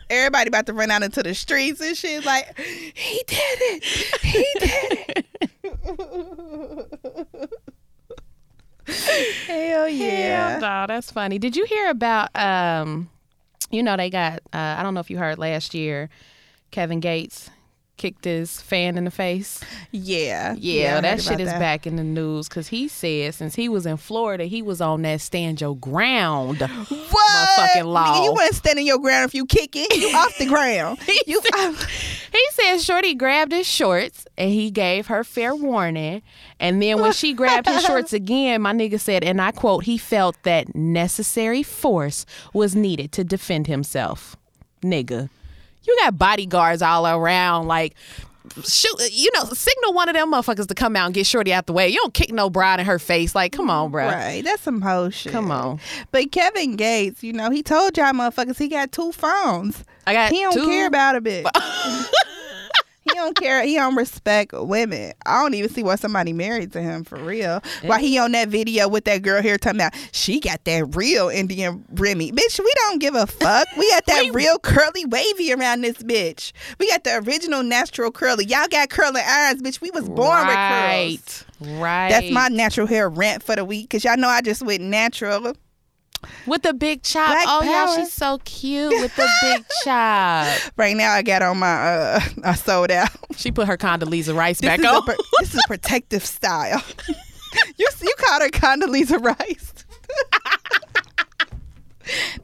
Everybody 0.09 0.47
about 0.47 0.67
to 0.67 0.73
run 0.73 0.89
out 0.89 1.03
into 1.03 1.21
the 1.21 1.33
streets 1.35 1.81
and 1.81 1.97
shit. 1.97 2.23
Like, 2.23 2.57
he 2.57 3.21
did 3.27 3.57
it. 3.59 3.83
He 4.21 4.45
did 4.59 5.25
it. 7.27 7.49
Hell 9.47 9.89
yeah. 9.89 10.49
Hell 10.51 10.61
no, 10.61 10.85
that's 10.87 11.11
funny. 11.11 11.37
Did 11.39 11.57
you 11.57 11.65
hear 11.65 11.89
about 11.89 12.33
um 12.37 13.09
you 13.69 13.83
know 13.83 13.97
they 13.97 14.09
got 14.09 14.39
uh, 14.53 14.75
I 14.77 14.83
don't 14.83 14.93
know 14.93 14.99
if 14.99 15.09
you 15.09 15.17
heard 15.17 15.37
last 15.37 15.73
year 15.73 16.09
Kevin 16.71 16.99
Gates 16.99 17.49
kicked 17.97 18.25
his 18.25 18.61
fan 18.61 18.97
in 18.97 19.05
the 19.05 19.11
face. 19.11 19.61
Yeah. 19.91 20.55
Yeah, 20.57 20.97
I 20.97 21.01
that 21.01 21.21
shit 21.21 21.39
is 21.39 21.49
that. 21.49 21.59
back 21.59 21.87
in 21.87 21.95
the 21.95 22.03
news 22.03 22.47
because 22.47 22.67
he 22.67 22.87
said 22.87 23.33
since 23.33 23.55
he 23.55 23.67
was 23.67 23.85
in 23.85 23.97
Florida, 23.97 24.45
he 24.45 24.61
was 24.61 24.81
on 24.81 25.01
that 25.01 25.21
stand 25.21 25.59
your 25.59 25.75
ground. 25.75 26.59
What? 26.59 26.69
Motherfucking 27.09 27.85
law. 27.85 28.13
Nigga, 28.13 28.25
you 28.25 28.31
wasn't 28.33 28.55
standing 28.55 28.87
your 28.87 28.99
ground 28.99 29.27
if 29.27 29.35
you 29.35 29.45
kick 29.45 29.75
it. 29.75 29.95
You 29.95 30.07
off 30.15 30.37
the 30.37 30.45
ground. 30.45 30.99
You 31.25 31.41
He 32.31 32.45
said 32.51 32.77
Shorty 32.77 33.13
grabbed 33.13 33.51
his 33.51 33.67
shorts 33.67 34.25
and 34.37 34.51
he 34.51 34.71
gave 34.71 35.07
her 35.07 35.23
fair 35.23 35.55
warning. 35.55 36.21
And 36.59 36.81
then 36.81 37.01
when 37.01 37.11
she 37.11 37.33
grabbed 37.33 37.67
his 37.67 37.83
shorts 37.83 38.13
again, 38.13 38.61
my 38.61 38.73
nigga 38.73 38.99
said, 38.99 39.23
and 39.23 39.41
I 39.41 39.51
quote, 39.51 39.83
he 39.83 39.97
felt 39.97 40.41
that 40.43 40.75
necessary 40.75 41.63
force 41.63 42.25
was 42.53 42.75
needed 42.75 43.11
to 43.13 43.23
defend 43.23 43.67
himself. 43.67 44.35
Nigga, 44.81 45.29
you 45.87 45.97
got 46.01 46.17
bodyguards 46.17 46.81
all 46.81 47.07
around, 47.07 47.67
like, 47.67 47.95
shoot, 48.63 48.93
you 49.11 49.29
know, 49.35 49.43
signal 49.45 49.93
one 49.93 50.09
of 50.09 50.15
them 50.15 50.31
motherfuckers 50.31 50.67
to 50.67 50.73
come 50.73 50.95
out 50.95 51.05
and 51.05 51.13
get 51.13 51.25
Shorty 51.27 51.53
out 51.53 51.65
the 51.65 51.73
way. 51.73 51.87
You 51.89 51.99
don't 52.01 52.13
kick 52.13 52.31
no 52.31 52.49
bride 52.49 52.79
in 52.79 52.85
her 52.85 52.97
face. 52.99 53.35
Like, 53.35 53.51
come 53.51 53.69
on, 53.69 53.91
bro. 53.91 54.07
Right, 54.07 54.43
that's 54.43 54.61
some 54.63 54.81
hoe 54.81 55.09
shit. 55.09 55.31
Come 55.31 55.51
on. 55.51 55.79
But 56.11 56.31
Kevin 56.31 56.75
Gates, 56.75 57.23
you 57.23 57.33
know, 57.33 57.49
he 57.51 57.61
told 57.63 57.97
y'all 57.97 58.11
motherfuckers 58.13 58.57
he 58.57 58.67
got 58.67 58.91
two 58.91 59.11
phones. 59.11 59.83
I 60.05 60.13
got 60.13 60.31
He 60.31 60.39
don't 60.41 60.53
two- 60.53 60.65
care 60.65 60.87
about 60.87 61.15
a 61.17 61.21
bitch. 61.21 61.45
he 63.17 63.23
don't 63.23 63.35
care. 63.35 63.63
He 63.63 63.75
don't 63.75 63.95
respect 63.95 64.53
women. 64.53 65.11
I 65.25 65.41
don't 65.41 65.55
even 65.55 65.71
see 65.71 65.81
why 65.81 65.95
somebody 65.95 66.33
married 66.33 66.71
to 66.73 66.81
him 66.81 67.03
for 67.03 67.17
real. 67.17 67.63
Why 67.81 67.99
he 67.99 68.19
on 68.19 68.31
that 68.33 68.49
video 68.49 68.87
with 68.87 69.05
that 69.05 69.23
girl 69.23 69.41
here 69.41 69.57
talking 69.57 69.79
about 69.79 69.95
she 70.11 70.39
got 70.39 70.63
that 70.65 70.95
real 70.95 71.27
Indian 71.29 71.83
Remy. 71.93 72.31
Bitch, 72.31 72.59
we 72.59 72.71
don't 72.75 72.99
give 72.99 73.15
a 73.15 73.25
fuck. 73.25 73.67
We 73.75 73.89
got 73.89 74.05
that 74.05 74.29
real 74.33 74.59
curly 74.59 75.05
wavy 75.05 75.51
around 75.51 75.81
this 75.81 75.97
bitch. 75.97 76.51
We 76.79 76.87
got 76.89 77.05
the 77.05 77.17
original 77.17 77.63
natural 77.63 78.11
curly. 78.11 78.45
Y'all 78.45 78.67
got 78.67 78.91
curling 78.91 79.23
irons, 79.25 79.63
bitch. 79.63 79.81
We 79.81 79.89
was 79.89 80.07
born 80.07 80.45
with 80.45 80.55
right. 80.55 81.17
curls. 81.19 81.45
Right. 81.59 82.09
That's 82.09 82.29
my 82.29 82.49
natural 82.49 82.85
hair 82.85 83.09
rant 83.09 83.41
for 83.41 83.55
the 83.55 83.65
week. 83.65 83.89
Cause 83.89 84.03
y'all 84.03 84.17
know 84.17 84.29
I 84.29 84.41
just 84.41 84.61
went 84.61 84.83
natural. 84.83 85.55
With 86.45 86.63
the 86.63 86.73
big 86.73 87.03
chop. 87.03 87.27
Black 87.29 87.45
oh, 87.47 87.61
yeah, 87.63 87.95
she's 87.95 88.11
so 88.11 88.39
cute 88.45 88.91
with 89.01 89.15
the 89.15 89.27
big 89.41 89.65
chop. 89.83 90.47
Right 90.77 90.95
now 90.95 91.13
I 91.13 91.21
got 91.21 91.41
on 91.41 91.57
my 91.59 91.67
uh 91.67 92.19
I 92.43 92.55
sold 92.55 92.91
out. 92.91 93.09
She 93.35 93.51
put 93.51 93.67
her 93.67 93.77
Condoleezza 93.77 94.35
Rice 94.35 94.59
This 94.59 94.67
back 94.67 94.83
on. 94.83 95.03
this 95.39 95.53
is 95.53 95.61
protective 95.67 96.25
style. 96.25 96.81
you 97.77 97.87
you 98.01 98.13
called 98.17 98.41
her 98.41 98.49
Condoleezza 98.49 99.23
Rice. 99.23 99.73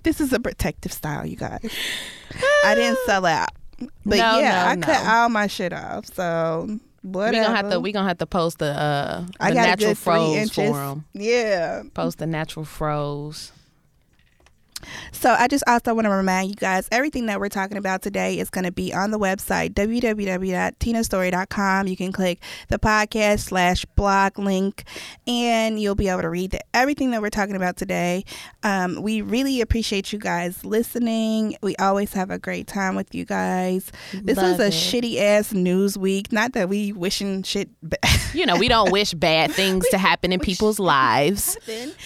this 0.03 0.19
is 0.19 0.33
a 0.33 0.39
protective 0.39 0.91
style, 0.91 1.25
you 1.25 1.35
guys. 1.37 1.69
I 2.65 2.75
didn't 2.75 2.99
sell 3.05 3.25
out, 3.25 3.49
but 4.05 4.17
No, 4.17 4.39
yeah, 4.39 4.63
no, 4.63 4.69
I 4.71 4.75
cut 4.77 5.03
no. 5.03 5.09
all 5.11 5.29
my 5.29 5.47
shit 5.47 5.73
off. 5.73 6.05
So 6.13 6.79
whatever. 7.01 7.37
we 7.37 7.43
gonna 7.43 7.55
have 7.55 7.69
to 7.71 7.79
we 7.79 7.91
gonna 7.91 8.07
have 8.07 8.17
to 8.19 8.25
post 8.25 8.59
the 8.59 8.67
uh 8.71 9.21
the 9.21 9.33
I 9.39 9.53
got 9.53 9.65
a 9.65 9.69
natural 9.69 9.95
froze 9.95 10.35
inches. 10.37 10.69
for 10.71 10.81
'em. 10.81 11.05
Yeah. 11.13 11.83
Post 11.93 12.17
the 12.19 12.27
natural 12.27 12.65
fros. 12.65 13.51
So 15.11 15.35
I 15.37 15.47
just 15.47 15.63
also 15.67 15.93
want 15.93 16.05
to 16.05 16.11
remind 16.11 16.49
you 16.49 16.55
guys 16.55 16.87
everything 16.91 17.25
that 17.27 17.39
we're 17.39 17.49
talking 17.49 17.77
about 17.77 18.01
today 18.01 18.39
is 18.39 18.49
going 18.49 18.65
to 18.65 18.71
be 18.71 18.93
on 18.93 19.11
the 19.11 19.19
website 19.19 19.73
www.tinastory.com. 19.73 21.87
You 21.87 21.97
can 21.97 22.11
click 22.11 22.41
the 22.69 22.79
podcast 22.79 23.39
slash 23.39 23.85
blog 23.85 24.39
link 24.39 24.83
and 25.27 25.79
you'll 25.79 25.95
be 25.95 26.07
able 26.09 26.21
to 26.21 26.29
read 26.29 26.51
the, 26.51 26.59
everything 26.73 27.11
that 27.11 27.21
we're 27.21 27.29
talking 27.29 27.55
about 27.55 27.77
today. 27.77 28.23
Um, 28.63 29.01
we 29.01 29.21
really 29.21 29.61
appreciate 29.61 30.11
you 30.13 30.19
guys 30.19 30.63
listening. 30.65 31.57
We 31.61 31.75
always 31.77 32.13
have 32.13 32.31
a 32.31 32.39
great 32.39 32.67
time 32.67 32.95
with 32.95 33.13
you 33.13 33.25
guys. 33.25 33.91
This 34.13 34.37
Love 34.37 34.57
was 34.57 34.59
a 34.59 34.67
it. 34.67 34.71
shitty 34.71 35.19
ass 35.19 35.53
news 35.53 35.97
week. 35.97 36.31
Not 36.31 36.53
that 36.53 36.69
we 36.69 36.93
wishing 36.93 37.43
shit 37.43 37.69
bad. 37.81 37.99
You 38.33 38.47
know, 38.47 38.57
we 38.57 38.67
don't 38.67 38.91
wish 38.91 39.13
bad 39.13 39.51
things 39.51 39.87
to 39.89 39.97
happen 39.99 40.33
in 40.33 40.39
people's 40.39 40.79
lives, 40.79 41.55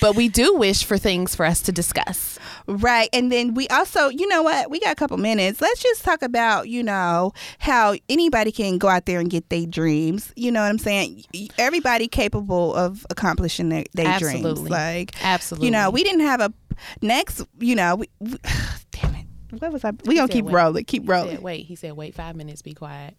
but 0.01 0.17
we 0.17 0.27
do 0.27 0.55
wish 0.55 0.83
for 0.83 0.97
things 0.97 1.33
for 1.35 1.45
us 1.45 1.61
to 1.61 1.71
discuss. 1.71 2.37
Right. 2.67 3.09
And 3.13 3.31
then 3.31 3.53
we 3.53 3.67
also, 3.69 4.09
you 4.09 4.27
know 4.27 4.43
what? 4.43 4.69
We 4.69 4.79
got 4.81 4.91
a 4.91 4.95
couple 4.95 5.15
minutes. 5.17 5.61
Let's 5.61 5.81
just 5.81 6.03
talk 6.03 6.21
about, 6.21 6.67
you 6.67 6.83
know, 6.83 7.31
how 7.59 7.95
anybody 8.09 8.51
can 8.51 8.77
go 8.77 8.89
out 8.89 9.05
there 9.05 9.19
and 9.21 9.29
get 9.29 9.49
their 9.49 9.65
dreams. 9.65 10.33
You 10.35 10.51
know 10.51 10.61
what 10.61 10.67
I'm 10.69 10.77
saying? 10.77 11.23
Everybody 11.57 12.07
capable 12.09 12.75
of 12.75 13.05
accomplishing 13.09 13.69
their, 13.69 13.85
their 13.93 14.19
dreams. 14.19 14.45
Absolutely. 14.45 14.69
Like, 14.69 15.15
Absolutely. 15.23 15.67
you 15.67 15.71
know, 15.71 15.89
we 15.89 16.03
didn't 16.03 16.21
have 16.21 16.41
a 16.41 16.53
next, 17.01 17.45
you 17.59 17.75
know, 17.75 17.95
we, 17.95 18.09
we, 18.19 18.35
damn 18.91 19.15
it. 19.15 19.25
What 19.59 19.71
was 19.71 19.85
I? 19.85 19.91
We 20.03 20.15
gonna 20.15 20.27
said 20.27 20.33
keep 20.33 20.45
wait. 20.45 20.53
rolling. 20.53 20.83
Keep 20.85 21.03
He 21.03 21.09
rolling. 21.09 21.35
said, 21.37 21.43
wait, 21.43 21.65
he 21.65 21.75
said, 21.75 21.93
wait 21.93 22.15
five 22.15 22.35
minutes, 22.35 22.61
be 22.61 22.73
quiet. 22.73 23.15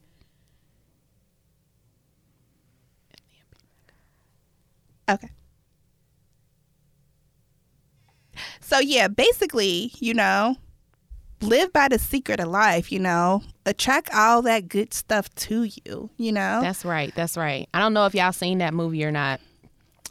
Okay. 5.10 5.30
So 8.68 8.80
yeah, 8.80 9.08
basically, 9.08 9.92
you 9.98 10.12
know, 10.12 10.54
live 11.40 11.72
by 11.72 11.88
the 11.88 11.98
secret 11.98 12.38
of 12.38 12.48
life, 12.48 12.92
you 12.92 12.98
know. 12.98 13.42
Attract 13.64 14.10
all 14.14 14.42
that 14.42 14.68
good 14.68 14.92
stuff 14.92 15.34
to 15.36 15.62
you, 15.62 16.10
you 16.18 16.32
know. 16.32 16.60
That's 16.60 16.84
right. 16.84 17.10
That's 17.14 17.38
right. 17.38 17.66
I 17.72 17.80
don't 17.80 17.94
know 17.94 18.04
if 18.04 18.14
y'all 18.14 18.30
seen 18.30 18.58
that 18.58 18.74
movie 18.74 19.06
or 19.06 19.10
not. 19.10 19.40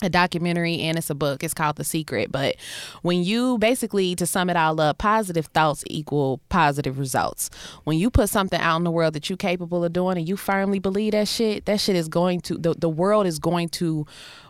A 0.04 0.10
documentary 0.10 0.82
and 0.82 0.96
it's 0.98 1.10
a 1.10 1.16
book. 1.16 1.44
It's 1.44 1.56
called 1.56 1.76
The 1.76 1.84
Secret. 1.84 2.32
But 2.32 2.56
when 3.02 3.24
you 3.24 3.60
basically, 3.60 4.16
to 4.16 4.26
sum 4.28 4.48
it 4.50 4.56
all 4.56 4.80
up, 4.80 5.00
positive 5.00 5.48
thoughts 5.48 5.84
equal 5.88 6.40
positive 6.50 7.00
results. 7.00 7.50
When 7.84 7.98
you 7.98 8.12
put 8.12 8.30
something 8.30 8.60
out 8.60 8.78
in 8.78 8.84
the 8.84 8.92
world 8.92 9.14
that 9.14 9.28
you're 9.28 9.38
capable 9.38 9.84
of 9.84 9.94
doing 9.94 10.18
and 10.18 10.30
you 10.30 10.38
firmly 10.38 10.78
believe 10.78 11.14
that 11.14 11.28
shit, 11.28 11.66
that 11.66 11.80
shit 11.80 11.96
is 11.96 12.08
going 12.10 12.42
to, 12.42 12.60
the, 12.60 12.76
the 12.76 12.90
world 12.90 13.26
is 13.26 13.40
going 13.40 13.70
to 13.70 14.06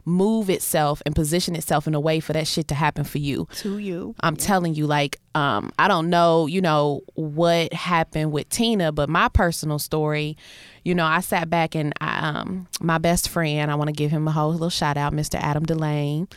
move 0.07 0.49
itself 0.49 1.01
and 1.05 1.13
position 1.13 1.53
itself 1.53 1.85
in 1.85 1.93
a 1.93 1.99
way 1.99 2.21
for 2.21 2.31
that 2.31 2.47
shit 2.47 2.69
to 2.69 2.73
happen 2.75 3.03
for 3.03 3.17
you. 3.17 3.45
to 3.57 3.77
you. 3.77 4.15
I'm 4.21 4.37
telling 4.37 4.73
you, 4.73 4.87
like, 4.87 5.19
um, 5.35 5.69
I 5.77 5.89
don't 5.89 6.09
know, 6.09 6.45
you 6.47 6.61
know, 6.61 7.01
what 7.15 7.73
happened 7.73 8.31
with 8.31 8.47
Tina, 8.47 8.93
but 8.93 9.09
my 9.09 9.27
personal 9.27 9.79
story, 9.79 10.37
you 10.85 10.95
know, 10.95 11.05
I 11.05 11.19
sat 11.19 11.49
back 11.49 11.75
and 11.75 11.91
I, 11.99 12.29
um, 12.29 12.67
my 12.79 12.99
best 12.99 13.27
friend, 13.27 13.69
I 13.69 13.75
want 13.75 13.89
to 13.89 13.93
give 13.93 14.09
him 14.09 14.27
a 14.29 14.31
whole 14.31 14.51
little 14.53 14.69
shout 14.69 14.95
out, 14.95 15.11
Mr. 15.13 15.35
Adam 15.35 15.65
Delane, 15.65 16.27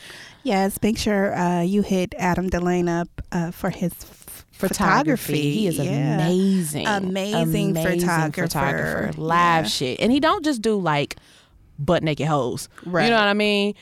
Yes, 0.43 0.79
make 0.83 0.99
sure 0.99 1.37
uh, 1.37 1.61
you 1.63 1.83
hit 1.83 2.15
Adam 2.19 2.49
Delane 2.51 2.89
up 2.89 3.09
uh, 3.31 3.51
for 3.53 3.69
his 3.71 3.93
f- 3.93 4.47
photography. 4.53 5.53
He 5.53 5.67
is 5.69 5.79
Yeah. 5.79 6.15
amazing, 6.15 6.87
Amazing 6.87 7.75
photographer. 7.75 9.13
live 9.17 9.65
Yeah. 9.67 9.69
shit, 9.69 10.01
and 10.01 10.11
he 10.11 10.19
don't 10.19 10.45
just 10.45 10.63
do 10.63 10.77
like 10.81 11.17
butt 11.81 12.03
naked 12.03 12.27
hoes. 12.27 12.69
Right. 12.85 13.05
You 13.05 13.11
know 13.11 13.17
what 13.17 13.29
I 13.29 13.35
mean? 13.35 13.75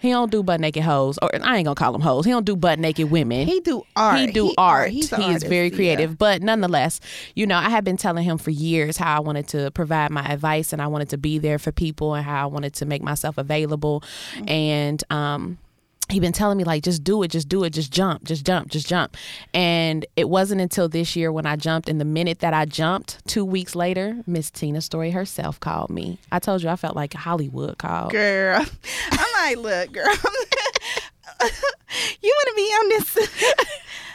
He 0.00 0.10
don't 0.10 0.30
do 0.30 0.44
butt 0.44 0.60
naked 0.60 0.84
hoes, 0.84 1.18
or 1.20 1.28
I 1.34 1.56
ain't 1.56 1.64
gonna 1.64 1.74
call 1.74 1.92
him 1.92 2.00
hoes. 2.00 2.24
He 2.24 2.30
don't 2.30 2.46
do 2.46 2.54
butt 2.54 2.78
naked 2.78 3.10
women. 3.10 3.48
He 3.48 3.58
do 3.58 3.82
art. 3.96 4.20
He 4.20 4.28
do 4.28 4.54
art. 4.56 4.90
He's 4.90 5.10
he 5.10 5.16
an 5.16 5.22
is 5.22 5.26
artist, 5.26 5.46
very 5.46 5.70
yeah. 5.70 5.74
creative. 5.74 6.16
But 6.16 6.40
nonetheless, 6.40 7.00
you 7.34 7.46
know, 7.46 7.56
I 7.56 7.68
have 7.68 7.82
been 7.82 7.96
telling 7.96 8.22
him 8.22 8.38
for 8.38 8.50
years 8.50 8.96
how 8.96 9.16
I 9.16 9.20
wanted 9.20 9.48
to 9.48 9.72
provide 9.72 10.12
my 10.12 10.24
advice 10.24 10.72
and 10.72 10.80
I 10.80 10.86
wanted 10.86 11.08
to 11.10 11.18
be 11.18 11.38
there 11.38 11.58
for 11.58 11.72
people 11.72 12.14
and 12.14 12.24
how 12.24 12.44
I 12.44 12.46
wanted 12.46 12.74
to 12.74 12.86
make 12.86 13.02
myself 13.02 13.38
available. 13.38 14.04
Mm-hmm. 14.34 14.48
And 14.48 15.04
um 15.10 15.58
he 16.10 16.20
been 16.20 16.32
telling 16.32 16.56
me 16.58 16.64
like 16.64 16.82
just 16.82 17.04
do 17.04 17.22
it 17.22 17.28
just 17.28 17.48
do 17.48 17.64
it 17.64 17.70
just 17.70 17.92
jump 17.92 18.24
just 18.24 18.44
jump 18.46 18.68
just 18.70 18.86
jump. 18.88 19.16
And 19.52 20.06
it 20.16 20.28
wasn't 20.28 20.60
until 20.60 20.88
this 20.88 21.14
year 21.16 21.30
when 21.30 21.46
i 21.46 21.56
jumped 21.56 21.88
and 21.88 22.00
the 22.00 22.04
minute 22.04 22.38
that 22.40 22.54
i 22.54 22.64
jumped 22.64 23.26
two 23.26 23.44
weeks 23.44 23.74
later 23.74 24.22
miss 24.26 24.50
tina 24.50 24.80
story 24.80 25.10
herself 25.10 25.60
called 25.60 25.90
me. 25.90 26.18
I 26.32 26.38
told 26.38 26.62
you 26.62 26.68
i 26.68 26.76
felt 26.76 26.96
like 26.96 27.14
hollywood 27.14 27.78
called 27.78 28.12
Girl, 28.12 28.64
I'm 29.12 29.32
like, 29.34 29.56
look, 29.58 29.92
girl, 29.92 30.04
you 32.22 32.34
want 32.36 32.48
to 32.48 32.54
be 32.56 32.62
on 32.62 32.88
this? 32.88 33.16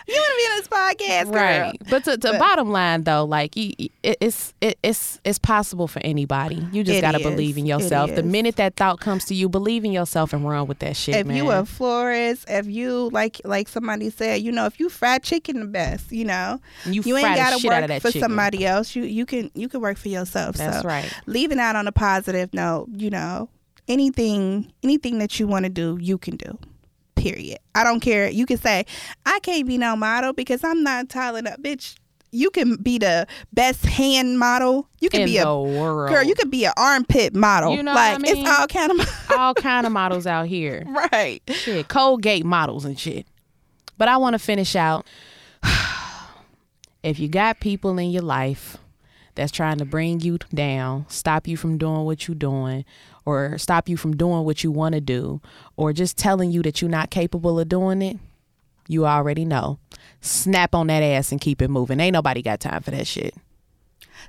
you 0.08 0.16
want 0.16 0.32
to 0.32 0.38
be 0.38 0.52
on 0.52 0.58
this 0.58 0.68
podcast, 0.98 1.24
girl? 1.26 1.34
right 1.34 1.78
but 1.89 2.04
to, 2.04 2.18
to 2.18 2.32
But- 2.32 2.39
bottom 2.39 2.70
line 2.72 3.04
though 3.04 3.26
like 3.26 3.56
you, 3.56 3.74
you- 3.78 3.89
it, 4.04 4.18
it's 4.22 4.54
it, 4.62 4.78
it's 4.84 5.20
it's 5.24 5.39
possible 5.39 5.88
for 5.88 6.00
anybody 6.04 6.66
you 6.72 6.84
just 6.84 7.02
gotta 7.02 7.18
is. 7.20 7.24
believe 7.24 7.58
in 7.58 7.66
yourself 7.66 8.14
the 8.16 8.24
minute 8.24 8.56
that 8.58 8.76
thought 8.76 9.00
comes 9.00 9.26
to 9.26 9.36
you 9.36 9.48
believe 9.50 9.84
in 9.86 9.91
yourself 9.91 10.34
and 10.34 10.48
run 10.48 10.68
with 10.68 10.80
that 10.80 10.96
shit 10.96 11.16
If 11.16 11.28
man 11.28 11.38
you 11.38 11.52
a 11.52 11.66
florist, 11.66 12.46
if 12.50 12.68
you 12.68 13.10
like, 13.12 13.39
like 13.46 13.68
somebody 13.68 14.10
said, 14.10 14.41
you 14.41 14.52
know, 14.52 14.66
if 14.66 14.80
you 14.80 14.89
fried 14.89 15.24
chicken 15.24 15.60
the 15.60 15.66
best, 15.66 16.12
you 16.12 16.26
know, 16.26 16.60
you, 16.86 17.02
you 17.04 17.18
ain't 17.18 17.36
gotta 17.38 17.66
work 17.68 18.02
for 18.02 18.08
chicken. 18.10 18.22
somebody 18.22 18.66
else. 18.66 18.96
You 18.96 19.04
you 19.04 19.26
can 19.26 19.50
you 19.54 19.70
can 19.70 19.82
work 19.82 19.98
for 19.98 20.10
yourself. 20.10 20.56
that's 20.58 20.82
so 20.82 20.88
right 20.88 21.12
leaving 21.26 21.60
out 21.60 21.76
on 21.76 21.88
a 21.88 21.91
positive 21.91 22.54
note, 22.54 22.89
you 22.96 23.10
know, 23.10 23.50
anything 23.88 24.72
anything 24.84 25.20
that 25.20 25.39
you 25.39 25.48
want 25.48 25.64
to 25.66 25.70
do, 25.70 25.98
you 26.02 26.18
can 26.18 26.36
do. 26.38 26.58
Period. 27.16 27.59
I 27.76 27.84
don't 27.84 27.99
care. 27.99 28.30
You 28.30 28.45
can 28.45 28.57
say, 28.57 28.86
I 29.26 29.39
can't 29.39 29.68
be 29.68 29.78
no 29.78 29.95
model 29.95 30.34
because 30.34 30.64
I'm 30.64 30.84
not 30.84 31.09
tall 31.09 31.36
enough. 31.36 31.57
Bitch, 31.57 31.95
you 32.34 32.49
can 32.49 32.76
be 32.78 32.97
the 32.97 33.28
best 33.53 33.86
hand 33.86 34.39
model. 34.39 34.88
You 34.99 35.09
can 35.09 35.22
in 35.22 35.28
be 35.28 35.38
the 35.38 35.47
a 35.47 35.61
world 35.61 36.09
girl, 36.09 36.24
you 36.24 36.34
could 36.36 36.49
be 36.49 36.66
an 36.66 36.74
armpit 36.76 37.34
model. 37.36 37.76
You 37.76 37.84
know 37.84 37.93
what 37.93 38.01
I 38.01 38.14
like 38.14 38.22
mean? 38.22 38.38
it's 38.38 38.49
all 38.49 38.68
kind 38.68 38.91
of 38.91 39.26
all 39.38 39.53
kind 39.53 39.86
of 39.86 39.91
models 39.93 40.26
out 40.26 40.47
here 40.47 40.84
right. 41.11 41.41
shit, 41.47 41.88
Colgate 41.88 42.45
models 42.45 42.86
and 42.86 42.99
shit. 42.99 43.28
But 43.97 44.07
I 44.07 44.18
want 44.18 44.34
to 44.34 44.39
finish 44.39 44.76
out. 44.76 45.05
if 47.03 47.20
you 47.20 47.28
got 47.28 47.59
people 47.59 47.97
in 47.99 48.09
your 48.09 48.24
life 48.24 48.78
that's 49.36 49.51
trying 49.51 49.78
to 49.78 49.86
bring 49.86 50.20
you 50.20 50.39
down, 50.53 51.05
stop 51.09 51.47
you 51.47 51.55
from 51.57 51.78
doing 51.78 52.03
what 52.05 52.28
you're 52.28 52.36
doing, 52.36 52.86
or 53.26 53.57
stop 53.57 53.88
you 53.89 53.97
from 53.97 54.15
doing 54.15 54.43
what 54.43 54.63
you 54.63 54.71
want 54.71 54.95
to 54.95 55.01
do, 55.01 55.41
or 55.78 55.93
just 55.93 56.17
telling 56.17 56.51
you 56.51 56.61
that 56.63 56.82
you're 56.82 56.91
not 56.91 57.09
capable 57.09 57.59
of 57.59 57.69
doing 57.69 58.01
it, 58.01 58.17
you 58.88 59.05
already 59.05 59.45
know. 59.45 59.80
Snap 60.21 60.76
on 60.76 60.88
that 60.88 61.03
ass 61.03 61.32
and 61.32 61.41
keep 61.41 61.61
it 61.61 61.69
moving. 61.69 61.99
Ain't 61.99 62.13
nobody 62.13 62.41
got 62.41 62.59
time 62.59 62.82
for 62.82 62.91
that 62.91 63.07
shit. 63.07 63.34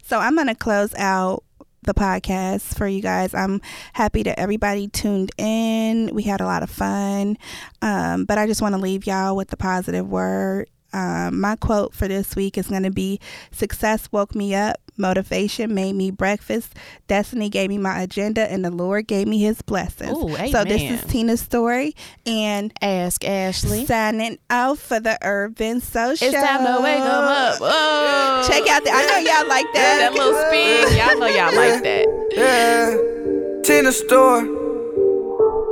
So 0.03 0.19
I'm 0.19 0.35
going 0.35 0.49
to 0.49 0.55
close 0.55 0.95
out 0.95 1.45
the 1.83 1.95
podcast 1.95 2.77
for 2.77 2.87
you 2.87 3.03
guys. 3.03 3.35
I'm 3.35 3.61
happy 3.93 4.23
that 4.25 4.39
everybody 4.39 4.89
tuned 4.89 5.31
in. 5.37 6.15
We 6.15 6.23
had 6.23 6.41
a 6.41 6.47
lot 6.47 6.63
of 6.63 6.71
fun. 6.71 7.37
Um, 7.83 8.25
but 8.25 8.39
I 8.39 8.47
just 8.47 8.63
want 8.63 8.75
to 8.75 8.81
leave 8.81 9.07
y'all 9.07 9.37
with 9.37 9.49
the 9.49 9.57
positive 9.57 10.09
word. 10.09 10.69
Um, 10.95 11.41
my 11.41 11.57
quote 11.57 11.93
for 11.93 12.07
this 12.07 12.37
week 12.37 12.57
is 12.57 12.69
going 12.69 12.85
to 12.85 12.91
be 12.91 13.19
Success 13.51 14.09
woke 14.13 14.35
me 14.35 14.55
up, 14.55 14.77
motivation 14.97 15.75
made 15.75 15.95
me 15.95 16.13
breakfast, 16.13 16.75
destiny 17.09 17.49
gave 17.49 17.69
me 17.69 17.79
my 17.79 18.01
agenda, 18.03 18.49
and 18.51 18.65
the 18.65 18.71
Lord 18.71 19.09
gave 19.09 19.27
me 19.27 19.41
his 19.41 19.61
blessings. 19.61 20.17
Ooh, 20.17 20.37
so 20.53 20.63
this 20.63 20.83
is 20.83 21.03
Tina's 21.11 21.41
story. 21.41 21.97
And 22.27 22.73
Ask 22.81 23.23
Ashlee. 23.23 23.87
signing 23.89 24.39
out 24.51 24.79
for 24.79 25.01
the 25.01 25.19
Urban 25.23 25.81
Social. 25.81 26.29
It's 26.29 26.37
time 26.37 26.65
to 26.65 26.81
wake 26.81 26.95
'em 26.95 27.03
up. 27.03 27.59
Oh. 27.61 28.49
Check 28.49 28.69
out 28.69 28.85
that. 28.85 28.95
I 28.95 29.07
know 29.11 29.33
y'all 29.33 29.49
like 29.49 29.67
that. 29.75 29.99
that 29.99 30.13
little 30.15 30.35
spin. 30.47 30.97
Y'all 30.97 31.19
know 31.19 31.27
y'all 31.27 31.55
like 31.57 31.83
that. 31.83 32.07
Yeah, 32.37 33.63
Tina 33.65 33.91
store. 33.91 34.43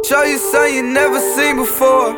Show 0.05 0.25
you 0.25 0.39
something 0.39 0.75
you 0.75 0.83
never 0.83 1.21
seen 1.37 1.55
before 1.57 2.13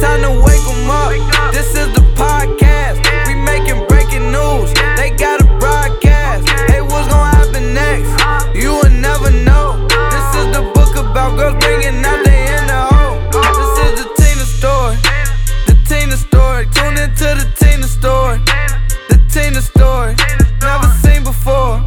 time 0.00 0.22
to 0.22 0.30
wake 0.30 0.62
them 0.62 0.90
up. 0.90 1.10
This 1.52 1.74
is 1.74 1.88
the 1.94 2.04
podcast. 2.14 3.02
We 3.26 3.34
making 3.34 3.86
breaking 3.86 4.30
news. 4.30 4.72
They 4.96 5.10
got 5.10 5.40
a 5.42 5.46
broadcast. 5.58 6.48
Hey, 6.70 6.80
what's 6.80 7.08
gonna 7.08 7.36
happen 7.36 7.74
next? 7.74 8.10
You 8.54 8.72
will 8.74 8.90
never 8.90 9.30
know. 9.30 9.86
This 10.14 10.28
is 10.40 10.46
the 10.54 10.62
book 10.74 10.94
about 10.96 11.36
girls 11.36 11.56
bringing 11.64 12.04
out 12.04 12.24
they 12.24 12.46
in 12.56 12.66
the 12.66 12.80
hole. 12.90 13.18
This 13.58 13.74
is 13.84 13.92
the 14.00 14.06
Tina 14.18 14.46
story. 14.46 14.96
The 15.66 15.74
Tina 15.88 16.16
story. 16.16 16.66
Tune 16.76 16.98
into 16.98 17.28
the 17.40 17.46
Tina 17.58 17.86
story. 17.86 18.38
The 19.08 19.18
Tina 19.32 19.60
story. 19.62 20.14
Never 20.60 20.88
seen 21.02 21.24
before. 21.24 21.82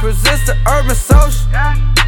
Presents 0.00 0.46
the 0.46 0.56
urban 0.68 0.94
social. 0.94 2.01